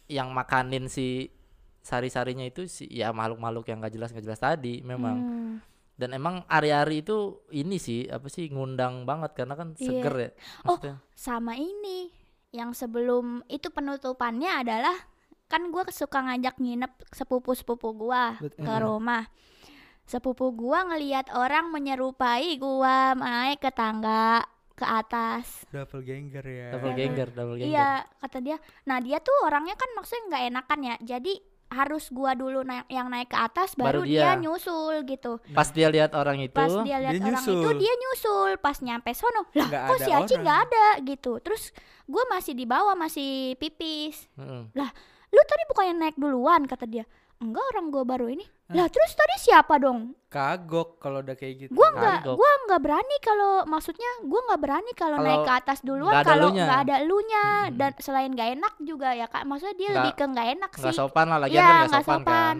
yang 0.08 0.32
makanin 0.32 0.88
si 0.88 1.30
sari-sarinya 1.80 2.44
itu 2.44 2.66
si 2.66 2.84
ya 2.88 3.12
makhluk-makhluk 3.12 3.64
yang 3.66 3.80
gak 3.80 3.94
jelas 3.94 4.12
gak 4.12 4.24
jelas 4.24 4.40
tadi 4.40 4.80
memang. 4.82 5.18
Hmm. 5.18 5.54
dan 5.94 6.14
emang 6.14 6.46
ari-ari 6.46 7.02
itu 7.02 7.42
ini 7.50 7.76
sih 7.76 8.06
apa 8.06 8.28
sih 8.28 8.48
ngundang 8.48 9.02
banget 9.02 9.34
karena 9.34 9.54
kan 9.54 9.74
Iya. 9.74 9.82
seger 9.82 10.16
ya 10.16 10.30
Oh, 10.62 10.78
maksudnya. 10.78 10.96
sama 11.12 11.54
ini 11.54 12.14
yang 12.52 12.70
sebelum 12.72 13.42
itu 13.48 13.68
penutupannya 13.68 14.62
adalah 14.62 14.94
kan 15.48 15.66
gue 15.68 15.84
suka 15.90 16.22
ngajak 16.22 16.60
nginep 16.60 16.92
sepupu 17.10 17.52
sepupu 17.52 17.98
gua 17.98 18.38
Bet- 18.38 18.54
ke 18.54 18.74
rumah. 18.78 19.26
Sepupu 20.04 20.54
gua 20.54 20.86
ngelihat 20.86 21.28
orang 21.32 21.68
menyerupai 21.68 22.56
gua 22.56 23.12
naik 23.12 23.60
ke 23.60 23.72
tangga 23.72 24.46
ke 24.78 24.86
atas. 24.86 25.66
Doppelganger 25.74 26.46
ya. 26.46 26.70
double 26.78 26.94
ganger 26.94 27.28
double 27.34 27.58
ganger. 27.58 27.74
iya 27.74 28.06
kata 28.22 28.38
dia. 28.46 28.58
Nah 28.86 29.02
dia 29.02 29.18
tuh 29.18 29.34
orangnya 29.42 29.74
kan 29.74 29.90
maksudnya 29.98 30.24
nggak 30.30 30.44
enakan 30.54 30.80
ya. 30.86 30.96
Jadi 31.18 31.34
harus 31.68 32.08
gua 32.16 32.32
dulu 32.32 32.64
naik 32.64 32.88
yang 32.88 33.12
naik 33.12 33.28
ke 33.28 33.36
atas 33.36 33.76
Baru 33.76 34.00
baru, 34.00 34.02
dia. 34.08 34.38
dia. 34.38 34.40
nyusul 34.40 35.04
gitu. 35.04 35.42
Pas 35.52 35.68
dia 35.74 35.92
lihat 35.92 36.16
orang 36.16 36.40
itu 36.40 36.56
pas 36.56 36.72
dia 36.86 36.98
lihat 37.02 37.20
orang 37.20 37.44
itu 37.44 37.52
nyusul. 37.52 37.74
dia 37.76 37.94
nyusul. 37.98 38.52
Pas 38.62 38.78
nyampe 38.80 39.12
sono 39.18 39.50
lah 39.52 39.68
Nggak 39.68 39.84
kok 39.90 39.98
si 40.06 40.12
Aci 40.14 40.34
nggak 40.38 40.60
ada 40.70 40.86
gitu. 41.04 41.34
Terus 41.42 41.74
gua 42.06 42.24
masih 42.30 42.54
di 42.54 42.64
bawah 42.70 42.94
masih 42.94 43.58
pipis. 43.58 44.30
Mm-mm. 44.38 44.72
lah 44.78 44.94
lu 45.28 45.42
tadi 45.44 45.64
bukannya 45.68 45.94
naik 46.00 46.16
duluan 46.16 46.64
kata 46.64 46.88
dia 46.88 47.04
enggak 47.38 47.66
orang 47.72 47.86
gua 47.88 48.04
baru 48.04 48.28
ini 48.28 48.46
lah 48.68 48.88
terus 48.88 49.14
tadi 49.14 49.36
siapa 49.40 49.78
dong 49.78 50.12
Kagok 50.28 51.00
kalau 51.00 51.24
udah 51.24 51.34
kayak 51.34 51.56
gitu. 51.56 51.72
gua 51.72 51.88
nggak 51.90 52.20
gua 52.28 52.52
nggak 52.68 52.82
berani 52.82 53.16
kalau 53.22 53.64
maksudnya 53.64 54.10
gua 54.22 54.42
nggak 54.44 54.60
berani 54.60 54.92
kalau 54.92 55.18
naik 55.18 55.42
ke 55.42 55.54
atas 55.56 55.80
duluan 55.80 56.12
nggak 56.12 56.20
ada 56.20 56.32
kalau 56.34 56.50
nggak 56.52 56.80
ada 56.84 56.96
elunya 57.00 57.44
Mm-mm. 57.64 57.78
dan 57.78 57.92
selain 57.98 58.30
nggak 58.30 58.50
enak 58.54 58.74
juga 58.82 59.10
ya 59.14 59.26
kak 59.26 59.44
maksudnya 59.44 59.76
dia 59.76 59.88
Nggak- 59.88 59.98
lebih 59.98 60.14
ke 60.14 60.26
nggak 60.28 60.48
enak 60.52 60.70
nggak 60.74 60.84
sih 60.84 60.98
sopan 60.98 61.26
lah 61.26 61.40
lagi 61.40 61.54
kan 61.54 61.64
nggak 61.64 61.78
nggak 61.80 61.92
sopan, 61.96 62.20
sopan. 62.20 62.28
kan 62.28 62.58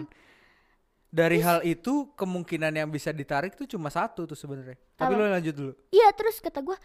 Dari 1.08 1.40
hal 1.40 1.64
itu 1.64 2.12
kemungkinan 2.12 2.68
yang 2.70 2.88
bisa 2.88 3.08
ditarik 3.10 3.56
tuh 3.56 3.64
cuma 3.64 3.88
satu 3.88 4.28
tuh 4.28 4.36
sebenarnya. 4.36 4.76
Tapi 4.92 5.12
lo 5.12 5.24
lanjut 5.24 5.54
dulu. 5.56 5.72
iya 5.88 6.12
terus 6.12 6.36
kata 6.36 6.60
gua 6.60 6.76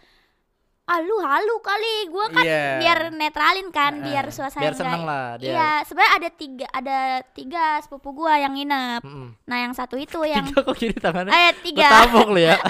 ah 0.84 1.00
lu 1.00 1.16
halu 1.18 1.56
kali. 1.60 1.96
Gua 2.08 2.28
kan 2.28 2.44
Iya. 2.44 2.66
biar 2.78 3.00
netralin 3.10 3.68
kan 3.70 3.94
Heeh. 3.96 4.06
biar 4.06 4.26
suasana 4.30 4.62
biar 4.62 4.74
seneng 4.74 5.00
nggak- 5.00 5.08
lah 5.10 5.28
dia 5.38 5.48
iya 5.50 5.70
sebenarnya 5.82 6.14
ada 6.14 6.30
tiga 6.30 6.66
ada 6.70 6.98
tiga 7.32 7.66
sepupu 7.80 8.10
gua 8.14 8.36
yang 8.36 8.52
nginep. 8.52 9.00
Mm-mm. 9.02 9.28
nah 9.44 9.58
yang 9.60 9.72
satu 9.72 9.96
itu 9.96 10.20
yang 10.28 10.44
tiga 10.44 10.60
kok 10.62 10.76
kiri 10.76 10.98
tangannya? 10.98 11.32
Eh 11.32 11.52
tiga. 11.62 11.88
Tabok 11.90 12.28
lu 12.30 12.40
ya? 12.42 12.60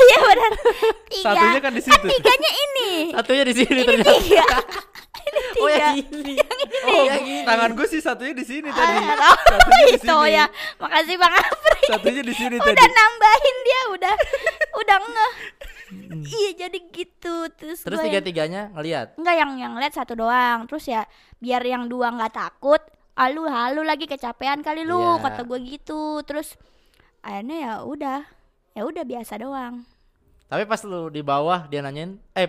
Iya 0.00 0.16
benar. 0.20 0.52
Tiga. 1.08 1.28
Satunya 1.30 1.60
kan 1.60 1.72
di 1.72 1.80
situ. 1.80 1.94
tuh. 1.94 2.08
tiganya 2.08 2.50
ini. 2.52 2.90
Satunya 3.12 3.42
di 3.44 3.54
sini 3.54 3.70
ini 3.76 3.82
ternyata. 3.84 4.10
tiga 4.18 4.46
ini 5.28 5.40
oh 5.60 5.68
tiga. 5.68 5.76
yang 5.78 5.96
ini. 6.00 6.34
Oh, 6.80 7.02
yang 7.04 7.22
ini. 7.22 7.44
tangan 7.44 7.70
gue 7.72 7.86
sih 7.86 8.00
satunya 8.00 8.32
di 8.32 8.42
sini 8.42 8.68
tadi. 8.68 8.96
Ah, 9.04 9.36
Satunya 9.36 9.84
di 9.84 9.94
itu 9.94 10.08
sini. 10.08 10.34
ya. 10.34 10.44
Makasih 10.78 11.14
bang 11.16 11.32
Apri 11.34 11.80
Satunya 11.86 12.22
di 12.22 12.34
sini 12.34 12.56
tadi. 12.56 12.72
udah 12.72 12.88
nambahin 12.88 13.56
dia 13.60 13.80
udah 13.90 14.14
udah 14.74 14.96
ngeh 15.00 15.32
iya 16.24 16.50
jadi 16.66 16.78
gitu. 16.88 17.48
Terus, 17.54 17.80
terus 17.80 18.00
tiga 18.00 18.20
tiganya 18.20 18.68
ngelihat 18.72 19.16
enggak 19.16 19.36
yang 19.36 19.50
yang 19.56 19.72
lihat 19.76 19.92
satu 19.92 20.14
doang. 20.14 20.68
Terus 20.68 20.84
ya 20.86 21.02
biar 21.38 21.62
yang 21.62 21.86
dua 21.86 22.12
nggak 22.12 22.34
takut 22.34 22.82
alu 23.18 23.48
halu 23.48 23.82
lagi 23.82 24.06
kecapean 24.06 24.62
kali 24.62 24.86
lu 24.86 24.96
Iya. 24.96 25.22
kata 25.24 25.40
gue 25.42 25.58
gitu. 25.66 26.22
Terus 26.22 26.54
akhirnya 27.18 27.56
ya 27.58 27.72
udah 27.82 28.18
ya 28.72 28.82
udah 28.86 29.02
biasa 29.02 29.40
doang. 29.40 29.82
Tapi 30.48 30.64
pas 30.64 30.80
lu 30.86 31.10
di 31.10 31.20
bawah 31.20 31.68
dia 31.68 31.84
nanyain, 31.84 32.16
eh 32.32 32.48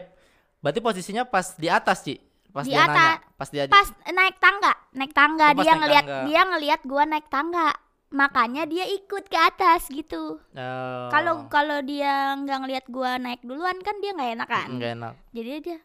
berarti 0.60 0.80
posisinya 0.80 1.28
pas 1.28 1.56
di 1.58 1.68
atas 1.68 2.06
sih. 2.06 2.16
Pas 2.50 2.66
Di 2.66 2.74
dia 2.74 2.82
atas. 2.82 2.96
nanya, 2.96 3.16
pas 3.38 3.50
dia 3.50 3.64
pas 3.68 3.88
naik 4.10 4.36
tangga 4.42 4.72
naik 4.90 5.14
tangga. 5.14 5.46
Oh, 5.52 5.62
dia 5.62 5.74
ngelihat 5.76 6.06
dia 6.26 6.42
ngelihat 6.48 6.82
gua 6.82 7.04
naik 7.06 7.28
tangga 7.30 7.76
makanya 8.10 8.66
dia 8.66 8.86
ikut 8.86 9.26
ke 9.26 9.38
atas 9.38 9.86
gitu 9.86 10.42
Eh, 10.52 11.08
kalau 11.10 11.46
kalau 11.46 11.78
dia 11.80 12.34
nggak 12.36 12.58
ngelihat 12.60 12.86
gua 12.90 13.16
naik 13.16 13.42
duluan 13.42 13.78
kan 13.80 13.96
dia 14.02 14.12
nggak 14.12 14.32
enak 14.36 14.50
kan 14.50 14.68
nggak 14.72 14.92
enak. 14.98 15.14
jadi 15.30 15.52
dia 15.62 15.78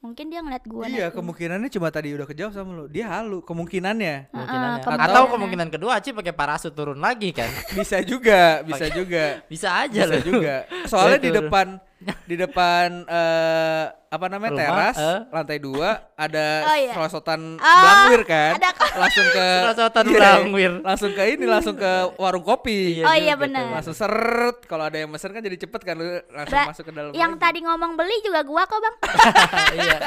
mungkin 0.00 0.28
dia 0.28 0.40
ngeliat 0.40 0.64
gua 0.64 0.84
Iya, 0.84 1.08
naik 1.08 1.16
kemungkinannya 1.16 1.68
cuma 1.68 1.88
tadi 1.88 2.12
udah 2.12 2.24
kejawab 2.24 2.52
sama 2.52 2.72
lu. 2.72 2.84
Dia 2.88 3.04
halu, 3.12 3.44
kemungkinannya. 3.44 4.32
Kemungkinannya. 4.32 4.80
kemungkinan. 4.80 5.12
Atau 5.12 5.24
kemungkinan 5.28 5.68
kedua 5.68 6.00
Aci 6.00 6.16
pakai 6.16 6.32
parasut 6.32 6.72
turun 6.72 6.96
lagi 6.96 7.36
kan. 7.36 7.52
Bisa 7.76 8.00
juga, 8.00 8.64
bisa 8.64 8.88
juga. 8.88 9.24
Bisa 9.52 9.68
aja 9.76 10.08
Bisa 10.08 10.08
loh. 10.08 10.20
juga. 10.24 10.54
Soalnya 10.88 11.20
di 11.20 11.28
depan 11.28 11.76
di 12.00 12.32
depan 12.34 13.04
eh 13.04 13.84
apa 14.08 14.26
namanya 14.26 14.50
Rumah, 14.50 14.64
teras 14.64 14.96
eh. 14.96 15.18
lantai 15.28 15.58
dua 15.58 15.90
ada 16.12 16.46
Oh, 16.64 16.74
iya. 16.74 16.92
selosotan 16.92 17.40
Oh, 17.54 17.76
blangwir 17.78 18.22
kan 18.24 18.52
ada 18.56 18.70
langsung 18.96 19.26
ke 19.28 19.46
Selosotan 19.62 20.04
Iya, 20.04 20.16
blangwir. 20.16 20.72
langsung 20.80 21.10
ke 21.12 21.22
ini 21.28 21.44
langsung 21.44 21.76
ke 21.76 21.92
warung 22.16 22.42
kopi 22.42 22.98
Iya 22.98 23.04
Oh, 23.04 23.14
iya 23.14 23.34
juga 23.34 23.44
benar. 23.44 23.64
langsung 23.70 23.92
seret 23.92 24.64
kalau 24.64 24.84
ada 24.84 24.96
yang 24.96 25.06
mesen 25.06 25.28
kan 25.28 25.38
jadi 25.38 25.56
cepet 25.58 25.80
kan 25.82 25.94
langsung 26.26 26.56
Ra- 26.56 26.68
masuk 26.68 26.84
ke 26.84 26.92
dalam 26.92 27.12
yang 27.12 27.32
lagi. 27.34 27.42
tadi 27.42 27.58
ngomong 27.60 27.92
beli 27.94 28.16
juga 28.20 28.40
gua 28.42 28.64
kok 28.64 28.78
bang 28.78 28.96
iya. 29.78 29.98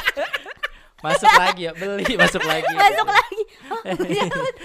Masuk 1.00 1.28
lagi 1.30 1.62
ya, 1.64 1.72
beli 1.74 2.16
masuk 2.16 2.40
lagi. 2.42 2.74
masuk 2.80 3.08
lagi 3.08 3.42
oh, 3.70 3.82
iya. 4.10 4.24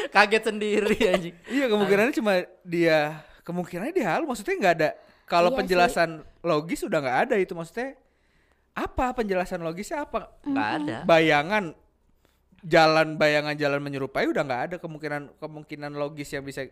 Kaget 0.08 0.42
sendiri 0.44 0.96
anjing. 1.08 1.34
iya 1.46 1.64
kemungkinannya 1.66 2.14
cuma 2.14 2.32
dia 2.62 2.98
kemungkinannya 3.42 3.92
dia 3.92 4.06
halu 4.08 4.24
maksudnya 4.24 4.54
nggak 4.56 4.74
ada 4.76 4.90
kalau 5.28 5.52
Iya 5.52 5.60
sih. 5.60 6.37
Logis 6.48 6.80
udah 6.82 6.98
nggak 6.98 7.18
ada 7.24 7.36
itu 7.36 7.52
maksudnya 7.52 7.92
apa 8.72 9.12
penjelasan 9.12 9.60
logisnya 9.60 10.02
apa 10.02 10.32
Enggak 10.42 10.68
ada. 10.80 10.96
bayangan 11.04 11.64
jalan 12.58 13.14
bayangan 13.14 13.54
jalan 13.54 13.78
menyerupai 13.78 14.26
udah 14.26 14.40
nggak 14.40 14.62
ada 14.64 14.76
kemungkinan 14.78 15.36
kemungkinan 15.36 15.92
logis 15.92 16.30
yang 16.30 16.42
bisa 16.42 16.66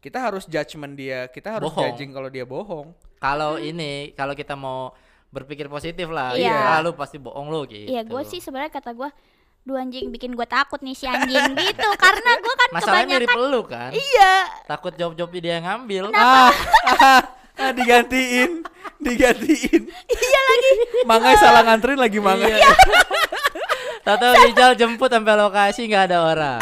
kita 0.00 0.16
harus 0.16 0.42
judgement 0.44 0.94
dia 0.94 1.28
kita 1.28 1.54
harus 1.54 1.68
Bohong. 1.68 1.92
judging 1.92 2.10
kalau 2.10 2.28
dia 2.28 2.42
bohong 2.42 2.88
Kalau 3.20 3.60
ini 3.60 4.10
kalau 4.10 4.32
kita 4.32 4.56
mau 4.56 4.96
berpikir 5.28 5.68
positif 5.68 6.08
lah, 6.08 6.34
Iya. 6.34 6.50
ya 6.74 6.82
lu 6.82 6.90
pasti 6.90 7.14
bohong 7.14 7.46
lu 7.46 7.62
gitu. 7.64 7.86
iya 7.86 8.02
gua 8.02 8.24
sih 8.24 8.40
sebenarnya 8.40 8.72
kata 8.72 8.90
gua 8.90 9.12
dua 9.60 9.84
anjing 9.84 10.08
bikin 10.08 10.32
gua 10.32 10.42
takut 10.42 10.80
nih 10.80 10.96
si 10.96 11.04
anjing 11.04 11.52
gitu 11.62 11.88
karena 11.94 12.30
gua 12.40 12.54
kan 12.56 12.68
Masalahnya 12.72 13.06
mirip 13.12 13.28
kebanyakan 13.28 13.52
lu 13.52 13.60
kan. 13.62 13.90
iya 13.92 14.32
Takut 14.66 14.96
job-job 14.96 15.28
dia 15.32 15.60
yang 15.60 15.66
ngambil. 15.68 16.10
ah, 16.10 16.50
ah, 16.96 17.22
ah, 17.60 17.72
digantiin. 17.76 18.50
Digantiin. 19.04 19.82
Iya 19.88 20.40
lagi. 20.44 20.72
Mangai 21.08 21.34
salah 21.40 21.62
nganterin 21.64 22.00
lagi 22.00 22.20
mangai 22.20 22.56
Iya. 22.56 22.68
Tahu-tahu 24.04 24.32
Rijal 24.48 24.72
jemput 24.80 25.12
sampai 25.12 25.36
lokasi 25.36 25.84
nggak 25.84 26.04
ada 26.08 26.18
orang. 26.24 26.60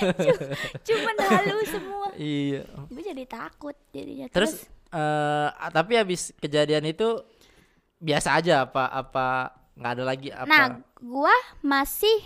cuman 0.86 1.14
halu 1.16 1.56
semua. 1.64 2.08
Iya. 2.16 2.62
gua 2.68 3.02
jadi 3.02 3.24
takut 3.24 3.76
jadinya. 3.92 4.28
Terus 4.28 4.68
eh 4.90 5.48
tapi 5.72 5.96
habis 5.96 6.36
kejadian 6.36 6.92
itu 6.92 7.24
biasa 8.00 8.36
aja 8.36 8.68
apa 8.68 8.84
apa 8.92 9.56
nggak 9.80 9.92
ada 9.96 10.04
lagi 10.04 10.28
apa? 10.28 10.48
Nah, 10.48 10.66
gua 11.00 11.32
masih 11.64 12.20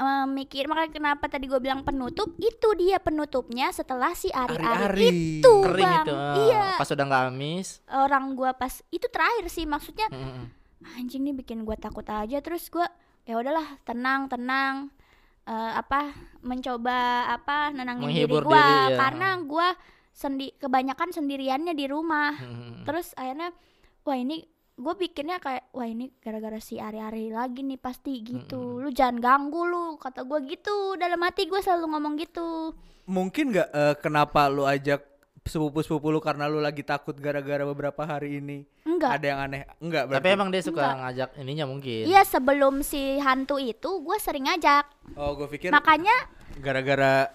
eh, 0.00 0.24
mikir 0.26 0.64
makanya 0.64 0.90
kenapa 0.90 1.24
tadi 1.26 1.44
gue 1.44 1.58
bilang 1.58 1.80
penutup 1.80 2.32
itu 2.36 2.68
dia 2.74 2.96
penutupnya 2.96 3.68
setelah 3.70 4.10
si 4.12 4.32
ari-ari 4.32 5.38
itu 5.38 5.54
Kering 5.60 5.76
bang 5.78 6.04
itu. 6.04 6.14
ah. 6.14 6.34
iya 6.40 6.66
Pas 6.74 6.88
udah 6.88 7.04
nggak 7.04 7.24
amis. 7.28 7.68
orang 7.86 8.32
gua 8.32 8.50
pas 8.52 8.72
itu 8.88 9.04
terakhir 9.06 9.46
sih 9.46 9.64
maksudnya 9.64 10.08
Mm-mm. 10.08 10.48
anjing 10.94 11.20
nih 11.22 11.36
bikin 11.36 11.62
gua 11.62 11.76
takut 11.76 12.04
aja 12.04 12.40
terus 12.40 12.66
gua 12.66 12.88
ya 13.22 13.36
udahlah 13.36 13.66
tenang 13.82 14.26
tenang 14.26 14.88
Eh, 15.42 15.72
apa 15.74 16.14
mencoba 16.44 16.98
apa 17.26 17.72
nenangin 17.72 18.06
Menghibur 18.06 18.44
diri 18.44 18.46
gua 18.46 18.60
diri, 18.60 18.86
ya. 18.86 18.96
karena 18.98 19.28
gua 19.42 19.68
sendi 20.12 20.52
kebanyakan 20.54 21.10
sendiriannya 21.10 21.72
di 21.72 21.86
rumah 21.86 22.36
Mm-mm. 22.36 22.84
terus 22.84 23.16
akhirnya 23.16 23.50
wah 24.02 24.14
ini 24.14 24.44
gue 24.72 24.94
bikinnya 24.96 25.36
kayak 25.36 25.68
wah 25.70 25.84
ini 25.84 26.12
gara-gara 26.16 26.56
si 26.56 26.76
Ari-Ari 26.76 27.30
lagi 27.30 27.60
nih 27.60 27.76
pasti 27.76 28.20
gitu 28.20 28.78
lu 28.78 28.88
jangan 28.88 29.18
ganggu 29.18 29.62
lu 29.62 29.84
kata 29.96 30.22
gua 30.22 30.40
gitu 30.40 30.94
dalam 30.94 31.20
hati 31.20 31.44
gue 31.44 31.58
selalu 31.58 31.86
ngomong 31.88 32.14
gitu 32.16 32.72
Mungkin 33.04 33.50
nggak 33.50 33.68
eh, 33.68 33.94
kenapa 33.98 34.46
lu 34.46 34.62
ajak 34.62 35.02
sepupu-sepupu 35.42 36.08
lu 36.08 36.20
karena 36.20 36.46
lu 36.46 36.58
lagi 36.58 36.80
takut 36.80 37.12
gara-gara 37.12 37.64
beberapa 37.64 38.04
hari 38.04 38.38
ini 38.38 38.62
enggak 38.82 39.18
ada 39.18 39.26
yang 39.26 39.40
aneh? 39.40 39.62
Enggak 39.78 40.02
Tapi 40.04 40.12
berarti. 40.14 40.36
emang 40.36 40.48
dia 40.48 40.62
suka 40.62 40.78
Enggak. 40.80 40.96
ngajak 41.00 41.30
ininya 41.36 41.66
mungkin. 41.66 42.02
iya 42.06 42.22
sebelum 42.22 42.74
si 42.80 43.00
hantu 43.18 43.56
itu 43.56 43.90
gue 44.00 44.16
sering 44.16 44.46
ngajak 44.46 44.84
Oh, 45.14 45.34
gue 45.34 45.48
pikir 45.48 45.74
makanya 45.74 46.14
gara-gara 46.56 47.34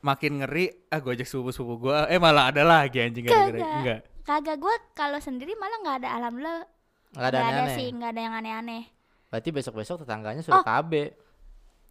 makin 0.00 0.40
ngeri, 0.40 0.88
ah 0.88 0.96
gue 0.96 1.12
ajak 1.12 1.28
sepupu-sepupu 1.28 1.74
gue, 1.86 1.98
eh 2.08 2.16
malah 2.16 2.48
ada 2.48 2.64
lagi 2.64 3.04
anjing 3.04 3.26
gara-gara 3.26 3.58
enggak. 3.58 4.00
Kagak 4.22 4.56
gue 4.56 4.74
kalau 4.92 5.18
sendiri 5.18 5.52
malah 5.54 5.78
nggak 5.78 5.96
ada 5.98 6.08
alhamdulillah 6.16 6.64
Nggak 7.10 7.26
ada 7.26 7.38
nggak 7.38 7.52
ada 7.52 7.64
sih 7.72 7.88
nggak 7.90 8.10
ada 8.10 8.20
yang 8.20 8.34
aneh-aneh 8.34 8.84
Berarti 9.26 9.48
besok-besok 9.50 10.02
tetangganya 10.02 10.42
sudah 10.42 10.58
Oh. 10.58 10.66
KB. 10.66 10.92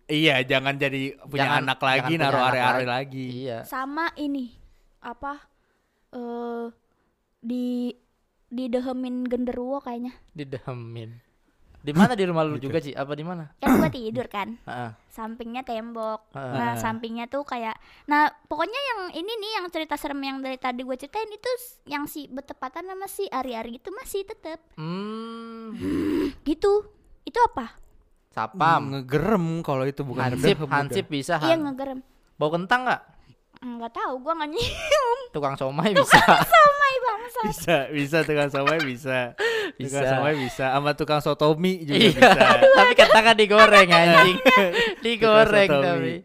Iya, 0.06 0.42
jangan 0.42 0.74
jadi 0.74 1.16
punya 1.22 1.46
Jangan- 1.46 1.64
anak 1.64 1.80
lagi, 1.80 2.14
jangan 2.14 2.24
naruh 2.26 2.42
anak 2.42 2.52
are-are 2.52 2.84
lagi. 2.84 3.26
Iya. 3.46 3.58
sama 3.64 4.10
ini 4.16 4.52
apa 5.00 5.40
eh 6.12 6.66
di 7.40 7.94
didehemin 8.46 9.24
genderuwo 9.24 9.78
kayaknya 9.78 10.12
Didemin. 10.34 11.22
Di 11.80 11.92
mana 11.92 12.12
di 12.12 12.24
rumah 12.24 12.44
lu 12.44 12.56
juga, 12.56 12.78
Ci? 12.78 12.92
Apa 12.92 13.16
di 13.16 13.24
mana? 13.24 13.48
kan 13.58 13.80
gue 13.80 13.92
tidur 13.92 14.28
kan 14.28 14.60
Heeh. 14.62 14.92
sampingnya 15.10 15.64
tembok 15.64 16.28
nah 16.32 16.76
sampingnya 16.76 17.26
tuh 17.26 17.42
kayak 17.42 17.76
nah 18.06 18.28
pokoknya 18.46 18.76
yang 18.76 19.00
ini 19.14 19.32
nih 19.32 19.52
yang 19.56 19.66
cerita 19.68 19.96
serem 19.96 20.20
yang 20.20 20.40
dari 20.40 20.56
tadi 20.56 20.82
gue 20.82 20.94
ceritain 20.94 21.28
itu 21.28 21.52
yang 21.86 22.04
si 22.04 22.28
bertepatan 22.28 22.84
sama 22.84 23.06
si 23.06 23.24
Ari-Ari 23.26 23.80
itu 23.80 23.90
masih 23.90 24.24
tetep 24.24 24.60
Hmm. 24.76 25.72
gitu 26.42 26.88
itu 27.24 27.40
apa 27.46 27.76
Sapam. 28.30 28.94
Ngegerem 28.94 29.46
kalau 29.60 29.84
itu 29.84 30.04
bukan 30.04 30.30
Hansip, 30.30 30.60
hansip 30.66 31.06
bisa. 31.08 31.40
iya 31.42 31.56
ngegerem 31.56 32.04
Bau 32.36 32.50
kentang 32.50 32.84
nggak? 32.84 33.02
Nggak 33.60 33.92
tahu 33.92 34.14
gue 34.20 34.34
nggak 34.34 34.50
nyium 34.50 35.20
Tukang 35.36 35.54
somai 35.54 35.92
bisa. 35.92 36.16
somai 36.24 36.94
bangsa 36.98 37.40
Bisa, 37.46 37.78
bisa 37.90 38.18
tukang 38.24 38.48
somai 38.48 38.80
bisa. 38.82 39.36
Bisa. 39.76 40.00
Tukang 40.00 40.08
somai 40.10 40.34
bisa, 40.38 40.66
sama 40.72 40.92
tukang 40.94 41.20
sotomi 41.20 41.84
juga 41.84 42.00
Iya. 42.00 42.10
bisa. 42.14 42.42
tapi 42.80 42.94
kentang 42.94 43.24
kan 43.26 43.36
digoreng 43.36 43.90
anjing. 43.90 44.38
digoreng 45.04 45.68
Tukang 45.70 45.84
tapi. 45.86 46.16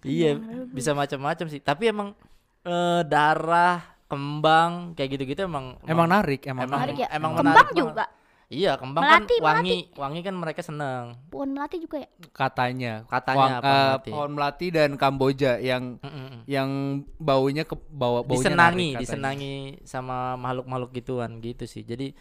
Iya, 0.00 0.38
bisa 0.70 0.90
macam-macam 0.92 1.46
sih. 1.48 1.58
Tapi 1.58 1.90
emang 1.90 2.14
eh, 2.62 3.02
darah, 3.02 3.82
kembang 4.06 4.94
kayak 4.94 5.10
gitu-gitu 5.12 5.42
emang 5.42 5.82
Emang 5.84 6.06
narik, 6.06 6.46
emang, 6.46 6.64
Emang- 6.64 6.80
narik. 6.80 6.94
menarik 6.94 7.02
ya 7.02 7.08
emang 7.12 7.32
kembang 7.34 7.50
menarik 7.52 7.74
banget. 7.74 8.08
Iya, 8.46 8.78
kembang 8.78 9.02
Melati, 9.02 9.36
kan 9.36 9.58
wangi, 9.58 9.78
wangi 9.92 10.20
kan 10.22 10.30
mereka 10.32 10.62
seneng. 10.62 11.18
pohon 11.26 11.50
melati 11.50 11.82
juga 11.82 11.98
ya 11.98 12.10
Katanya. 12.30 13.02
Katanya 13.04 13.58
Wang- 13.58 13.58
pohon 13.58 13.66
eh, 13.66 13.82
melati. 13.82 14.10
pohon 14.14 14.30
melati 14.30 14.66
dan 14.70 14.90
Kamboja 14.94 15.52
yang 15.58 15.98
Mm-mm. 15.98 16.46
yang 16.46 16.70
baunya 17.16 17.66
ke 17.66 17.74
bawa 17.90 18.22
baunya 18.22 18.46
disenangi, 18.46 18.88
narik 18.88 19.02
disenangi 19.02 19.54
sama 19.82 20.16
makhluk-makhluk 20.36 20.94
gituan 20.94 21.42
gitu 21.42 21.66
sih. 21.66 21.82
Jadi 21.82 22.14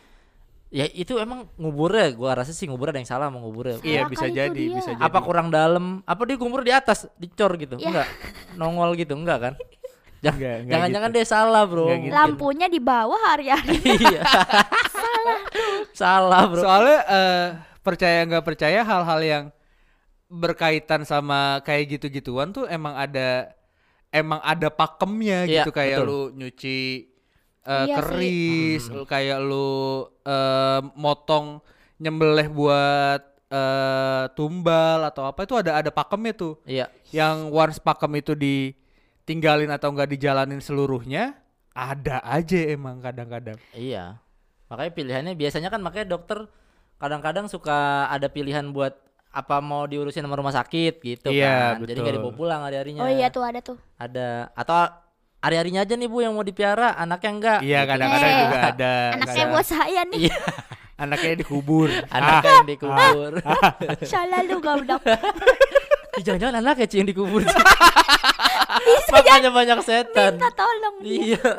ya 0.73 0.89
itu 0.89 1.13
emang 1.15 1.45
nguburnya 1.55 2.09
gua 2.11 2.33
rasa 2.35 2.49
sih 2.49 2.65
nguburnya 2.65 2.97
ada 2.97 3.01
yang 3.05 3.11
salah 3.11 3.27
mau 3.29 3.45
nguburnya. 3.45 3.77
Iya 3.79 4.09
bisa 4.09 4.25
jadi, 4.25 4.49
dia. 4.49 4.73
bisa 4.73 4.91
jadi. 4.91 5.05
Apa 5.05 5.21
kurang 5.21 5.53
dalam? 5.53 6.01
Apa 6.03 6.25
dia 6.25 6.41
kubur 6.41 6.65
di 6.65 6.73
atas, 6.73 7.05
dicor 7.15 7.53
gitu? 7.55 7.77
Ya. 7.77 7.93
Enggak. 7.93 8.07
Nongol 8.57 8.97
gitu, 8.97 9.13
enggak 9.13 9.39
kan? 9.39 9.53
Jangan-jangan 10.25 10.89
gitu. 11.11 11.17
dia 11.21 11.25
salah, 11.27 11.69
Bro. 11.69 11.85
Gitu. 11.85 12.09
Lampunya 12.09 12.65
di 12.65 12.81
bawah 12.81 13.21
hari-hari 13.23 13.77
Iya. 14.01 14.25
salah. 15.25 15.41
Salah, 15.95 16.41
Bro. 16.45 16.61
Soalnya 16.61 16.99
eh, 17.07 17.45
percaya 17.81 18.19
nggak 18.23 18.45
percaya 18.45 18.79
hal-hal 18.81 19.19
yang 19.21 19.45
berkaitan 20.25 21.05
sama 21.05 21.61
kayak 21.61 21.97
gitu-gituan 21.97 22.49
tuh 22.49 22.65
emang 22.65 22.93
ada 22.93 23.53
emang 24.09 24.41
ada 24.41 24.67
pakemnya 24.67 25.45
Iya, 25.45 25.63
gitu 25.63 25.71
kayak 25.71 26.01
betul. 26.01 26.09
lu 26.09 26.21
nyuci 26.35 26.81
eh, 27.61 27.85
Iya 27.85 27.85
sih. 27.85 27.95
keris, 27.95 28.83
lu 28.89 29.03
kayak 29.05 29.39
lu 29.39 29.69
eh, 30.23 30.81
motong 30.97 31.61
nyembelih 31.95 32.49
buat 32.49 33.21
eh, 33.47 34.23
tumbal 34.33 35.05
atau 35.05 35.29
apa 35.29 35.45
itu 35.45 35.55
ada 35.55 35.79
ada 35.79 35.91
pakemnya 35.93 36.33
tuh. 36.35 36.53
Iya. 36.65 36.89
Yang 37.13 37.37
once 37.53 37.79
pakem 37.79 38.11
itu 38.19 38.33
ditinggalin 38.35 39.71
atau 39.71 39.93
enggak 39.93 40.11
dijalanin 40.11 40.59
seluruhnya, 40.59 41.37
ada 41.71 42.19
aja 42.25 42.59
emang 42.67 42.99
kadang-kadang. 42.99 43.55
Iya. 43.71 44.19
Makanya 44.75 44.91
pilihannya 44.91 45.33
biasanya 45.33 45.69
kan 45.69 45.79
makanya 45.79 46.07
dokter 46.09 46.51
kadang-kadang 46.95 47.47
suka 47.47 47.77
ada 48.05 48.27
pilihan 48.27 48.67
buat 48.69 48.91
apa 49.29 49.59
mau 49.59 49.83
diurusin 49.83 50.19
sama 50.19 50.35
rumah 50.35 50.51
sakit 50.51 50.99
gitu 50.99 51.27
Iya, 51.29 51.75
kan. 51.75 51.79
Jadi 51.81 51.87
betul. 51.89 52.03
nggak 52.03 52.15
dibawa 52.17 52.33
pulang 52.33 52.61
hari-harinya. 52.61 52.99
oh 52.99 53.09
iya 53.09 53.27
tuh 53.29 53.39
ada 53.41 53.59
tuh 53.59 53.79
Ada 53.95 54.51
atau 54.51 54.75
hari-harinya 55.37 55.81
aja 55.81 55.93
nih 55.93 56.05
Bu 56.05 56.19
yang 56.19 56.31
mau 56.31 56.41
dipiara, 56.41 56.91
anaknya 56.93 57.31
enggak. 57.31 57.59
Iya 57.61 57.79
Gitu. 57.79 57.89
kadang-kadang 57.89 58.27
Eh, 58.27 58.39
juga 58.41 58.57
ada. 58.65 58.93
anaknya 59.13 59.31
kadang- 59.37 59.51
buat 59.51 59.65
saya 59.65 60.01
nih 60.05 60.19
Iya, 60.21 60.37
anaknya 60.97 61.31
dikubur. 61.41 61.89
anaknya 62.09 62.51
yang 62.53 62.69
dikubur. 62.69 63.31
salah 64.11 64.41
lu 64.41 64.59
goblok 64.59 65.01
Ih, 66.15 66.21
Jangan-jangan 66.21 66.55
anaknya 66.59 66.85
Ci 66.85 66.95
yang 66.97 67.07
dikubur. 67.07 67.43
Makanya 69.05 69.49
banyak 69.49 69.79
setan. 69.81 70.31
minta 70.33 70.49
tolong 70.53 70.95
dia 71.01 71.35
Iya. 71.35 71.51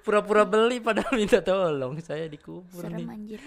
Pura-pura 0.00 0.44
beli 0.44 0.78
padahal 0.78 1.14
minta 1.14 1.40
tolong. 1.40 1.96
Saya 1.98 2.26
dikubur 2.26 2.82
serem 2.82 2.98
nih. 2.98 3.06
anjir 3.08 3.40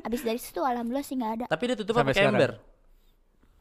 abis 0.00 0.20
dari 0.20 0.36
situ 0.36 0.60
alhamdulillah 0.60 1.02
sih 1.02 1.14
nggak 1.14 1.32
ada 1.34 1.44
Tapi 1.46 1.62
dia 1.64 1.76
tutup 1.76 1.94
Sampai 1.94 2.10
pakai 2.10 2.22
sekarang. 2.22 2.36
ember. 2.36 2.50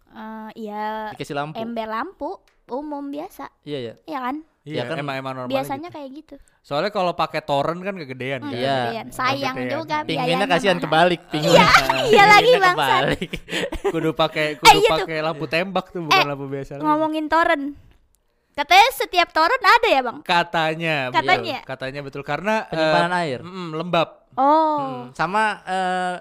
Eh, 0.10 0.50
iya 0.62 1.10
Dikasih 1.12 1.34
lampu. 1.34 1.56
ember 1.56 1.88
lampu 1.88 2.30
umum 2.66 3.04
biasa 3.04 3.50
Iya, 3.62 3.78
iya. 3.82 3.94
ya 4.06 4.20
kan 4.22 4.36
Iya, 4.64 4.84
kan 4.86 4.96
emang 4.96 5.16
emang 5.18 5.34
normal. 5.36 5.52
biasanya 5.52 5.88
gitu. 5.88 5.96
kayak 5.98 6.10
gitu 6.16 6.36
Soalnya 6.62 6.88
kalau 6.90 7.12
pakai 7.12 7.42
torrent 7.42 7.76
kan 7.78 7.92
kegedean 7.94 8.40
kan. 8.42 8.54
Iya. 8.54 9.04
Sayang 9.10 9.52
Kegedean. 9.58 9.76
juga 9.76 9.96
Pinginnya 10.06 10.48
kasihan 10.48 10.78
kebalik 10.78 11.20
pinggir. 11.28 11.52
Iya, 11.52 11.68
iya 12.08 12.24
lagi, 12.26 12.52
bangsat. 12.54 12.72
kebalik. 12.72 13.32
Kudu 13.86 14.10
pakai 14.14 14.46
Eh, 14.54 14.56
kudu 14.56 14.72
iya 14.72 14.88
tuh. 14.88 14.94
pakai 14.96 15.18
lampu 15.20 15.46
tembak 15.46 15.86
tuh 15.90 16.02
bukan 16.02 16.24
lampu 16.26 16.46
biasa 16.48 16.72
lagi. 16.74 16.86
ngomongin 16.86 17.26
torrent 17.28 17.76
katanya 18.54 18.88
setiap 18.92 19.30
torrent 19.30 19.60
ada 19.62 19.88
ya 19.88 20.02
bang 20.02 20.18
Katanya, 20.22 20.96
betul. 21.08 21.18
Katanya. 21.18 21.58
katanya 21.64 22.00
betul 22.02 22.22
karena 22.22 22.56
eh, 22.64 22.70
Penyimpanan 22.70 23.14
air. 23.20 23.40
mm, 23.42 23.70
lembab. 23.74 24.10
oh 24.34 24.78
Hmm, 24.78 25.04
Sama 25.12 25.44
eh, 25.64 26.16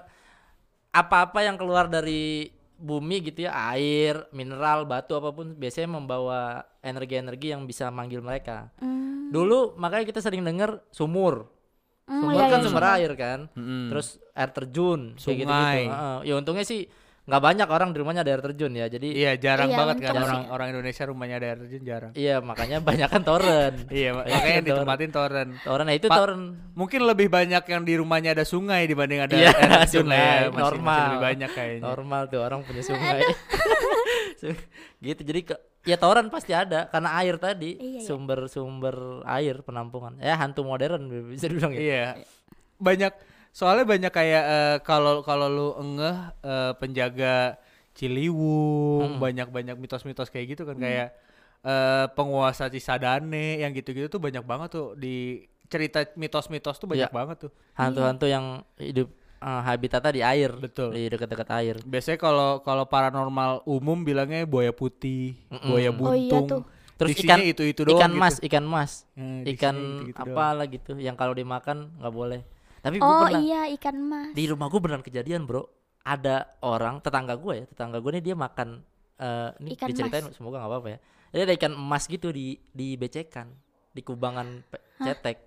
apa-apa 0.91 1.39
yang 1.41 1.55
keluar 1.55 1.85
dari 1.87 2.49
bumi 2.75 3.23
gitu 3.23 3.47
ya, 3.47 3.55
air, 3.71 4.27
mineral, 4.29 4.83
batu 4.83 5.13
apa 5.13 5.31
pun 5.31 5.53
biasanya 5.53 5.89
membawa 5.89 6.41
energi-energi 6.79 7.49
yang 7.49 7.63
bisa 7.63 7.87
manggil 7.87 8.19
mereka. 8.19 8.69
Hmm. 8.77 9.31
Dulu 9.31 9.73
makanya 9.75 10.05
kita 10.05 10.19
sering 10.19 10.43
dengar 10.43 10.83
sumur. 10.89 11.47
Hmm, 12.03 12.19
Sumur 12.19 12.35
iya, 12.35 12.45
kan 12.45 12.59
iya, 12.59 12.65
sumber 12.67 12.83
sumur. 12.83 12.95
air 12.99 13.11
kan. 13.15 13.39
Mm-mm. 13.53 13.83
Terus 13.87 14.07
air 14.29 14.49
terjun 14.51 15.01
kayak 15.15 15.37
gitu-gitu. 15.39 15.47
Sungai. 15.47 15.81
Heeh. 15.87 16.17
Ya 16.27 16.33
untungnya 16.35 16.65
sih 16.67 16.81
nggak 17.23 17.39
banyak 17.39 17.67
orang 17.67 17.89
di 17.89 17.97
rumahnya 17.97 18.21
ada 18.21 18.31
air 18.31 18.43
terjun 18.43 18.73
ya. 18.73 18.85
Jadi 18.85 19.07
Iya, 19.15 19.31
jarang 19.37 19.71
Iya, 19.71 19.77
banget 19.79 19.95
kan 20.01 20.13
orang 20.17 20.41
orang 20.49 20.67
Indonesia 20.69 21.03
rumahnya 21.05 21.35
ada 21.37 21.47
air 21.47 21.59
terjun 21.61 21.83
jarang. 21.83 22.11
iya 22.13 22.35
makanya 22.39 22.77
banyak 22.79 23.07
kan 23.07 23.21
toren. 23.21 23.73
Iya, 23.89 24.09
makanya 24.11 24.35
kan 24.35 24.51
toren. 24.51 24.63
ditempatin 24.65 25.09
torrent. 25.09 25.51
Toren 25.57 25.85
nah 25.85 25.95
itu 25.95 26.07
Pa- 26.07 26.17
toren. 26.19 26.41
Mungkin 26.73 27.01
lebih 27.01 27.27
banyak 27.29 27.63
yang 27.63 27.81
di 27.81 27.93
rumahnya 27.95 28.31
ada 28.33 28.43
sungai 28.43 28.83
dibanding 28.83 29.19
ada 29.21 29.33
Iya, 29.33 29.49
air 29.49 29.55
terjun 29.55 29.71
lah 29.71 29.79
ya. 29.79 29.87
sungai, 29.87 30.19
Masih- 30.19 30.51
masih 30.51 30.61
normal. 30.61 30.99
lebih 31.01 31.19
banyak 31.21 31.49
kayaknya. 31.49 31.81
Normal 31.81 32.21
tuh 32.27 32.39
orang 32.39 32.59
punya 32.61 32.83
sungai. 32.83 33.21
gitu 34.99 35.21
jadi 35.23 35.39
ke, 35.43 35.55
ya 35.85 35.95
toren 35.95 36.27
pasti 36.27 36.51
ada 36.51 36.87
karena 36.87 37.15
air 37.17 37.35
tadi 37.37 37.75
Iya, 37.75 37.87
iya. 37.99 38.01
sumber-sumber 38.03 38.95
air 39.23 39.63
penampungan. 39.63 40.19
Ya 40.19 40.35
hantu 40.35 40.63
modern 40.63 41.07
bisa 41.29 41.47
dibilang 41.47 41.71
ya. 41.71 41.79
Iya. 41.79 42.03
Banyak 42.77 43.13
soalnya 43.53 43.85
banyak 43.85 44.09
kayak 44.09 44.43
eh, 44.43 44.77
kalau 44.81 45.21
kalau 45.21 45.47
lu 45.47 45.67
engeh 45.77 46.15
eh, 46.41 46.73
penjaga 46.75 47.61
Ciliwung, 47.93 49.15
Hmm. 49.15 49.21
banyak-banyak 49.21 49.77
mitos-mitos 49.77 50.27
kayak 50.27 50.45
gitu 50.51 50.63
kan 50.65 50.75
kayak 50.75 51.13
eh, 51.61 52.05
penguasa 52.11 52.67
Cisadane 52.67 53.61
yang 53.61 53.71
gitu-gitu 53.71 54.09
tuh 54.09 54.19
banyak 54.19 54.41
banget 54.41 54.69
tuh 54.69 54.87
di 54.93 55.45
cerita 55.65 56.03
mitos-mitos 56.13 56.75
tuh 56.75 56.85
banyak 56.85 57.07
Iya. 57.07 57.15
banget 57.15 57.37
tuh. 57.39 57.51
Hantu-hantu 57.73 58.25
yang 58.25 58.45
hidup 58.75 59.07
eh, 59.39 59.61
habitatnya 59.63 60.11
di 60.11 60.21
air. 60.21 60.51
Betul. 60.53 60.91
Di 60.91 61.07
dekat-dekat 61.07 61.49
air. 61.53 61.75
Biasanya 61.83 62.17
kalau 62.17 62.49
kalau 62.59 62.83
paranormal 62.85 63.63
umum 63.65 64.01
bilangnya 64.01 64.43
buaya 64.43 64.71
putih, 64.71 65.37
Mm-mm. 65.47 65.69
buaya 65.69 65.89
Oh 65.89 66.11
iya 66.11 66.31
buntung. 66.33 66.45
tuh. 66.49 66.61
Terus 66.93 67.09
Diksinya 67.15 67.35
ikan 67.35 67.47
itu-itu 67.47 67.81
doang 67.83 67.97
ikan 67.97 68.11
gitu. 68.11 68.21
mas, 68.21 68.35
ikan 68.39 68.65
mas, 68.65 68.91
diksinya 69.43 69.49
ikan 69.57 69.75
apa 70.13 70.45
lah 70.53 70.65
gitu 70.65 70.91
yang 70.95 71.13
kalau 71.13 71.33
dimakan 71.33 71.89
nggak 71.97 72.13
boleh. 72.13 72.41
Tapi 72.83 72.99
gua 72.99 73.07
Oh 73.07 73.23
pernah 73.25 73.39
iya 73.39 73.61
ikan 73.73 73.95
emas. 73.95 74.31
di 74.31 74.43
rumah 74.43 74.67
gue 74.67 74.77
beneran 74.77 75.01
kejadian 75.01 75.43
bro. 75.43 75.63
Ada 76.03 76.59
orang 76.59 76.99
tetangga 76.99 77.33
gue 77.33 77.53
ya, 77.55 77.65
tetangga 77.65 77.97
gue 77.97 78.11
nih 78.11 78.23
dia 78.23 78.35
makan 78.35 78.83
eh 79.15 79.49
ini 79.57 79.69
Ikan 79.73 79.87
diceritain 79.87 80.27
semoga 80.29 80.59
nggak 80.59 80.69
apa-apa 80.69 80.87
ya. 80.89 80.99
Jadi 81.31 81.41
ada 81.41 81.53
ikan 81.55 81.73
emas 81.73 82.03
gitu 82.05 82.27
di 82.29 82.45
di 82.67 82.93
becekan, 82.93 83.47
di 83.89 84.01
kubangan 84.01 84.61
pe- 84.63 84.83
cetek. 84.99 85.37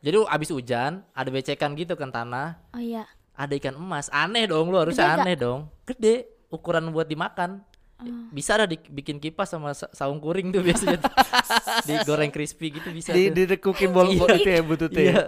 Jadi 0.00 0.16
abis 0.22 0.48
hujan 0.50 1.04
ada 1.10 1.28
becekan 1.28 1.72
gitu 1.74 1.94
kan 1.94 2.08
tanah, 2.08 2.60
Oh 2.70 2.80
iya. 2.80 3.04
ada 3.32 3.52
ikan 3.54 3.72
emas. 3.74 4.08
Aneh 4.08 4.44
dong 4.44 4.68
lu 4.68 4.76
harusnya 4.78 5.04
Gede 5.10 5.20
aneh 5.20 5.36
dong. 5.36 5.60
Gede, 5.84 6.14
ukuran 6.48 6.88
buat 6.88 7.04
dimakan. 7.04 7.60
Oh. 7.94 8.08
Bisa 8.30 8.56
ada 8.56 8.64
dibikin 8.64 9.16
kipas 9.16 9.48
sama 9.48 9.70
sa- 9.70 9.88
saung 9.90 10.18
kuring 10.18 10.48
tuh 10.50 10.60
biasanya. 10.60 10.98
Digoreng 11.86 12.28
crispy 12.28 12.72
gitu 12.72 12.88
bisa 12.90 13.10
Di 13.10 13.28
tuh. 13.28 13.36
didekukin 13.38 13.90
bol 13.90 14.08
bol 14.08 14.28
Iya. 14.28 14.36
itu 14.36 14.48
ya 14.50 14.60
bututnya. 14.62 15.02
Iya. 15.04 15.22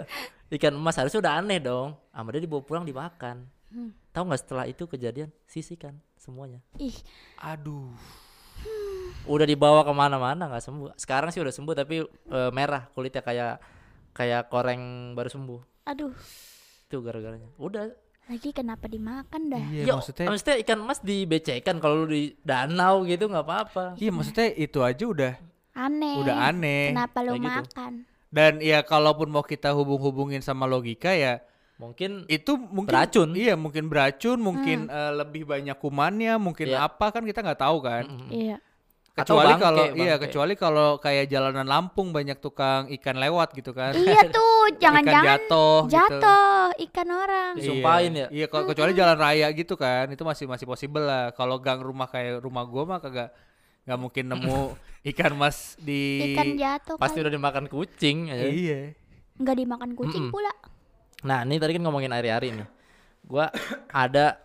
Ikan 0.46 0.74
emas 0.74 0.94
harusnya 0.94 1.18
udah 1.18 1.32
aneh 1.42 1.58
dong. 1.58 1.98
Sama 2.10 2.30
dia 2.30 2.42
dibawa 2.42 2.62
pulang 2.62 2.84
dimakan. 2.86 3.46
Hmm. 3.66 3.90
Tahu 4.14 4.22
nggak 4.30 4.40
setelah 4.40 4.64
itu 4.64 4.86
kejadian 4.86 5.28
sisihkan 5.44 5.98
semuanya. 6.14 6.62
Ih, 6.78 6.94
Aduh. 7.42 7.90
Udah 9.26 9.42
dibawa 9.42 9.82
ke 9.82 9.90
mana-mana 9.90 10.46
nggak 10.46 10.62
sembuh. 10.62 10.88
Sekarang 10.94 11.34
sih 11.34 11.42
udah 11.42 11.50
sembuh 11.50 11.74
tapi 11.74 11.98
eh, 12.06 12.50
merah 12.54 12.86
kulitnya 12.94 13.20
kayak 13.20 13.58
kayak 14.14 14.48
koreng 14.48 15.12
baru 15.12 15.28
sembuh. 15.28 15.60
aduh. 15.84 16.14
Itu 16.86 17.02
gara-garanya. 17.02 17.50
Udah. 17.58 17.90
Lagi 18.26 18.50
kenapa 18.50 18.90
dimakan 18.90 19.42
dah? 19.50 19.62
Iya, 19.70 19.82
Ya, 19.86 19.92
maksudnya 19.94 20.26
maksudnya 20.26 20.56
ikan 20.66 20.78
emas 20.82 20.98
dibecekan 20.98 21.78
kalau 21.78 22.02
lu 22.02 22.10
di 22.10 22.34
danau 22.42 23.06
gitu 23.06 23.26
nggak 23.30 23.46
apa-apa. 23.46 23.84
Iya, 23.98 24.10
maksudnya 24.10 24.50
itu 24.54 24.78
aja 24.82 25.04
udah 25.06 25.32
Aneh. 25.78 26.16
udah 26.22 26.34
aneh. 26.50 26.90
Kenapa 26.90 27.18
lo 27.22 27.34
Kayak 27.34 27.42
gitu. 27.42 27.82
Dan 28.30 28.58
ya 28.58 28.82
kalaupun 28.82 29.30
mau 29.30 29.46
kita 29.46 29.70
hubung-hubungin 29.72 30.42
sama 30.42 30.66
logika 30.66 31.14
ya 31.14 31.40
Mungkin 31.76 32.24
itu 32.32 32.56
mungkin 32.56 32.88
Beracun. 32.88 33.30
Iya, 33.36 33.54
mungkin 33.54 33.84
beracun, 33.92 34.38
mungkin 34.40 34.88
eh, 34.88 35.12
lebih 35.12 35.44
banyak 35.44 35.76
kumannya, 35.76 36.40
mungkin 36.40 36.72
Iya. 36.72 36.88
apa 36.88 37.12
kan 37.12 37.20
kita 37.20 37.44
nggak 37.44 37.60
tahu 37.60 37.78
kan. 37.84 38.04
mm-mm. 38.08 38.32
Iya. 38.32 38.56
Atau 39.16 39.40
Kecuali 39.40 39.48
bangke, 39.56 39.64
kalau 39.64 39.84
iya, 39.96 40.14
kecuali 40.20 40.52
kalau 40.60 40.88
kayak 41.00 41.24
jalanan 41.32 41.64
Lampung 41.64 42.12
banyak 42.12 42.36
tukang 42.36 42.84
ikan 43.00 43.16
lewat 43.16 43.56
gitu 43.56 43.72
kan. 43.72 43.96
iya 43.96 44.28
tuh, 44.36 44.68
ikan 44.72 44.76
jangan-jangan 44.76 45.24
jatuh, 45.40 45.80
gitu. 45.88 45.92
jatuh 45.96 46.64
ikan 46.84 47.08
orang. 47.12 47.52
Disumpahin 47.56 48.12
ya? 48.12 48.26
Iya, 48.28 48.46
kalau 48.52 48.64
kecuali 48.68 48.92
jalan 48.92 49.16
raya 49.16 49.48
gitu 49.56 49.72
kan, 49.76 50.04
itu 50.12 50.20
masih 50.20 50.44
masih 50.44 50.68
possible 50.68 51.00
lah. 51.04 51.32
Kalau 51.32 51.56
gang 51.60 51.80
rumah 51.80 52.08
kayak 52.12 52.44
rumah 52.44 52.64
gua 52.68 52.84
mah 52.84 52.98
kagak 53.00 53.32
nggak 53.88 54.00
mungkin 54.00 54.24
nemu 54.26 54.60
ikan 55.06 55.32
mas 55.34 55.78
di 55.78 56.34
Ikan 56.34 56.56
jatuh 56.56 56.96
pasti 56.98 57.18
kan. 57.18 57.24
udah 57.26 57.32
dimakan 57.32 57.64
kucing 57.66 58.28
aja. 58.28 58.46
Iya. 58.46 58.80
Nggak 59.36 59.56
dimakan 59.56 59.90
kucing 59.94 60.24
Mm-mm. 60.26 60.34
pula. 60.34 60.52
Nah, 61.22 61.42
ini 61.42 61.56
tadi 61.56 61.76
kan 61.76 61.82
ngomongin 61.82 62.10
hari-hari 62.10 62.50
nih. 62.50 62.66
Gua 63.22 63.50
ada 63.88 64.38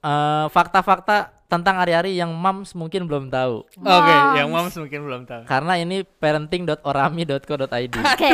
eh, 0.00 0.46
fakta-fakta 0.48 1.30
tentang 1.44 1.78
hari-hari 1.78 2.14
yang 2.14 2.32
mams 2.32 2.74
mungkin 2.74 3.06
belum 3.06 3.30
tahu. 3.30 3.62
Oke, 3.78 4.14
Moms. 4.16 4.34
yang 4.34 4.48
moms 4.50 4.74
mungkin 4.74 5.00
belum 5.04 5.22
tahu. 5.24 5.42
Karena 5.46 5.78
ini 5.78 6.02
parenting.orami.co.id. 6.02 7.94
Oke. 7.94 8.30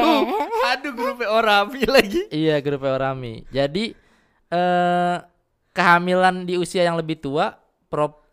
Aduh, 0.70 0.92
grupnya 0.94 1.28
Orami 1.28 1.82
lagi. 1.84 2.22
iya, 2.30 2.60
grup 2.60 2.82
Orami. 2.82 3.44
Jadi 3.50 3.92
eh 4.48 5.16
kehamilan 5.70 6.42
di 6.42 6.56
usia 6.56 6.82
yang 6.82 6.96
lebih 6.96 7.20
tua 7.20 7.54
prop 7.86 8.26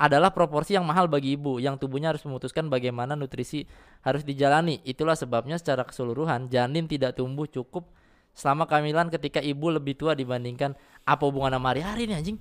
adalah 0.00 0.32
proporsi 0.32 0.72
yang 0.72 0.88
mahal 0.88 1.12
bagi 1.12 1.36
ibu 1.36 1.60
yang 1.60 1.76
tubuhnya 1.76 2.16
harus 2.16 2.24
memutuskan 2.24 2.72
bagaimana 2.72 3.12
nutrisi 3.12 3.68
harus 4.00 4.24
dijalani. 4.24 4.80
Itulah 4.80 5.12
sebabnya 5.12 5.60
secara 5.60 5.84
keseluruhan 5.84 6.48
janin 6.48 6.88
tidak 6.88 7.20
tumbuh 7.20 7.44
cukup 7.44 7.84
selama 8.32 8.64
kehamilan 8.64 9.12
ketika 9.12 9.44
ibu 9.44 9.68
lebih 9.68 10.00
tua 10.00 10.16
dibandingkan 10.16 10.72
apa 11.04 11.22
hubungan 11.28 11.52
sama 11.52 11.76
hari-hari 11.76 12.08
nih 12.08 12.16
anjing? 12.16 12.38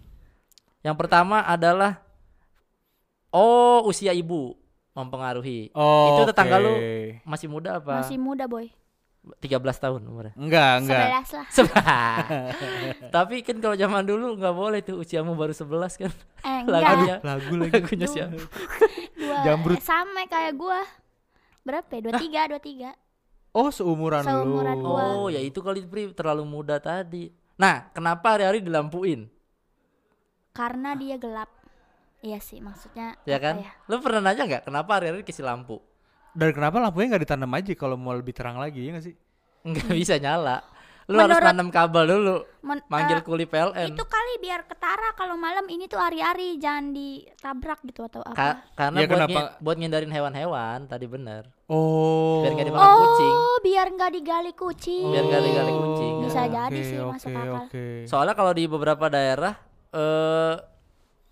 Yang 0.87 0.95
pertama 0.95 1.43
adalah 1.43 1.99
oh 3.35 3.83
usia 3.83 4.15
ibu 4.15 4.55
mempengaruhi. 4.95 5.75
Oh, 5.75 6.15
Itu 6.15 6.31
tetangga 6.31 6.63
lu 6.63 6.79
oke. 6.79 7.27
masih 7.27 7.51
muda 7.51 7.83
apa? 7.83 8.07
Masih 8.07 8.15
muda 8.15 8.47
boy. 8.47 8.71
13 9.19 9.51
tahun 9.77 10.01
umurnya. 10.03 10.33
Enggak, 10.33 10.73
enggak. 10.81 11.03
Sebelas 11.05 11.29
lah. 11.35 11.47
Sebelah. 11.51 12.15
Tapi 13.15 13.35
kan 13.43 13.57
kalau 13.59 13.75
zaman 13.75 14.03
dulu 14.03 14.39
nggak 14.39 14.55
boleh 14.55 14.79
tuh 14.79 14.95
usiamu 14.97 15.35
baru 15.35 15.51
11 15.51 16.01
kan. 16.01 16.11
Eh 16.41 16.61
Lagunya. 16.65 17.19
enggak. 17.19 17.19
Lagu 17.21 17.53
lagi. 17.55 17.73
Lagunya 17.77 18.07
siapa? 18.07 18.39
Dua, 19.19 19.37
Jambrut. 19.43 19.77
sama 19.83 20.23
kayak 20.25 20.55
gua. 20.55 20.81
Berapa 21.61 21.91
ya? 21.91 22.01
Dua 22.01 22.13
tiga, 22.15 22.41
dua 22.47 22.61
tiga. 22.63 22.91
Oh, 23.51 23.69
seumuran, 23.69 24.23
Seumuran 24.23 24.77
lu. 24.79 24.85
gua. 24.87 25.03
Oh, 25.19 25.27
ya 25.27 25.41
itu 25.41 25.59
kali 25.59 25.83
Pri 25.83 26.13
terlalu 26.15 26.47
muda 26.47 26.79
tadi. 26.79 27.29
Nah, 27.59 27.91
kenapa 27.91 28.37
hari-hari 28.37 28.63
dilampuin? 28.63 29.27
Karena 30.51 30.95
dia 30.95 31.19
gelap. 31.19 31.49
Iya 32.19 32.39
sih, 32.39 32.59
maksudnya. 32.59 33.15
Ya 33.23 33.39
kan? 33.39 33.63
ya? 33.63 33.71
Lu 33.87 33.99
pernah 33.99 34.31
nanya 34.31 34.43
nggak 34.47 34.63
kenapa 34.67 34.99
hari-hari 34.99 35.23
dikasih 35.23 35.43
lampu? 35.43 35.79
Dan 36.31 36.49
kenapa 36.51 36.77
lampunya 36.79 37.09
nggak 37.09 37.23
ditanam 37.23 37.51
aja 37.51 37.71
kalau 37.73 37.95
mau 37.95 38.11
lebih 38.11 38.31
terang 38.31 38.55
lagi 38.55 38.81
ya 38.81 38.89
nggak 38.91 39.05
sih? 39.05 39.15
Nggak 39.61 39.91
bisa 39.91 40.15
nyala. 40.17 40.61
Lu 41.09 41.17
harus 41.17 41.33
Menurut- 41.33 41.49
nanam 41.49 41.69
kabel 41.69 42.05
dulu. 42.05 42.35
Men- 42.61 42.85
Manggil 42.85 43.17
eh, 43.17 43.25
kuli 43.25 43.43
PLN. 43.43 43.89
itu 43.89 44.03
kali 44.05 44.33
biar 44.37 44.61
ketara 44.63 45.09
kalau 45.13 45.33
malam 45.35 45.65
ini 45.65 45.89
tuh 45.89 45.97
hari-hari 45.97 46.61
jangan 46.61 46.93
ditabrak 46.93 47.81
gitu 47.81 48.05
atau 48.05 48.21
apa. 48.21 48.37
Ka- 48.37 48.59
karena 48.77 48.97
Ya, 48.99 49.03
buat, 49.03 49.17
kenapa? 49.17 49.33
ngi- 49.33 49.51
buat 49.57 49.75
ngindarin 49.75 50.11
hewan-hewan 50.11 50.85
tadi 50.85 51.05
bener. 51.05 51.49
Oh. 51.65 52.45
Biar 52.45 52.53
nggak 52.53 52.67
dimakan 52.69 52.93
kucing. 52.95 53.33
Oh, 53.35 53.57
biar 53.59 53.87
nggak 53.89 54.11
digali 54.13 54.51
kucing. 54.53 55.05
Biar 55.09 55.23
nggak 55.25 55.43
digali 55.43 55.71
kucing. 55.73 56.13
Bisa 56.21 56.39
Oke, 56.39 56.53
jadi 56.53 56.79
sih, 56.79 56.97
oke, 56.99 57.09
masuk 57.11 57.29
akal. 57.33 57.53
Oke. 57.65 57.85
Soalnya 58.05 58.35
kalau 58.37 58.51
di 58.53 58.63
beberapa 58.63 59.05
daerah 59.09 59.53
eh 59.89 60.53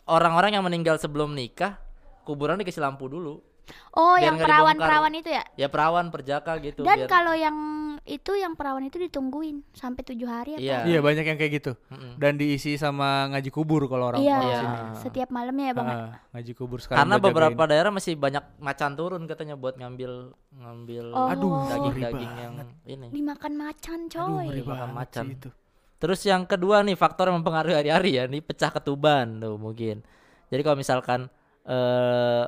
orang-orang 0.05 0.51
yang 0.51 0.65
meninggal 0.65 0.97
sebelum 0.97 1.31
nikah 1.31 1.77
kuburan 2.23 2.57
dikasih 2.57 2.81
lampu 2.81 3.05
dulu. 3.05 3.45
Oh, 3.91 4.13
Biar 4.13 4.23
yang 4.23 4.35
perawan-perawan 4.37 5.11
itu 5.11 5.29
ya? 5.29 5.43
Ya 5.55 5.67
perawan, 5.67 6.07
perjaka 6.07 6.55
gitu 6.59 6.81
Dan 6.81 6.97
biar 6.97 7.07
kalau 7.07 7.33
yang 7.33 7.57
itu 8.03 8.31
yang 8.33 8.53
perawan 8.53 8.81
itu 8.81 8.95
ditungguin 8.97 9.65
sampai 9.71 10.05
tujuh 10.05 10.23
hari 10.23 10.51
atau 10.53 10.63
Iya. 10.63 10.77
Iya 10.85 10.99
banyak 11.01 11.25
yang 11.25 11.35
kayak 11.35 11.53
gitu. 11.55 11.71
Mm-mm. 11.87 12.15
Dan 12.15 12.37
diisi 12.37 12.75
sama 12.75 13.27
ngaji 13.27 13.49
kubur 13.49 13.83
kalau 13.85 14.11
orang 14.11 14.21
Iya, 14.21 14.31
orang 14.33 14.47
Iya. 14.47 14.59
sini. 14.59 14.77
setiap 15.01 15.29
malamnya 15.29 15.65
ya 15.65 15.73
bang. 15.73 15.87
Ah, 15.87 16.09
ngaji 16.31 16.51
kubur 16.53 16.79
sekarang. 16.79 16.99
Karena 17.01 17.15
beberapa 17.17 17.51
jagain. 17.57 17.69
daerah 17.69 17.91
masih 17.91 18.13
banyak 18.13 18.43
macan 18.57 18.91
turun 18.93 19.21
katanya 19.25 19.55
buat 19.55 19.75
ngambil 19.75 20.11
ngambil 20.53 21.05
Oh. 21.09 21.27
Aduh, 21.27 21.51
daging-daging 21.67 22.33
yang 22.33 22.53
ini. 22.85 23.07
Dimakan 23.09 23.53
macan 23.53 23.99
Aduh, 24.05 24.13
coy. 24.13 24.45
ngeri 24.47 24.61
Makan 24.61 24.69
banget 24.69 24.95
macan. 24.95 25.25
itu. 25.31 25.49
Terus 25.97 26.21
yang 26.23 26.45
kedua 26.45 26.81
nih 26.81 26.93
faktor 26.93 27.27
yang 27.27 27.41
mempengaruhi 27.41 27.73
hari-hari 27.75 28.11
ya, 28.13 28.23
nih 28.23 28.39
pecah 28.39 28.69
ketuban 28.69 29.41
tuh 29.41 29.57
mungkin. 29.57 30.05
Jadi 30.47 30.61
kalau 30.61 30.77
misalkan 30.77 31.27
eh 31.65 32.45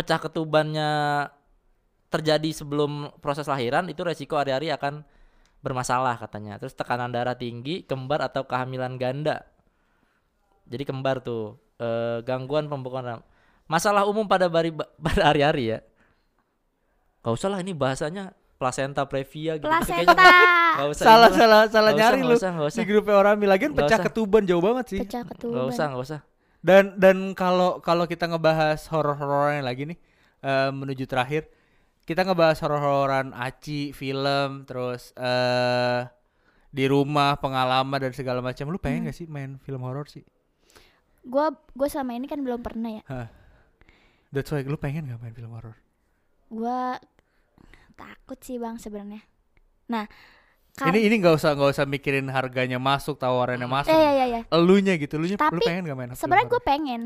pecah 0.00 0.16
ketubannya 0.18 0.90
terjadi 2.08 2.50
sebelum 2.50 3.12
proses 3.20 3.44
lahiran 3.44 3.86
itu 3.86 4.00
resiko 4.00 4.34
hari-hari 4.34 4.72
akan 4.72 5.04
bermasalah 5.60 6.16
katanya. 6.16 6.56
Terus 6.56 6.72
tekanan 6.72 7.12
darah 7.12 7.36
tinggi, 7.36 7.84
kembar 7.84 8.24
atau 8.24 8.42
kehamilan 8.42 8.96
ganda. 8.96 9.44
Jadi 10.64 10.88
kembar 10.88 11.20
tuh 11.20 11.60
eh 11.76 12.24
gangguan 12.24 12.66
pembekuan 12.66 13.04
ram- 13.04 13.26
Masalah 13.66 14.02
umum 14.02 14.26
pada 14.26 14.48
bari 14.48 14.72
pada 15.06 15.30
hari-hari 15.30 15.70
ya. 15.70 15.78
Gak 17.20 17.32
usah 17.36 17.52
lah 17.52 17.60
ini 17.60 17.70
bahasanya 17.70 18.32
placenta 18.56 19.04
previa 19.04 19.56
gitu. 19.56 19.68
Kayaknya 19.68 20.10
Placenta. 20.10 20.14
nggak 20.70 20.88
usah 20.90 21.04
Salah 21.04 21.30
salah 21.30 21.62
salah 21.68 21.90
Nggak 21.92 21.94
usah, 21.94 21.94
nyari 22.00 22.18
nggak 22.18 22.28
lu. 22.28 22.36
usah, 22.36 22.50
nggak 22.50 22.68
usah. 22.68 22.80
Di 22.80 22.84
grupnya 22.84 23.14
orang 23.14 23.34
Nggak 23.36 23.86
pecah 23.86 23.98
usah. 23.98 24.06
ketuban 24.08 24.42
jauh 24.44 24.62
banget 24.62 24.84
sih. 24.88 25.00
Pecah 25.00 25.20
Nggak 25.20 25.32
ketuban. 25.36 25.68
usah, 25.68 25.84
nggak 25.86 26.02
usah. 26.02 26.20
Dan 26.60 27.00
dan 27.00 27.32
kalau 27.32 27.80
kalau 27.80 28.04
kita 28.04 28.28
ngebahas 28.28 28.84
horor-hororan 28.92 29.64
lagi 29.64 29.88
nih 29.88 29.98
eh, 30.44 30.70
menuju 30.72 31.04
terakhir, 31.08 31.48
kita 32.04 32.20
ngebahas 32.28 32.60
horor-hororan 32.60 33.32
aci, 33.32 33.92
film, 33.96 34.64
terus 34.68 35.12
eh 35.16 36.04
di 36.70 36.84
rumah, 36.86 37.34
pengalaman 37.40 37.98
dan 37.98 38.12
segala 38.14 38.38
macam. 38.44 38.70
Lu 38.70 38.78
Hmm. 38.84 38.84
pengen 38.84 39.08
gak 39.10 39.16
sih 39.16 39.26
main 39.26 39.58
film 39.64 39.82
horor 39.82 40.06
sih? 40.06 40.22
Gua 41.24 41.52
gua 41.76 41.88
sama 41.88 42.16
ini 42.16 42.24
kan 42.28 42.40
belum 42.40 42.60
pernah 42.64 42.90
ya. 43.00 43.02
That's 44.30 44.50
why 44.54 44.62
lu 44.62 44.78
pengen 44.78 45.10
gak 45.10 45.20
main 45.20 45.34
film 45.34 45.52
horor? 45.52 45.76
Gua 46.50 46.98
takut 47.94 48.38
sih 48.42 48.56
bang 48.58 48.76
sebenarnya. 48.80 49.22
Nah, 49.90 50.06
kar- 50.72 50.88
Ini 50.88 50.98
ini 51.02 51.14
nggak 51.16 51.34
usah 51.34 51.50
nggak 51.52 51.70
usah 51.72 51.84
mikirin 51.84 52.26
harganya 52.26 52.76
masuk, 52.76 53.16
tawarannya 53.16 53.66
masuk. 53.66 53.88
eh 53.88 53.98
ya 53.98 54.12
ya 54.14 54.26
ya. 54.28 54.40
Elunya 54.48 54.94
gitu, 54.94 55.16
elunya 55.16 55.34
lu 55.34 55.42
Tapi 55.42 55.62
pengen 55.62 55.82
gak 55.84 55.96
main 55.96 56.10
Sebenarnya 56.12 56.46
gue 56.48 56.62
pengen, 56.62 57.02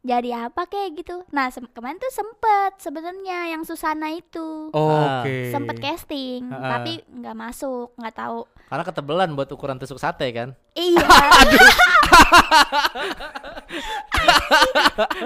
jadi 0.00 0.30
apa 0.46 0.62
kayak 0.64 0.94
gitu 0.96 1.26
nah 1.28 1.50
kemarin 1.50 1.98
tuh 1.98 2.08
sempet 2.08 2.78
sebenarnya 2.78 3.50
yang 3.50 3.62
Susana 3.62 4.08
itu 4.10 4.70
Oke. 4.70 5.50
sempet 5.50 5.76
casting 5.76 6.46
Ha-ha. 6.46 6.78
tapi 6.78 7.02
nggak 7.04 7.34
masuk 7.34 7.92
nggak 7.94 8.14
tahu 8.14 8.46
Karena 8.68 8.84
ketebelan 8.84 9.32
buat 9.32 9.48
ukuran 9.48 9.76
tusuk 9.76 9.96
sate 9.96 10.28
kan. 10.30 10.54
iya 10.72 11.02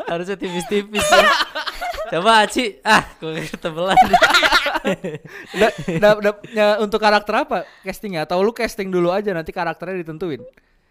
Harusnya 0.07 0.37
tipis-tipis 0.37 1.03
ya. 1.03 1.26
Coba 2.11 2.45
Aci, 2.45 2.78
ah, 2.83 3.03
gue 3.16 3.43
ketebelan. 3.47 3.97
Da- 5.53 5.74
da- 5.99 6.20
da- 6.20 6.43
ya, 6.49 6.66
untuk 6.78 6.99
karakter 6.99 7.35
apa 7.39 7.59
castingnya? 7.80 8.22
Atau 8.22 8.41
lu 8.41 8.51
casting 8.51 8.89
dulu 8.89 9.09
aja 9.09 9.30
nanti 9.30 9.51
karakternya 9.51 9.99
ditentuin? 9.99 10.43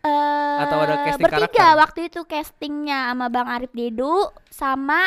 Eh, 0.02 0.56
Atau 0.60 0.78
ada 0.80 0.96
casting 1.04 1.24
bertiga 1.24 1.46
karakter? 1.48 1.78
waktu 1.78 2.00
itu 2.08 2.20
castingnya 2.24 3.10
sama 3.10 3.28
Bang 3.28 3.48
Arif 3.48 3.70
Dedu 3.72 4.16
sama 4.48 5.06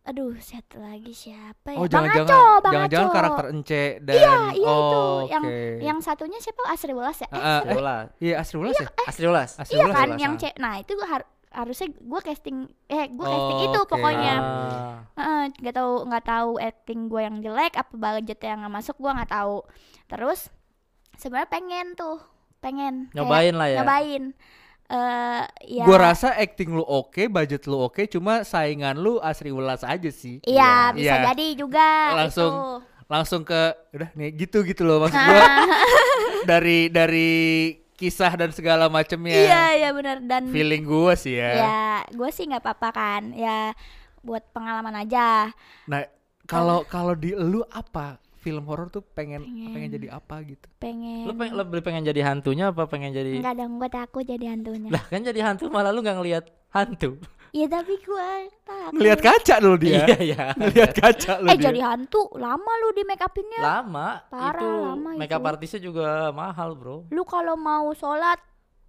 aduh 0.00 0.32
satu 0.36 0.80
lagi 0.80 1.12
siapa 1.12 1.70
ya 1.70 1.76
Oh 1.76 1.84
Bang 1.84 2.08
jangan-jangan 2.08 2.26
Aco 2.26 2.42
Bang 2.58 2.72
jangan-jangan 2.72 3.06
Aco. 3.06 3.14
karakter 3.14 3.44
Ence 3.52 3.82
dan 4.00 4.14
iya 4.16 4.32
iya 4.50 4.66
oh, 4.66 4.80
itu 4.80 5.00
yang 5.28 5.44
oke. 5.44 5.60
yang 5.82 5.98
satunya 6.00 6.38
siapa 6.40 6.62
Asri 6.66 6.92
Welas 6.96 7.18
ya 7.20 7.28
eh, 7.28 7.36
ah, 7.36 7.60
Asri- 7.60 7.76
eh. 7.76 8.02
Iya 8.18 8.34
Asri 8.40 8.56
Ulas 8.58 8.74
ya? 8.74 8.88
Asri 9.04 9.26
Ulas. 9.28 9.50
Asri 9.60 9.74
iya 9.76 9.84
Ulas 9.84 9.94
kan 9.94 10.08
ya? 10.08 10.16
yang 10.18 10.34
Ah. 10.34 10.40
cek 10.40 10.54
nah 10.56 10.74
itu 10.78 10.92
gua 10.94 11.08
har- 11.10 11.28
harusnya 11.50 11.90
gue 11.90 12.20
casting 12.20 12.58
eh 12.86 13.06
gue 13.06 13.20
Oh, 13.20 13.28
casting 13.28 13.60
itu 13.64 13.78
oke. 13.78 13.90
pokoknya 13.90 14.34
Ah. 14.36 14.94
Heeh, 15.12 15.42
nggak 15.58 15.74
tahu 15.74 15.92
nggak 16.06 16.24
tahu 16.24 16.50
acting 16.56 17.00
gue 17.06 17.20
yang 17.20 17.36
jelek 17.38 17.74
apa 17.74 17.90
budget 17.92 18.38
yang 18.40 18.62
nggak 18.62 18.70
masuk 18.72 18.96
gue 18.96 19.10
nggak 19.10 19.30
tahu 19.30 19.66
terus 20.06 20.46
sebenarnya 21.16 21.48
pengen 21.48 21.86
tuh 21.92 22.22
pengen 22.58 22.94
kayak 23.08 23.16
Nyobain 23.16 23.54
lah 23.54 23.66
ya. 23.66 23.78
nyobain 23.78 24.24
eh 24.86 25.42
ya 25.70 25.84
Gua 25.84 25.98
rasa 26.04 26.34
acting 26.34 26.70
lu 26.70 26.82
oke, 26.82 27.26
budget 27.26 27.62
lu 27.64 27.78
oke, 27.80 28.06
cuma 28.06 28.42
saingan 28.42 28.98
lu 28.98 29.18
Asri 29.18 29.48
Ulas 29.48 29.80
aja 29.80 30.10
sih. 30.10 30.42
Iya, 30.42 30.90
bisa 30.90 31.14
Iya. 31.14 31.24
jadi 31.30 31.46
juga 31.54 31.86
Langsung 32.16 32.50
itu. 32.50 33.06
Langsung 33.06 33.40
ke 33.42 33.60
udah 33.90 34.10
nih 34.12 34.34
gitu 34.36 34.62
gitu 34.62 34.82
loh 34.82 34.98
maksud 35.00 35.14
gua 35.24 35.38
Nah, 35.38 35.66
dari 36.42 36.86
dari 36.86 37.30
kisah 38.00 38.32
dan 38.32 38.48
segala 38.50 38.88
macemnya. 38.88 39.36
iya 39.36 39.64
iya 39.76 39.88
benar 39.92 40.24
dan 40.24 40.48
Feeling 40.48 40.88
gua 40.88 41.12
sih 41.12 41.36
ya. 41.36 41.52
ya 41.52 41.80
gue 42.08 42.30
sih 42.32 42.48
nggak 42.48 42.64
apa-apa 42.64 42.88
kan 42.90 43.22
ya 43.36 43.76
buat 44.20 44.40
pengalaman 44.50 44.96
aja 44.96 45.52
Nah, 45.84 46.08
kalau 46.44 46.82
kalau 46.84 47.12
di 47.12 47.30
lu 47.30 47.60
apa? 47.68 48.16
Film 48.40 48.64
horor 48.64 48.88
tuh 48.88 49.04
pengen 49.04 49.44
Pengen. 49.44 49.68
pengen 49.76 49.90
jadi 49.92 50.08
apa 50.16 50.40
gitu? 50.40 50.64
pengen 50.80 51.28
Lu 51.28 51.36
pengen, 51.36 51.60
lebih 51.60 51.84
pengen 51.84 52.02
jadi 52.02 52.24
hantunya 52.24 52.72
apa 52.72 52.88
pengen 52.88 53.12
jadi 53.12 53.36
nggak 53.36 53.52
dong 53.54 53.76
gue 53.76 53.90
takut 53.92 54.24
jadi 54.24 54.44
hantunya 54.48 54.88
Lah 54.88 55.04
kan 55.04 55.20
jadi 55.20 55.40
hantu 55.44 55.68
malah 55.68 55.92
lu 55.92 56.00
nggak 56.00 56.16
ngelihat 56.16 56.44
hantu. 56.72 57.20
Ya 57.50 57.66
tapi 57.66 57.94
gue 57.96 58.30
takut 58.62 58.94
Ngelihat 58.94 59.20
kaca 59.20 59.54
dulu 59.58 59.76
dia. 59.76 60.02
Iya 60.04 60.16
iya. 60.20 60.44
Ngelihat 60.54 60.92
kaca 60.92 61.32
lu 61.36 61.46
eh 61.46 61.54
dia. 61.54 61.64
jadi 61.66 61.80
hantu 61.84 62.30
lama 62.34 62.72
lu 62.76 62.88
di 62.90 63.02
make 63.02 63.20
upinnya 63.20 63.60
Lama 63.60 64.08
Parah, 64.24 64.54
itu 64.56 64.66
lama 64.66 65.10
makeup 65.14 65.38
itu. 65.38 65.50
artisnya 65.50 65.80
juga 65.80 66.08
mahal, 66.30 66.70
Bro. 66.72 66.96
lu 67.08 67.22
kalau 67.24 67.54
mau 67.54 67.90
sholat 67.92 68.38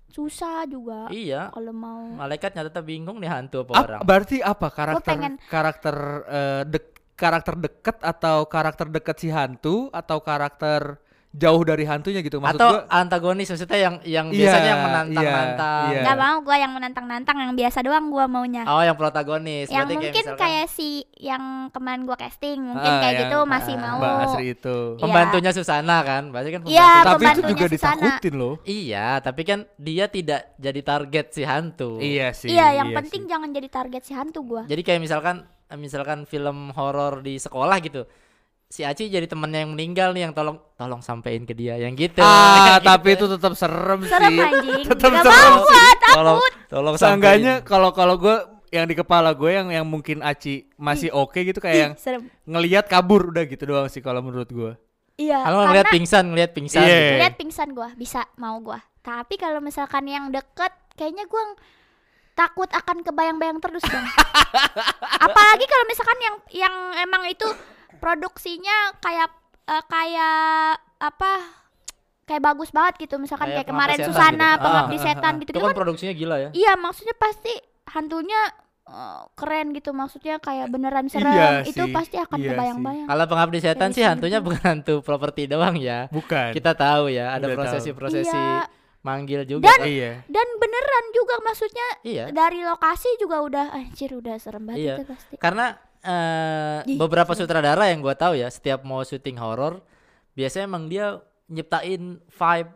susah 0.08 0.64
juga 0.66 1.08
Iya. 1.08 1.50
kalau 1.50 1.72
mau 1.72 2.04
Malaikat 2.14 2.52
nyata 2.52 2.82
bingung 2.82 3.18
nih 3.18 3.30
hantu 3.30 3.64
apa 3.64 3.72
Ap- 3.72 3.82
orang. 3.82 4.02
berarti 4.04 4.38
apa 4.40 4.68
karakter 4.70 5.08
pengen- 5.08 5.40
karakter 5.46 5.96
eh, 6.28 6.62
dek- 6.66 6.90
karakter 7.14 7.56
deket 7.56 7.98
atau 8.00 8.44
karakter 8.46 8.88
deket 8.88 9.16
si 9.16 9.30
hantu 9.30 9.88
atau 9.90 10.20
karakter 10.20 10.98
jauh 11.32 11.64
dari 11.64 11.84
hantunya 11.84 12.20
gitu 12.20 12.38
maksud 12.38 12.60
Atau 12.60 12.70
gua 12.74 12.92
antagonis 12.92 13.48
maksudnya 13.48 13.80
yang 13.80 13.96
yang 14.04 14.28
Iya, 14.28 14.36
biasanya 14.38 14.68
yang 14.68 14.82
menantang-nantang. 14.84 15.82
iya, 15.82 15.94
iya. 15.94 16.02
nggak 16.04 16.18
mau 16.20 16.38
gue 16.42 16.56
yang 16.58 16.72
menantang-nantang 16.72 17.38
yang 17.40 17.54
biasa 17.56 17.78
doang 17.82 18.06
gue 18.08 18.26
maunya 18.28 18.64
Oh, 18.66 18.84
yang 18.84 18.94
protagonis. 18.94 19.66
yang 19.66 19.88
Berarti 19.88 19.96
mungkin 19.96 20.12
misalkan 20.22 20.42
kayak 20.42 20.68
si 20.68 20.90
yang 21.16 21.44
kemarin 21.72 22.04
gua 22.04 22.18
casting 22.18 22.60
mungkin 22.62 22.84
Ah, 22.86 23.00
kayak 23.00 23.14
yang- 23.14 23.22
gitu 23.26 23.38
masih 23.46 23.74
ah, 23.74 23.82
mau 23.82 23.98
Mbak 23.98 24.16
Asri 24.22 24.46
itu 24.52 24.78
Iya. 24.92 25.00
pembantunya 25.00 25.52
Susana 25.52 25.98
kan. 26.02 26.24
Berarti 26.30 26.50
kan 26.50 26.62
Iya, 26.62 26.68
pembantu. 26.68 26.92
tapi 26.92 27.08
itu 27.08 27.16
pembantunya 27.32 27.48
juga 27.50 27.66
Susana. 27.66 27.96
ditakutin 27.96 28.36
loh 28.36 28.56
Iya, 28.62 29.08
tapi 29.18 29.42
kan 29.42 29.60
dia 29.78 30.06
tidak 30.08 30.42
jadi 30.58 30.82
target 30.82 31.26
si 31.30 31.42
hantu. 31.42 31.92
iya 31.98 32.28
sih 32.32 32.48
iya 32.48 32.68
yang 32.76 32.92
penting 32.94 33.24
sih. 33.24 33.30
jangan 33.30 33.50
jadi 33.50 33.68
target 33.68 34.02
si 34.04 34.12
hantu 34.12 34.40
gua 34.44 34.64
Jadi 34.66 34.82
kayak 34.82 35.00
misalkan 35.00 35.48
misalkan 35.72 36.26
film 36.26 36.76
horor 36.76 37.22
di 37.22 37.40
sekolah 37.40 37.80
gitu. 37.80 38.04
Si 38.72 38.88
Aci 38.88 39.12
jadi 39.12 39.28
temennya 39.28 39.68
yang 39.68 39.76
meninggal 39.76 40.16
nih 40.16 40.32
yang 40.32 40.34
tolong 40.34 40.56
tolong 40.80 41.04
sampein 41.04 41.44
ke 41.44 41.52
dia 41.52 41.76
yang 41.76 41.92
gitu. 41.92 42.24
ah 42.24 42.80
Gitu. 42.80 42.88
tapi 42.96 43.20
itu 43.20 43.26
tetap 43.28 43.52
serem 43.60 44.00
serem 44.08 44.32
sih 44.32 44.40
anjing 44.40 44.82
nggak 44.88 45.24
serem 45.28 45.52
mau 45.52 45.60
sih. 45.60 45.68
gua 45.68 45.90
tolong 46.00 46.38
takut 46.40 46.54
tolong 46.72 46.96
seenggaknya 46.96 47.54
kalau 47.68 47.92
kalau 47.92 48.16
gue 48.16 48.36
yang 48.72 48.88
di 48.88 48.96
kepala 48.96 49.36
gue 49.36 49.52
yang 49.52 49.68
yang 49.68 49.84
mungkin 49.84 50.24
Aci 50.24 50.72
masih 50.80 51.12
oke 51.12 51.36
gitu 51.36 51.60
kayak 51.60 51.76
yang 51.76 51.94
serem 52.00 52.32
ngelihat 52.48 52.88
kabur 52.88 53.36
udah 53.36 53.44
gitu 53.44 53.68
doang 53.68 53.92
sih 53.92 54.00
kalau 54.00 54.24
menurut 54.24 54.48
gue 54.48 54.72
iya 55.20 55.44
Kalau 55.44 55.68
ngeliat 55.68 55.92
karena 55.92 55.96
pingsan, 56.00 56.24
ngeliat 56.32 56.52
pingsan. 56.56 56.80
Iya. 56.80 56.96
gitu. 56.96 57.14
lihat 57.20 57.36
pingsan 57.36 57.70
gua 57.76 57.90
bisa 58.00 58.24
mau 58.40 58.56
gua 58.64 58.80
tapi 59.04 59.36
kalau 59.36 59.60
misalkan 59.60 60.08
yang 60.08 60.32
deket 60.32 60.72
kayaknya 60.96 61.28
gua 61.28 61.44
takut 62.32 62.72
akan 62.72 63.04
kebayang-bayang 63.04 63.60
terus 63.60 63.84
dong 63.84 64.08
apalagi 65.28 65.66
kalau 65.68 65.86
misalkan 65.92 66.20
yang 66.24 66.36
yang 66.56 66.76
emang 67.04 67.28
itu 67.28 67.48
produksinya 68.02 68.78
kayak 68.98 69.30
eh, 69.64 69.84
kayak 69.86 70.74
apa 71.00 71.32
kayak 72.24 72.42
bagus 72.44 72.70
banget 72.70 72.96
gitu 73.00 73.16
misalkan 73.16 73.48
kayak, 73.48 73.62
Kayak 73.62 73.70
kemarin 73.70 73.96
Pengabdi 73.96 74.08
Setan 74.08 74.18
Susana 74.18 74.50
gitu. 74.50 74.64
pengabdi 74.64 74.96
Ah, 74.96 75.02
setan 75.02 75.22
ah, 75.28 75.38
gitu 75.38 75.50
Itu 75.50 75.52
itu 75.52 75.62
kan 75.62 75.68
kan 75.68 75.78
produksinya 75.78 76.14
gila 76.14 76.36
ya. 76.38 76.50
iya 76.54 76.74
maksudnya 76.76 77.16
pasti 77.16 77.54
hantunya 77.88 78.42
eh, 78.84 79.22
keren 79.34 79.68
gitu 79.72 79.90
maksudnya 79.92 80.36
kayak 80.38 80.68
beneran 80.68 81.06
serem 81.06 81.28
Iya 81.28 81.50
itu 81.64 81.84
sih, 81.84 81.92
pasti 81.92 82.16
akan 82.18 82.38
iya 82.38 82.50
kebayang-bayang 82.50 83.06
Kalau 83.06 83.26
pengabdi 83.26 83.60
setan 83.60 83.90
Dari 83.90 83.96
sih 83.96 84.04
hantunya 84.04 84.38
tuh. 84.38 84.46
bukan 84.46 84.62
hantu 84.64 84.96
properti 85.02 85.42
doang 85.46 85.76
ya. 85.76 86.08
bukan 86.10 86.50
Kita 86.52 86.72
tahu 86.74 87.04
ya, 87.10 87.32
ada 87.32 87.52
prosesi-prosesi 87.52 88.32
Iya. 88.32 88.66
manggil 89.02 89.42
juga. 89.44 89.66
Dan- 89.66 89.82
kok. 89.82 89.90
iya 89.90 90.12
dan 90.26 90.48
beneran 90.56 91.06
juga 91.12 91.36
maksudnya 91.42 91.88
iya. 92.02 92.26
dari 92.30 92.62
lokasi 92.62 93.10
juga 93.18 93.42
udah 93.42 93.66
anjir 93.72 94.14
udah 94.14 94.38
serem 94.38 94.64
banget 94.64 94.80
Iya. 94.80 94.96
itu 94.96 95.04
pasti 95.06 95.34
Karena 95.36 95.74
eh, 96.04 96.80
beberapa 96.98 97.32
sutradara 97.32 97.88
yang 97.88 98.02
gua 98.02 98.14
tahu 98.14 98.36
ya, 98.36 98.48
setiap 98.48 98.82
mau 98.82 99.02
syuting 99.02 99.38
horor, 99.38 99.82
biasanya 100.34 100.66
emang 100.66 100.86
dia 100.88 101.22
nyiptain 101.48 102.20
vibe 102.22 102.72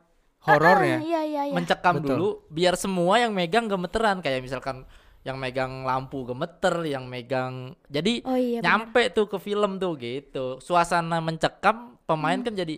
Ah, 0.46 0.62
horornya 0.62 1.02
iya 1.02 1.22
iya 1.26 1.42
iya 1.50 1.54
mencekam 1.58 1.98
Betul. 1.98 2.10
dulu 2.14 2.28
biar 2.54 2.78
semua 2.78 3.18
yang 3.18 3.34
megang 3.34 3.66
gemeteran 3.66 4.22
kayak 4.22 4.46
misalkan 4.46 4.86
yang 5.26 5.42
megang 5.42 5.82
lampu 5.82 6.22
gemeter, 6.22 6.86
yang 6.86 7.10
megang 7.10 7.74
jadi 7.90 8.22
oh 8.22 8.38
iya 8.38 8.62
bener. 8.62 8.70
nyampe 8.70 9.10
tuh 9.10 9.26
ke 9.26 9.42
film 9.42 9.82
tuh 9.82 9.98
gitu. 9.98 10.62
Suasana 10.62 11.18
mencekam, 11.18 11.98
pemain 12.06 12.38
Hmm. 12.38 12.46
kan 12.46 12.54
jadi 12.54 12.78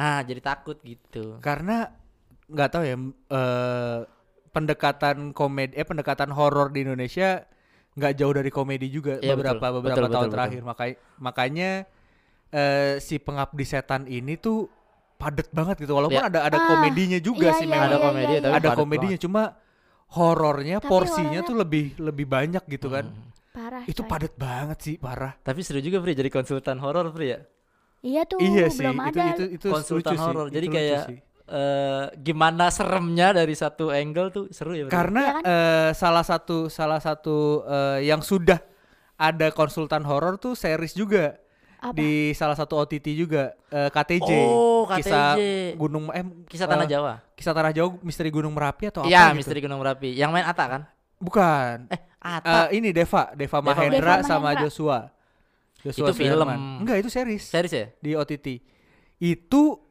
ah 0.00 0.24
jadi 0.24 0.40
takut 0.40 0.80
gitu. 0.80 1.36
karena 1.44 1.92
nggak 2.48 2.68
tahu 2.72 2.84
ya 2.88 2.96
eh, 3.36 3.98
pendekatan 4.48 5.36
komedi 5.36 5.76
eh 5.76 5.84
pendekatan 5.84 6.32
horor 6.32 6.72
di 6.72 6.88
Indonesia 6.88 7.44
nggak 7.98 8.14
jauh 8.14 8.30
dari 8.32 8.48
komedi 8.48 8.86
juga 8.88 9.18
Iya, 9.18 9.34
beberapa 9.34 9.58
betul. 9.60 9.76
beberapa 9.76 9.98
Betul, 10.00 10.08
tahun 10.08 10.24
betul, 10.24 10.34
terakhir 10.34 10.62
makanya 10.62 10.94
makanya 11.18 11.70
eh, 12.48 12.94
si 12.98 13.18
pengabdi 13.18 13.64
setan 13.64 14.06
ini 14.06 14.34
tuh 14.36 14.70
padet 15.14 15.50
banget 15.50 15.76
gitu 15.78 15.92
walaupun 15.92 16.16
Iya. 16.16 16.30
ada 16.30 16.40
ada 16.44 16.56
Ah, 16.56 16.66
komedinya 16.68 17.18
juga 17.18 17.50
iya, 17.50 17.52
sih 17.52 17.66
iya, 17.66 17.70
memang 17.70 17.84
ada 17.84 17.92
iya, 17.92 18.04
komedi 18.04 18.30
iya, 18.30 18.40
tapi 18.40 18.54
ada 18.54 18.68
komedinya 18.72 19.10
banget. 19.12 19.26
cuma 19.26 19.42
horornya 20.08 20.76
Tapi 20.78 20.88
porsinya 20.88 21.20
horornya- 21.34 21.44
tuh 21.44 21.56
lebih 21.58 21.84
lebih 21.98 22.26
banyak 22.26 22.62
gitu 22.66 22.88
kan 22.88 23.04
Hmm. 23.04 23.28
parah 23.50 23.82
itu 23.84 23.98
coy. 23.98 24.08
padet 24.08 24.34
banget 24.34 24.78
sih 24.80 24.94
parah 24.96 25.34
Tapi 25.36 25.60
seru 25.60 25.80
juga 25.80 25.98
Pri 25.98 26.14
jadi 26.14 26.30
konsultan 26.30 26.78
horor 26.78 27.10
Pri 27.10 27.26
ya. 27.28 27.40
iya 28.00 28.22
tuh 28.22 28.38
iya 28.38 28.70
sih 28.70 28.80
belum 28.80 28.96
itu 29.04 29.10
ada 29.12 29.24
itu 29.34 29.44
itu 29.52 29.66
konsultan 29.68 29.98
lucu 30.06 30.14
sih, 30.14 30.24
horor. 30.24 30.46
Jadi 30.48 30.64
itu 30.64 30.72
kayak 30.72 31.02
sih. 31.04 31.18
Eh, 31.48 32.04
gimana 32.16 32.68
seremnya 32.68 33.32
dari 33.32 33.52
satu 33.52 33.88
angle 33.88 34.28
tuh 34.28 34.44
seru 34.48 34.72
ya. 34.72 34.84
Pri? 34.84 34.92
Karena 34.92 35.20
Iya 35.20 35.32
kan? 35.34 35.42
eh, 35.44 35.90
salah 35.92 36.22
satu 36.22 36.68
salah 36.68 37.00
satu 37.00 37.64
eh, 37.64 38.06
yang 38.06 38.20
sudah 38.20 38.60
ada 39.16 39.50
konsultan 39.50 40.04
horor 40.04 40.36
tuh 40.36 40.54
series 40.54 40.94
juga 40.94 41.34
Apa? 41.78 41.94
di 41.94 42.30
salah 42.32 42.54
satu 42.54 42.78
OTT 42.78 43.06
juga 43.12 43.56
eh, 43.68 43.88
KTJ. 43.88 44.30
Oh, 44.30 44.86
Kisah 44.86 45.34
KTJ. 45.34 45.42
Gunung 45.74 46.04
eh 46.12 46.24
kisah 46.46 46.66
tanah 46.66 46.86
eh, 46.86 46.90
Jawa. 46.90 47.14
Kisah 47.34 47.54
Tanah 47.54 47.72
Jawa 47.72 47.88
Misteri 48.00 48.30
Gunung 48.30 48.52
Merapi 48.52 48.88
atau 48.88 49.02
apa 49.02 49.10
gitu. 49.10 49.36
misteri 49.36 49.58
Gunung 49.58 49.78
Merapi. 49.78 50.10
Yang 50.12 50.30
main 50.30 50.46
Ata 50.46 50.64
kan? 50.66 50.82
Bukan. 51.18 51.90
Eh, 51.90 52.00
Ata. 52.18 52.70
Eh, 52.70 52.78
ini 52.78 52.90
Deva, 52.90 53.30
Deva 53.34 53.58
Deva 53.58 53.58
Mahendra 53.62 54.22
Mahendra. 54.22 54.26
sama 54.26 54.54
Joshua. 54.54 55.10
Joshua 55.78 56.10
Itu 56.10 56.14
film. 56.14 56.48
Enggak, 56.82 56.98
itu 56.98 57.10
series 57.10 57.42
Series 57.42 57.70
ya? 57.72 57.86
di 57.98 58.14
OTT. 58.14 58.58
Itu 59.18 59.82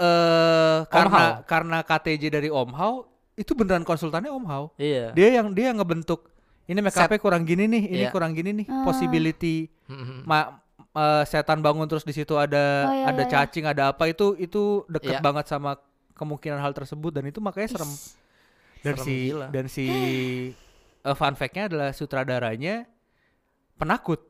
eh 0.00 0.78
karena 0.88 1.20
Hao. 1.36 1.44
karena 1.44 1.78
KTJ 1.82 2.22
dari 2.30 2.48
Om 2.48 2.72
Hao 2.72 3.04
itu 3.36 3.52
beneran 3.52 3.84
konsultannya 3.84 4.28
Om 4.30 4.44
Hao. 4.44 4.64
Iya. 4.74 5.12
Dia 5.12 5.28
yang 5.36 5.52
dia 5.52 5.70
yang 5.70 5.78
ngebentuk 5.78 6.32
ini 6.64 6.78
make 6.78 6.94
Set. 6.94 7.04
up 7.04 7.12
kurang 7.18 7.42
gini 7.42 7.66
nih, 7.66 7.82
ini 7.84 8.04
Iya. 8.06 8.10
kurang 8.10 8.32
gini 8.32 8.54
nih, 8.54 8.66
Ah. 8.66 8.82
possibility 8.82 9.68
ma 10.24 10.62
eh, 10.90 11.22
setan 11.24 11.58
bangun 11.58 11.84
terus 11.84 12.02
di 12.02 12.10
situ 12.10 12.34
ada 12.34 12.86
Oh, 12.86 12.94
iya, 12.96 13.06
ada 13.06 13.20
iya, 13.20 13.26
iya. 13.26 13.32
cacing, 13.36 13.64
ada 13.64 13.82
apa 13.90 14.06
itu 14.06 14.34
itu 14.36 14.62
deket 14.86 15.18
Iya. 15.18 15.20
banget 15.20 15.46
sama 15.46 15.76
kemungkinan 16.12 16.58
hal 16.58 16.72
tersebut 16.72 17.10
dan 17.12 17.24
itu 17.24 17.38
makanya 17.38 17.74
serem 17.74 17.88
Is, 17.88 18.14
dan 18.80 18.94
Serem 18.94 19.04
si 19.04 19.14
gila. 19.26 19.46
dan 19.48 19.64
si 19.66 19.86
eh, 21.00 21.14
fun 21.14 21.32
fact-nya 21.32 21.66
adalah 21.66 21.90
sutradaranya 21.90 22.84
penakut. 23.74 24.20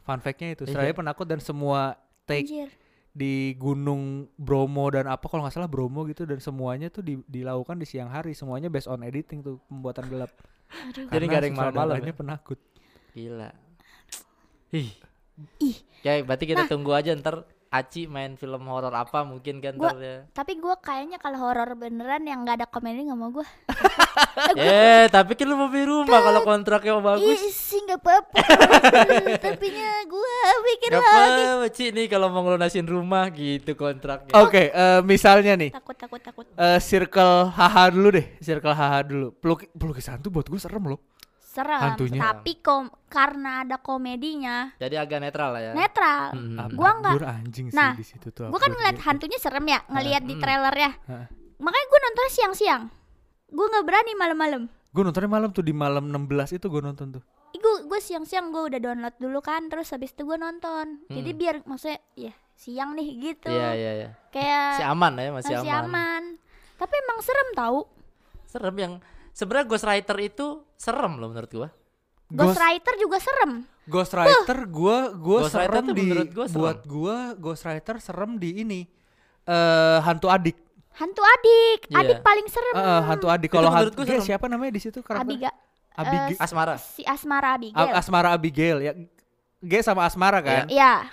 Fun 0.00 0.20
fact-nya 0.20 0.52
itu, 0.52 0.62
Iya. 0.62 0.68
sutradaranya 0.68 0.98
penakut 0.98 1.26
dan 1.26 1.40
semua 1.40 1.96
take 2.24 2.44
Anjir. 2.44 2.70
Di 3.14 3.54
Gunung 3.54 4.26
Bromo 4.34 4.90
dan 4.90 5.06
apa 5.06 5.30
kalau 5.30 5.46
nggak 5.46 5.54
salah 5.54 5.70
Bromo 5.70 6.02
gitu 6.04 6.26
dan 6.26 6.42
semuanya 6.42 6.90
tuh 6.90 7.00
di- 7.00 7.22
dilakukan 7.24 7.78
di 7.78 7.86
siang 7.86 8.10
hari, 8.10 8.34
semuanya 8.34 8.66
based 8.66 8.90
on 8.90 9.00
editing 9.00 9.38
tuh 9.38 9.62
pembuatan 9.70 10.10
gelap. 10.10 10.34
Aduh. 10.90 11.06
Jadi 11.08 11.24
nggak 11.24 11.40
ada 11.40 11.46
yang 11.46 11.56
malam-malam 11.56 11.94
sutradaranya 11.94 12.10
ya? 12.12 12.18
penakut. 12.18 12.58
Gila. 13.14 13.50
Ih. 14.74 14.90
Ih. 15.62 15.76
Ya, 16.02 16.18
berarti 16.20 16.44
kita 16.44 16.66
Nah. 16.66 16.70
tunggu 16.70 16.90
aja 16.90 17.14
ntar 17.14 17.46
Aci 17.74 18.06
main 18.06 18.38
film 18.38 18.62
horor 18.64 18.94
apa 18.94 19.22
mungkin 19.22 19.58
kan 19.58 19.74
Gua- 19.74 19.98
ya. 19.98 20.22
Tapi 20.30 20.54
gue 20.54 20.74
kayaknya 20.78 21.18
kalau 21.18 21.42
horor 21.42 21.74
beneran 21.74 22.22
yang 22.22 22.46
nggak 22.46 22.62
ada 22.62 22.66
komedi 22.66 23.02
nggak 23.02 23.18
mau 23.18 23.30
gue. 23.32 23.42
Eh, 24.54 25.06
tapi 25.08 25.34
kan 25.34 25.42
lu 25.44 25.56
mau 25.56 25.66
beli 25.66 25.84
rumah 25.84 26.20
kalau 26.20 26.40
kontraknya 26.44 26.94
bagus. 26.98 27.34
Ih 27.34 27.50
sih 27.50 27.82
nggak 27.82 27.98
apa-apa. 27.98 28.34
Tapi 29.44 29.66
nya 29.68 29.90
gue 30.04 30.34
pikir 30.64 30.90
Gak 30.92 31.02
lagi. 31.02 31.42
apa 31.44 31.66
Ci 31.68 31.84
nih 31.90 32.06
kalau 32.06 32.28
mau 32.28 32.42
ngelunasin 32.42 32.84
rumah 32.84 33.26
gitu 33.30 33.74
kontraknya. 33.74 34.30
Oke, 34.36 34.70
eh, 34.70 35.00
misalnya 35.02 35.54
nih 35.56 35.70
Takut 35.72 35.96
takut 35.96 36.20
takut. 36.20 36.44
eh, 36.48 36.78
circle 36.78 37.50
haha 37.50 37.90
dulu 37.90 38.08
deh, 38.12 38.26
circle 38.38 38.70
haha 38.72 39.02
dulu. 39.02 39.34
Peluk 39.34 39.66
pelukisan 39.72 40.20
tuh 40.20 40.30
buat 40.30 40.46
gue 40.46 40.58
serem 40.58 40.84
loh. 40.84 41.00
Serem. 41.54 41.78
Hantunya. 41.80 42.18
Tapi 42.18 42.52
kom 42.58 42.84
karena 43.06 43.62
ada 43.62 43.78
komedinya 43.78 44.74
Jadi 44.74 44.98
agak 44.98 45.22
netral 45.22 45.54
lah 45.54 45.62
ya. 45.62 45.72
netral. 45.72 46.34
Hmm. 46.34 46.58
Gua 46.74 46.90
nggak- 46.98 47.14
anjing 47.22 47.66
Nah, 47.70 47.94
sih 47.94 48.02
di 48.02 48.06
situ 48.08 48.28
tuh. 48.28 48.50
Gue 48.50 48.58
kan 48.58 48.68
ngeliat 48.68 48.96
gitu. 48.96 49.06
hantunya 49.06 49.38
serem 49.38 49.62
ya, 49.64 49.80
ngeliat 49.86 50.22
di 50.22 50.34
Hmm. 50.34 50.42
trailernya. 50.42 50.90
Heeh. 51.06 51.26
Makanya 51.56 51.86
gue 51.86 52.00
nonton 52.02 52.26
siang-siang. 52.28 52.82
Gue 53.46 53.66
nggak 53.68 53.84
berani 53.84 54.12
malam-malam. 54.12 54.62
Gue 54.90 55.02
nontonnya 55.02 55.30
malam 55.30 55.48
tuh 55.48 55.62
di 55.62 55.70
malam 55.70 56.04
16 56.04 56.50
itu 56.52 56.66
gue 56.66 56.82
nonton 56.82 57.14
tuh. 57.14 57.22
Gue 57.54 57.86
gue 57.86 58.00
siang-siang 58.00 58.50
gue 58.50 58.62
udah 58.66 58.80
download 58.80 59.14
dulu 59.16 59.38
kan, 59.38 59.66
terus 59.66 59.88
habis 59.88 60.10
itu 60.10 60.22
gue 60.22 60.34
nonton. 60.34 61.06
Jadi 61.06 61.30
Hmm. 61.30 61.38
biar 61.38 61.54
maksudnya 61.62 62.02
ya 62.12 62.34
siang 62.52 62.92
nih 62.92 63.08
gitu. 63.16 63.48
Iya, 63.48 63.70
iya, 63.72 63.92
iya. 63.96 64.08
Kayak 64.28 64.66
Masih 64.74 64.86
aman 64.88 65.12
ya, 65.14 65.30
masih, 65.30 65.52
masih 65.54 65.70
aman. 65.72 65.84
aman. 65.84 66.22
Tapi 66.74 66.94
emang 66.98 67.18
serem 67.20 67.48
tahu. 67.52 67.80
Serem 68.44 68.76
yang 68.76 68.94
sebenarnya 69.34 69.66
Ghostwriter 69.66 70.16
itu 70.22 70.46
serem 70.74 71.18
loh 71.18 71.28
menurut 71.28 71.50
gua. 71.50 71.68
Ghost, 72.24 72.56
Ghostwriter 72.56 72.94
juga 72.96 73.18
serem. 73.18 73.52
Ghostwriter 73.84 74.58
gue 74.64 74.96
gue 75.12 75.38
Ghostwriter 75.42 75.68
serem 75.76 75.84
tuh 75.84 75.92
di 75.92 76.02
menurut 76.02 76.30
gua 76.30 76.46
serem. 76.46 76.56
buat 76.56 76.78
gue 76.80 77.16
Ghostwriter 77.36 77.96
serem 77.98 78.30
di 78.34 78.50
ini 78.56 78.80
eh 79.44 79.98
hantu 80.00 80.26
adik. 80.28 80.56
Hantu 80.94 81.20
adik, 81.20 81.90
Iya. 81.90 81.98
adik 82.00 82.18
paling 82.22 82.46
serem. 82.46 82.74
Eh, 82.74 83.00
hantu 83.04 83.26
adik 83.26 83.50
kalau 83.50 83.68
menurut 83.68 83.90
hantu 83.90 84.00
gua 84.00 84.14
serem. 84.14 84.24
siapa 84.24 84.46
namanya 84.46 84.72
di 84.72 84.80
situ 84.80 84.98
karakter? 84.98 85.26
Abiga, 85.26 85.50
Abigail. 85.92 86.38
Asmara. 86.38 86.74
si 86.78 87.02
Asmara 87.04 87.48
A- 87.48 87.54
Abigail. 87.54 87.92
Asmara 87.92 88.28
Abigail 88.30 88.78
ya. 88.80 88.92
G 89.58 89.72
sama 89.80 90.04
Asmara 90.04 90.38
kan? 90.38 90.64
Iya. 90.66 91.10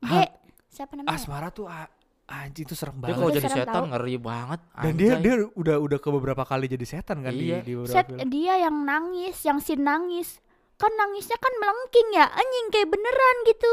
G, 0.00 0.10
Han- 0.10 0.32
siapa 0.66 0.92
namanya? 0.94 1.12
Asmara 1.12 1.48
tuh 1.48 1.66
a- 1.66 1.92
anjing 2.28 2.62
tuh 2.62 2.76
serem 2.76 2.92
Dia 2.94 3.02
banget. 3.02 3.16
kalau 3.16 3.30
Itu 3.30 3.36
jadi 3.38 3.48
setan 3.50 3.74
tau. 3.74 3.84
ngeri 3.88 4.16
banget. 4.16 4.60
Dan 4.76 4.92
dia 4.94 5.10
anjay. 5.10 5.22
dia 5.24 5.34
udah 5.50 5.76
udah 5.78 5.98
ke 5.98 6.08
beberapa 6.10 6.42
kali 6.42 6.66
jadi 6.66 6.86
setan 6.86 7.18
kan 7.20 7.32
Iya. 7.32 7.58
di 7.58 7.64
di 7.64 7.72
beberapa 7.74 7.94
Set, 7.94 8.06
film. 8.06 8.28
dia 8.28 8.54
yang 8.58 8.76
nangis, 8.82 9.36
yang 9.42 9.58
si 9.58 9.74
nangis. 9.74 10.38
Kan 10.76 10.92
nangisnya 10.94 11.34
kan 11.34 11.50
melengking 11.56 12.08
ya, 12.12 12.26
anjing 12.28 12.66
kayak 12.68 12.86
beneran 12.86 13.36
gitu. 13.44 13.72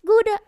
Gue 0.00 0.16
udah 0.22 0.38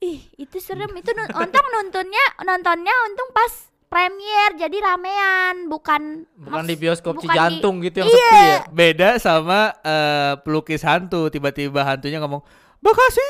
ih, 0.00 0.20
itu 0.36 0.56
serem. 0.58 0.90
Itu 0.92 1.10
nun- 1.12 1.30
untung 1.40 1.66
nontonnya 1.72 2.24
nontonnya 2.40 2.92
untung 3.04 3.30
pas 3.30 3.52
premier 3.86 4.58
jadi 4.58 4.74
ramean, 4.82 5.66
bukan 5.66 6.26
bukan 6.36 6.66
di 6.66 6.74
bioskop 6.74 7.14
bukan 7.14 7.22
di- 7.22 7.30
Cijantung 7.30 7.74
gitu 7.80 7.96
yang 7.96 8.08
Iya. 8.08 8.18
sepi 8.18 8.42
ya. 8.42 8.58
Beda 8.68 9.08
sama 9.16 9.60
eh, 9.80 10.32
pelukis 10.38 10.82
hantu 10.82 11.30
tiba-tiba 11.30 11.86
hantunya 11.86 12.18
ngomong 12.18 12.42
Bekasi. 12.80 13.22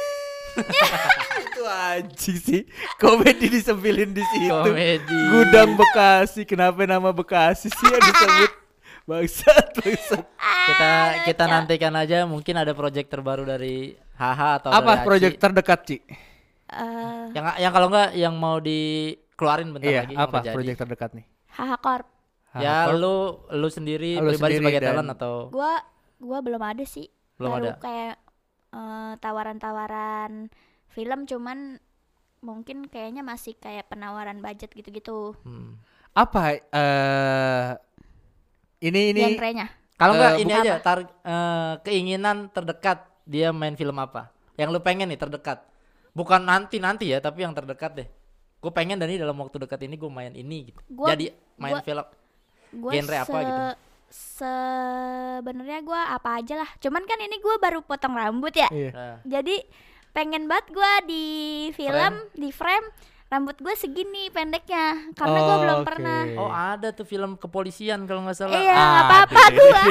itu 1.44 1.62
anjing 1.64 2.38
sih. 2.38 2.62
Komedi 2.96 3.46
disempilin 3.48 4.10
di 4.10 4.24
situ. 4.26 4.50
Komedi. 4.50 5.18
Gudang 5.30 5.74
Bekasi. 5.74 6.42
Kenapa 6.44 6.82
nama 6.82 7.10
Bekasi 7.10 7.68
sih 7.68 7.86
yang 7.86 8.02
disebut? 8.02 8.50
Bangsat, 9.04 9.66
bangsat. 9.74 10.24
Kita 10.40 10.88
Ah, 10.88 11.08
kita 11.22 11.44
nantikan 11.44 11.92
aja 11.92 12.24
mungkin 12.24 12.56
ada 12.56 12.72
project 12.72 13.06
terbaru 13.06 13.44
dari 13.44 13.92
HH 14.14 14.40
atau 14.58 14.70
Apa 14.70 15.04
proyek 15.04 15.36
terdekat, 15.36 15.80
Ci? 15.84 15.96
eh 16.64 17.24
Yang 17.30 17.44
yang 17.58 17.68
kalau 17.70 17.86
enggak 17.86 18.10
yang 18.14 18.34
mau 18.34 18.56
dikeluarin 18.58 19.68
bentar 19.70 19.84
Iya, 19.86 20.00
lagi 20.02 20.14
apa 20.16 20.38
proyek 20.48 20.74
terdekat 20.74 21.10
nih? 21.12 21.26
haha 21.50 21.76
korp. 21.76 22.08
Ya 22.54 22.88
Hardcore? 22.88 22.96
lu 22.96 23.16
lu 23.52 23.68
sendiri 23.68 24.16
Lu 24.16 24.30
pribadi 24.30 24.56
sendiri 24.56 24.62
sebagai 24.64 24.80
dan- 24.80 24.88
talent 24.96 25.10
atau 25.12 25.34
Gua 25.50 25.72
gua 26.16 26.38
belum 26.40 26.62
ada 26.62 26.84
sih. 26.84 27.12
belum 27.36 27.50
Baru 27.50 27.66
ada. 27.68 27.72
kayak 27.78 28.14
eh, 28.74 29.12
tawaran-tawaran 29.18 30.50
film 30.90 31.24
cuman 31.24 31.78
mungkin 32.38 32.84
kayaknya 32.84 33.22
masih 33.22 33.56
kayak 33.56 33.88
penawaran 33.88 34.38
budget 34.38 34.68
gitu-gitu 34.68 35.32
Hmm. 35.42 35.78
Apa 36.12 36.58
eh 36.58 37.70
ini 38.80 39.00
ini 39.10 39.22
genrenya. 39.32 39.66
Kalau 39.94 40.14
enggak 40.14 40.34
Eh, 40.34 40.42
ini 40.42 40.52
bukan 40.52 40.62
aja 40.62 40.74
tar 40.78 40.98
eh, 41.02 41.72
keinginan 41.82 42.36
terdekat 42.50 42.98
dia 43.24 43.50
main 43.50 43.74
film 43.74 43.96
apa? 43.96 44.28
Yang 44.54 44.68
lu 44.70 44.80
pengen 44.80 45.08
nih 45.08 45.18
terdekat. 45.18 45.64
Bukan 46.12 46.46
nanti-nanti 46.46 47.10
ya, 47.10 47.18
tapi 47.18 47.42
yang 47.42 47.50
terdekat 47.50 47.96
deh. 47.96 48.08
Gue 48.62 48.70
pengen 48.70 48.96
dari 48.96 49.18
dalam 49.18 49.34
waktu 49.34 49.58
dekat 49.58 49.82
ini 49.82 49.98
gue 49.98 50.06
main 50.08 50.30
ini 50.30 50.70
gitu. 50.70 50.80
Gua- 50.88 51.10
Jadi 51.10 51.32
main 51.58 51.74
gua- 51.74 51.82
film. 51.82 52.06
Gua 52.74 52.90
Genre 52.92 53.16
apa 53.18 53.38
gitu? 53.40 53.62
Sebenarnya 54.14 55.82
gua 55.82 56.14
apa 56.14 56.38
aja 56.38 56.54
lah. 56.56 56.70
Cuman 56.78 57.02
kan 57.02 57.18
ini 57.18 57.38
gua 57.38 57.58
baru 57.58 57.82
potong 57.82 58.14
rambut 58.14 58.50
ya. 58.50 58.70
Iya. 58.70 58.90
Nah, 58.90 59.16
Jadi 59.24 59.58
pengen 60.10 60.46
banget 60.46 60.70
gua 60.70 61.02
di 61.02 61.24
film, 61.70 62.14
di 62.32 62.50
frame 62.50 62.86
rambut 63.24 63.58
gue 63.58 63.74
segini 63.74 64.30
pendeknya 64.30 65.10
karena 65.12 65.38
gua 65.40 65.50
Oh, 65.50 65.58
belum 65.58 65.78
oke. 65.80 65.86
pernah. 65.86 66.20
Oh 66.36 66.46
ada 66.46 66.88
tuh 66.90 67.02
film 67.02 67.34
kepolisian 67.34 68.06
kalau 68.06 68.22
nggak 68.22 68.36
salah. 68.36 68.54
Iya, 68.54 68.70
Ah, 68.72 68.92
apa-apa 69.02 69.42
gua. 69.50 69.82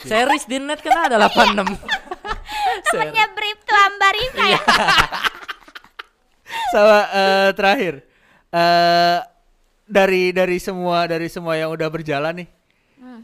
Series 0.00 0.44
di 0.46 0.58
net 0.60 0.78
kan 0.78 1.10
ada 1.10 1.18
86. 1.18 1.74
Temennya 2.86 3.26
Brip 3.32 3.58
tuh 3.60 3.78
Ambarita 3.80 4.44
Iya. 4.44 4.54
ya. 4.54 4.60
Sama 6.70 6.98
eh, 7.10 7.48
terakhir 7.52 7.94
eh 8.48 9.18
dari 9.82 10.30
dari 10.30 10.58
semua 10.58 11.06
dari 11.06 11.26
semua 11.26 11.54
yang 11.54 11.74
udah 11.74 11.88
berjalan 11.88 12.30
nih. 12.36 12.48
Hmm. 13.00 13.22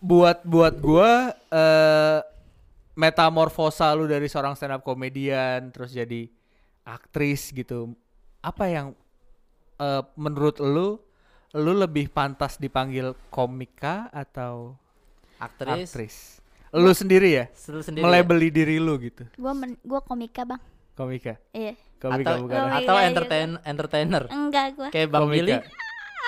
Buat 0.00 0.44
buat 0.44 0.74
gua 0.80 1.36
eh 1.52 2.18
metamorfosa 2.98 3.94
lu 3.96 4.04
dari 4.04 4.28
seorang 4.28 4.52
stand 4.58 4.76
up 4.76 4.82
komedian 4.84 5.72
terus 5.72 5.94
jadi 5.94 6.28
aktris 6.84 7.52
gitu. 7.54 7.94
Apa 8.40 8.68
yang 8.68 8.86
eh, 9.80 10.02
menurut 10.16 10.60
lu 10.60 11.00
lu 11.50 11.72
lebih 11.74 12.06
pantas 12.12 12.60
dipanggil 12.62 13.16
komika 13.32 14.06
atau 14.14 14.78
Aktris. 15.40 15.90
aktris? 15.90 16.16
Lu 16.70 16.94
sendiri 16.94 17.42
ya? 17.42 17.44
Lu 17.72 17.82
sendiri. 17.82 18.04
ya? 18.04 18.06
Melebeli 18.06 18.48
diri 18.54 18.76
lu 18.78 18.94
gitu. 19.02 19.26
Gua 19.34 19.50
men, 19.56 19.74
gua 19.82 19.98
komika, 19.98 20.46
Bang. 20.46 20.62
Komika. 20.94 21.34
Iya. 21.50 21.74
Komika 21.98 22.38
atau 22.38 22.46
bukan. 22.46 22.60
Atau 22.78 22.94
iya, 22.94 23.04
entertain 23.10 23.50
entertainer. 23.66 24.22
Enggak 24.30 24.66
gua. 24.78 24.88
Kayak 24.94 25.08
Bang 25.10 25.26
Komika. 25.26 25.36
Billy. 25.42 25.54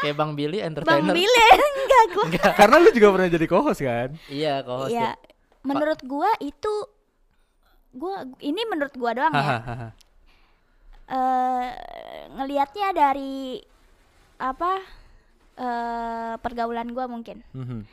Kayak 0.02 0.16
Bang 0.16 0.32
Billy 0.34 0.58
Bang 0.58 0.68
entertainer. 0.68 1.14
Bile 1.14 1.46
enggak 1.78 2.04
gua. 2.10 2.26
Karena 2.52 2.76
lu 2.76 2.90
juga 2.90 3.08
pernah 3.10 3.28
jadi 3.30 3.46
co-host 3.46 3.80
kan? 3.80 4.08
Iya, 4.26 4.54
co-host 4.60 4.90
Iya. 4.90 5.02
ya. 5.08 5.12
Menurut 5.62 6.00
gua 6.02 6.30
itu 6.38 6.74
gua 7.92 8.14
ini 8.38 8.62
menurut 8.66 8.92
gua 8.92 9.10
doang 9.12 9.30
ya. 9.30 9.56
Eh 11.06 11.66
ngelihatnya 12.32 12.88
dari 12.90 13.60
apa 14.36 14.80
eh 15.54 16.34
pergaulan 16.36 16.90
gua 16.90 17.04
mungkin 17.06 17.44
Mhm. 17.52 17.84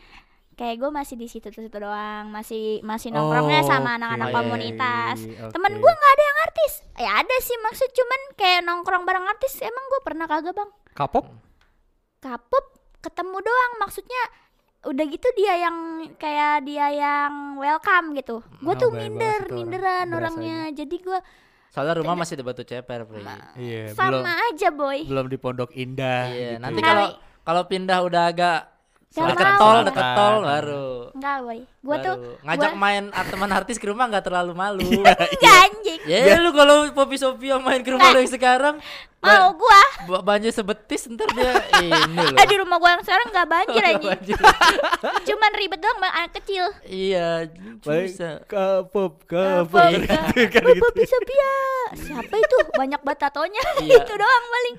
kayak 0.55 0.75
gue 0.77 0.89
masih 0.89 1.15
di 1.15 1.27
situ 1.27 1.47
situ 1.49 1.71
doang 1.71 2.27
masih 2.29 2.79
masih 2.81 3.11
nongkrongnya 3.11 3.63
sama 3.63 3.95
anak-anak 3.95 4.27
Oke, 4.27 4.35
komunitas 4.35 5.17
oke. 5.19 5.51
temen 5.51 5.73
gua 5.77 5.87
nggak 5.89 6.13
ada 6.13 6.23
yang 6.25 6.39
artis 6.41 6.73
ya 6.95 7.11
ada 7.15 7.35
sih 7.39 7.55
maksud 7.59 7.89
cuman 7.89 8.21
kayak 8.35 8.61
nongkrong 8.61 9.03
bareng 9.03 9.23
artis 9.25 9.59
emang 9.59 9.83
gue 9.85 10.01
pernah 10.01 10.25
kagak 10.25 10.51
bang 10.51 10.67
Kapop? 10.91 11.31
Kapop 12.19 12.65
ketemu 12.99 13.37
doang 13.39 13.73
maksudnya 13.79 14.23
udah 14.81 15.05
gitu 15.05 15.27
dia 15.33 15.59
yang 15.59 15.77
kayak 16.15 16.63
dia 16.63 16.87
yang 16.89 17.31
welcome 17.55 18.11
gitu 18.13 18.39
gue 18.57 18.69
Oh, 18.69 18.75
tuh 18.77 18.89
minder 18.89 19.39
orang. 19.41 19.55
minderan 19.57 20.07
orangnya 20.09 20.57
jadi 20.73 20.95
gue 20.95 21.19
Soalnya 21.69 22.01
rumah 22.01 22.17
masih 22.17 22.33
di 22.33 22.41
Batu 22.41 22.65
Ceper, 22.65 23.05
Pri. 23.05 23.21
Iya, 23.53 23.93
belum 23.93 24.25
sama 24.25 24.33
aja 24.41 24.67
boy 24.69 25.05
belum 25.05 25.25
di 25.27 25.37
Pondok 25.37 25.69
Indah 25.71 26.25
Iya, 26.27 26.49
gitu. 26.49 26.63
nanti 26.65 26.79
ya. 26.79 26.87
kalau 26.87 27.07
kalau 27.41 27.63
pindah 27.65 27.99
udah 28.01 28.23
agak 28.25 28.59
Nggak 29.09 29.33
Deket 29.33 29.51
tol, 29.57 29.77
deket 29.83 30.07
tol 30.13 30.35
baru. 30.39 30.87
Enggak, 31.11 31.37
boy. 31.41 31.59
Gua 31.81 31.95
tuh 31.97 32.15
baru. 32.15 32.33
ngajak 32.45 32.69
gua- 32.69 32.77
main 32.79 33.03
teman 33.09 33.49
artis 33.49 33.75
ke 33.75 33.85
rumah 33.85 34.05
nggak 34.05 34.21
terlalu 34.21 34.53
malu. 34.53 34.85
enggak 35.33 35.55
anjing. 35.65 35.99
ya 36.05 36.37
lu 36.37 36.53
kalau 36.53 36.85
Poppy 36.93 37.17
Sofia 37.17 37.57
main 37.57 37.81
ke 37.81 37.89
rumah 37.89 38.13
lu 38.13 38.21
yang 38.21 38.29
sekarang 38.29 38.77
Mau 39.19 39.49
gua. 39.51 39.81
ba- 40.05 40.21
banjir 40.23 40.53
sebetis 40.53 41.09
ntar 41.09 41.25
dia 41.33 41.57
ini 41.81 41.89
loh. 42.15 42.37
Eh 42.37 42.45
di 42.45 42.55
rumah 42.55 42.77
gua 42.77 42.89
yang 42.93 43.03
sekarang 43.03 43.27
enggak 43.27 43.47
banjir 43.49 43.81
anjing. 43.83 44.37
Cuman 45.27 45.51
ribet 45.57 45.79
doang 45.79 45.97
sama 45.97 46.09
anak 46.13 46.31
kecil. 46.37 46.65
iya, 46.85 47.49
bisa. 47.81 48.45
kapop, 48.45 49.25
Apa? 49.25 49.65
kapop. 49.65 49.89
kan 50.53 50.61
gitu. 50.61 50.79
Poppy 50.79 51.03
Sophia. 51.03 51.53
Siapa 51.97 52.35
itu? 52.37 52.57
Banyak 52.71 53.01
banget 53.01 53.19
tatonya. 53.25 53.63
Iya. 53.81 53.97
itu 53.97 54.13
doang 54.13 54.43
paling. 54.47 54.75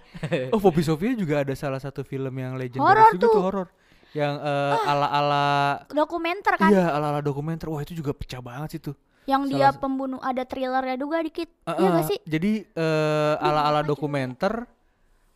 Oh, 0.54 0.62
Poppy 0.62 0.86
Sofia 0.86 1.12
juga 1.12 1.42
ada 1.42 1.52
salah 1.52 1.82
satu 1.82 2.00
film 2.00 2.30
yang 2.32 2.54
Horor 2.78 3.10
juga 3.10 3.18
tuh. 3.18 3.34
tuh 3.34 3.42
horor. 3.42 3.68
Yang 4.10 4.34
eh, 4.36 4.74
ala-ala 4.84 5.46
Dokumenter 5.86 6.54
kan 6.56 6.68
iya, 6.68 6.90
ala-ala 6.90 7.20
dokumenter. 7.20 7.66
Wah, 7.66 7.78
itu 7.78 7.94
juga 7.94 8.10
pecah 8.10 8.38
banget 8.38 8.68
sih 8.72 8.82
tuh. 8.82 8.96
yang 9.24 9.46
salah 9.46 9.70
dia 9.70 9.78
pembunuh 9.78 10.18
ada 10.18 10.42
thrillernya 10.42 10.96
juga 10.96 11.22
dikit. 11.22 11.46
Eh, 11.46 11.70
Iya 11.72 11.88
gak 11.92 12.06
sih? 12.08 12.18
Jadi 12.24 12.52
eh, 12.66 13.34
ala-ala 13.38 13.80
dokumenter 13.80 14.66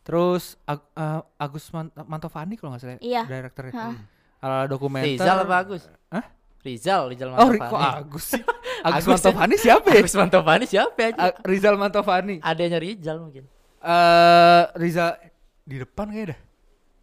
terus 0.01 0.59
Ag- 0.63 0.91
eh, 0.91 1.21
Agus 1.37 1.71
Man- 1.71 1.93
Mantovani 2.03 2.53
kalau 2.53 2.75
nggak 2.75 2.81
salah 2.81 2.99
Iya. 2.99 3.23
direkturnya. 3.23 3.71
Hah. 3.73 3.95
Ala-ala 4.37 4.67
dokumenter. 4.67 5.15
Rizal 5.15 5.37
apa 5.39 5.55
Agus? 5.57 5.83
Hah? 6.11 6.25
Rizal, 6.61 7.01
Rizal 7.07 7.29
Oh, 7.31 7.47
Mantovani. 7.47 7.61
kok 7.63 7.79
Agus 7.79 8.25
sih? 8.27 8.41
Agus, 8.85 9.05
Agus 9.05 9.05
ya? 9.05 9.15
Mantovani 9.23 9.55
siapa 9.55 9.87
ya? 9.87 9.97
Agus 9.97 10.15
Mantovani 10.15 10.65
siapa 10.67 10.99
aja? 10.99 11.21
A- 11.23 11.37
Rizal 11.41 11.75
Mantovani. 11.75 12.35
Adanya 12.43 12.77
Rizal 12.77 13.17
mungkin. 13.17 13.43
Eh 13.79 14.63
Rizal 14.75 15.15
di 15.63 15.79
depan 15.79 16.09
kayaknya 16.09 16.35
dah. 16.35 16.39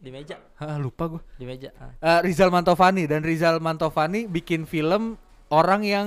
Di 0.02 0.10
meja, 0.10 0.34
Ah, 0.58 0.76
lupa 0.76 1.06
gue. 1.06 1.22
di 1.38 1.46
meja. 1.46 1.70
Ah. 1.78 2.18
Eh, 2.18 2.20
Rizal 2.26 2.50
Mantovani 2.50 3.06
dan 3.06 3.22
Rizal 3.22 3.62
Mantovani 3.62 4.26
bikin 4.26 4.66
film 4.66 5.14
orang 5.46 5.82
yang 5.82 6.06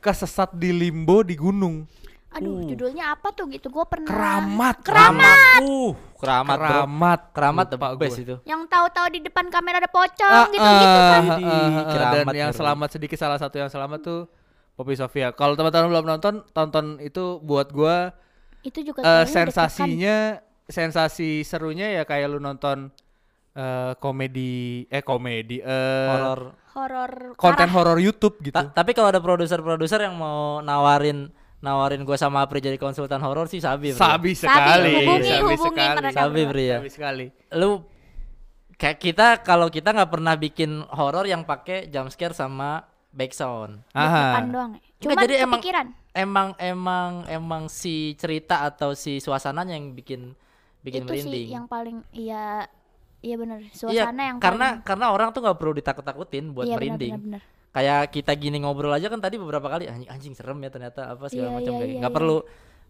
kesesat 0.00 0.52
di 0.54 0.72
limbo 0.72 1.20
di 1.20 1.36
gunung. 1.36 1.84
Aduh, 2.32 2.64
judulnya 2.64 3.12
apa 3.12 3.30
tuh 3.30 3.46
gitu? 3.46 3.68
Gua 3.68 3.84
pernah 3.84 4.08
Keramat. 4.08 4.76
Keramat. 4.80 5.60
Uh, 5.60 5.92
keramat, 6.16 6.56
bro. 6.56 6.66
Keramat. 6.66 7.20
Keramat 7.30 7.66
the 7.68 7.76
Lupa 7.76 7.88
best 7.94 8.16
gua. 8.16 8.24
itu. 8.24 8.36
yang 8.42 8.64
tahu-tahu 8.64 9.06
di 9.08 9.20
depan 9.22 9.46
kamera 9.46 9.76
ada 9.78 9.86
pocong 9.86 10.32
Ah, 10.34 10.48
gitu-gitu 10.48 10.64
ah, 10.98 11.06
kan. 11.06 11.22
ah, 11.22 11.38
ah, 11.38 11.70
dan 11.70 11.86
Keramat 11.86 12.34
yang 12.34 12.50
ngeri. 12.50 12.58
selamat 12.58 12.88
sedikit 12.90 13.18
salah 13.20 13.38
satu 13.38 13.54
yang 13.56 13.68
selamat 13.68 14.00
tuh 14.02 14.20
Poppy 14.74 14.96
Sofia. 14.96 15.30
Kalau 15.30 15.54
teman-teman 15.54 15.92
belum 15.92 16.06
nonton, 16.08 16.34
tonton 16.50 16.98
itu 16.98 17.38
buat 17.38 17.70
gua 17.70 18.10
Itu 18.62 18.82
juga 18.82 19.04
deg-degan. 19.04 19.28
sensasinya, 19.28 20.16
sensasi 20.66 21.44
serunya 21.44 21.92
ya 21.92 22.02
kayak 22.02 22.26
lu 22.26 22.40
nonton 22.40 22.88
eh, 23.54 23.92
komedi, 23.96 24.54
eh 24.86 25.00
komedi, 25.00 25.58
eh, 25.58 26.08
Horor. 26.10 26.40
horor 26.74 27.12
konten 27.34 27.64
parah. 27.64 27.72
horor 27.72 27.98
YouTube 27.98 28.38
gitu. 28.40 28.52
Ta- 28.52 28.70
tapi 28.74 28.90
kalau 28.90 29.08
ada 29.08 29.18
produser-produser 29.18 30.02
yang 30.02 30.14
mau 30.14 30.58
nawarin 30.60 31.30
nawarin 31.58 32.02
gue 32.02 32.12
sama 32.14 32.42
Apri 32.42 32.60
jadi 32.60 32.76
konsultan 32.76 33.18
horor 33.18 33.46
sih 33.46 33.56
sabi. 33.56 33.90
bro. 33.90 33.98
Sabi 33.98 34.36
sekali, 34.36 34.92
hubungi- 35.00 35.24
sabi 35.24 35.42
hubungi 35.48 35.64
sekali, 35.64 35.96
mereka 35.96 36.18
Sabi. 36.20 36.40
Bri, 36.44 36.64
ya. 36.66 36.76
sabi 36.76 36.90
sekali. 36.90 37.26
Lu 37.54 37.70
kayak 38.74 38.98
kita 38.98 39.26
kalau 39.40 39.68
kita 39.68 39.88
nggak 39.90 40.10
pernah 40.10 40.34
bikin 40.34 40.84
horor 40.90 41.24
yang 41.24 41.42
pakai 41.42 41.88
jump 41.88 42.10
scare 42.10 42.34
sama 42.34 42.84
Aha. 43.94 44.44
doang. 44.44 44.70
ya. 44.74 44.80
Cuman 45.00 45.14
jadi 45.22 45.34
emang- 45.40 45.56
kepikiran. 45.56 45.86
Emang 46.12 46.48
emang 46.58 47.10
emang 47.26 47.62
si 47.66 48.14
cerita 48.14 48.62
atau 48.62 48.92
si 48.92 49.18
suasananya 49.18 49.72
yang 49.72 49.90
bikin 49.90 50.34
bikin 50.78 51.02
itu 51.02 51.10
merinding. 51.10 51.32
sih 51.32 51.44
yang 51.48 51.64
paling 51.64 52.04
iya 52.12 52.68
iya 53.24 53.34
bener 53.34 53.58
Iya, 53.62 53.72
suasana 53.72 54.22
yang 54.22 54.36
karena 54.38 54.66
karena 54.80 55.06
orang 55.08 55.28
tuh 55.30 55.40
nggak 55.40 55.56
perlu 55.56 55.72
ditakut-takutin 55.74 56.44
buat 56.50 56.64
paling, 56.64 56.68
iya, 56.68 56.76
bener, 56.76 56.84
merinding. 56.92 57.12
bener, 57.16 57.40
bener. 57.40 57.42
Kayak 57.72 58.00
kita 58.08 58.32
gini 58.34 58.56
ngobrol 58.58 58.92
aja 58.92 59.08
kan 59.08 59.18
tadi 59.18 59.34
beberapa 59.34 59.66
kali 59.66 59.88
anjing 59.88 60.06
anjing 60.06 60.32
serem 60.32 60.58
ya 60.58 60.68
ternyata 60.68 61.10
apa 61.10 61.26
segala 61.26 61.50
Iya, 61.50 61.56
macam 61.56 61.72
iya, 61.72 61.78
kayak 61.80 61.88
iya, 61.88 61.98
nggak 61.98 62.12
iya. 62.12 62.18
perlu 62.20 62.36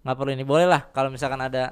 nggak 0.05 0.16
perlu 0.18 0.30
ini 0.30 0.45
boleh 0.45 0.66
lah 0.66 0.82
kalau 0.87 1.09
misalkan 1.09 1.41
ada 1.41 1.64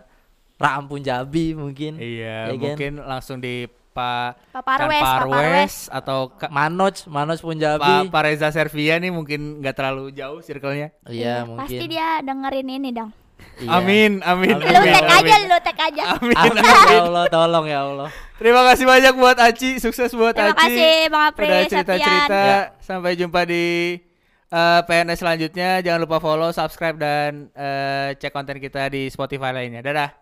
Rampun 0.55 1.01
Jabi 1.01 1.53
mungkin 1.53 1.99
Iya, 1.99 2.49
Ya 2.49 2.55
kan? 2.55 2.61
mungkin 2.63 2.93
langsung 3.03 3.37
di 3.37 3.67
Pak 3.93 4.49
Pak 4.49 4.57
Kan 4.57 4.65
Parwes, 4.65 5.03
Pak 5.03 5.19
Parwes. 5.21 5.75
atau 5.91 6.19
Ka- 6.33 6.49
Manoj 6.49 6.97
Manoj 7.07 7.37
Punjabi 7.37 8.09
Pak 8.09 8.23
Reza 8.23 8.49
Servia 8.49 8.97
nih 8.97 9.11
mungkin 9.11 9.61
nggak 9.61 9.75
terlalu 9.75 10.15
jauh 10.15 10.41
circle-nya. 10.41 10.97
iya 11.05 11.45
Pasti 11.45 11.77
mungkin 11.77 11.89
dia 11.91 12.09
dengerin 12.23 12.69
ini 12.71 12.91
dong. 12.91 13.13
Iya. 13.59 13.69
Amin, 13.75 14.23
amin, 14.23 14.55
Amin. 14.55 14.71
Lu 14.73 14.87
tag 14.89 15.09
aja, 15.13 15.37
lu 15.45 15.59
tag 15.61 15.79
aja. 15.83 16.03
Amin, 16.15 16.33
Amin, 16.33 16.57
amin. 16.57 16.89
ya 16.89 17.01
Allah 17.05 17.25
tolong 17.29 17.67
ya 17.67 17.81
Allah 17.85 18.09
Terima 18.43 18.67
kasih 18.67 18.85
banyak 18.91 19.15
buat 19.15 19.39
Aci, 19.39 19.79
sukses 19.79 20.11
buat 20.11 20.35
Terima 20.35 20.51
Aci. 20.59 20.67
kasih 20.67 20.95
Bang 21.15 21.25
Apri, 21.31 21.47
Udah 21.47 21.63
cerita-cerita. 21.71 22.43
Ya. 22.43 22.61
Sampai 22.83 23.15
jumpa 23.15 23.47
di 23.47 23.95
eh, 24.51 24.81
PNS 24.83 25.23
selanjutnya. 25.23 25.79
Jangan 25.79 26.01
lupa 26.03 26.19
follow, 26.19 26.51
subscribe 26.51 26.99
dan 26.99 27.55
eh, 27.55 28.19
cek 28.19 28.35
konten 28.35 28.59
kita 28.59 28.91
di 28.91 29.07
Spotify 29.15 29.55
lainnya. 29.55 29.79
Dadah. 29.79 30.22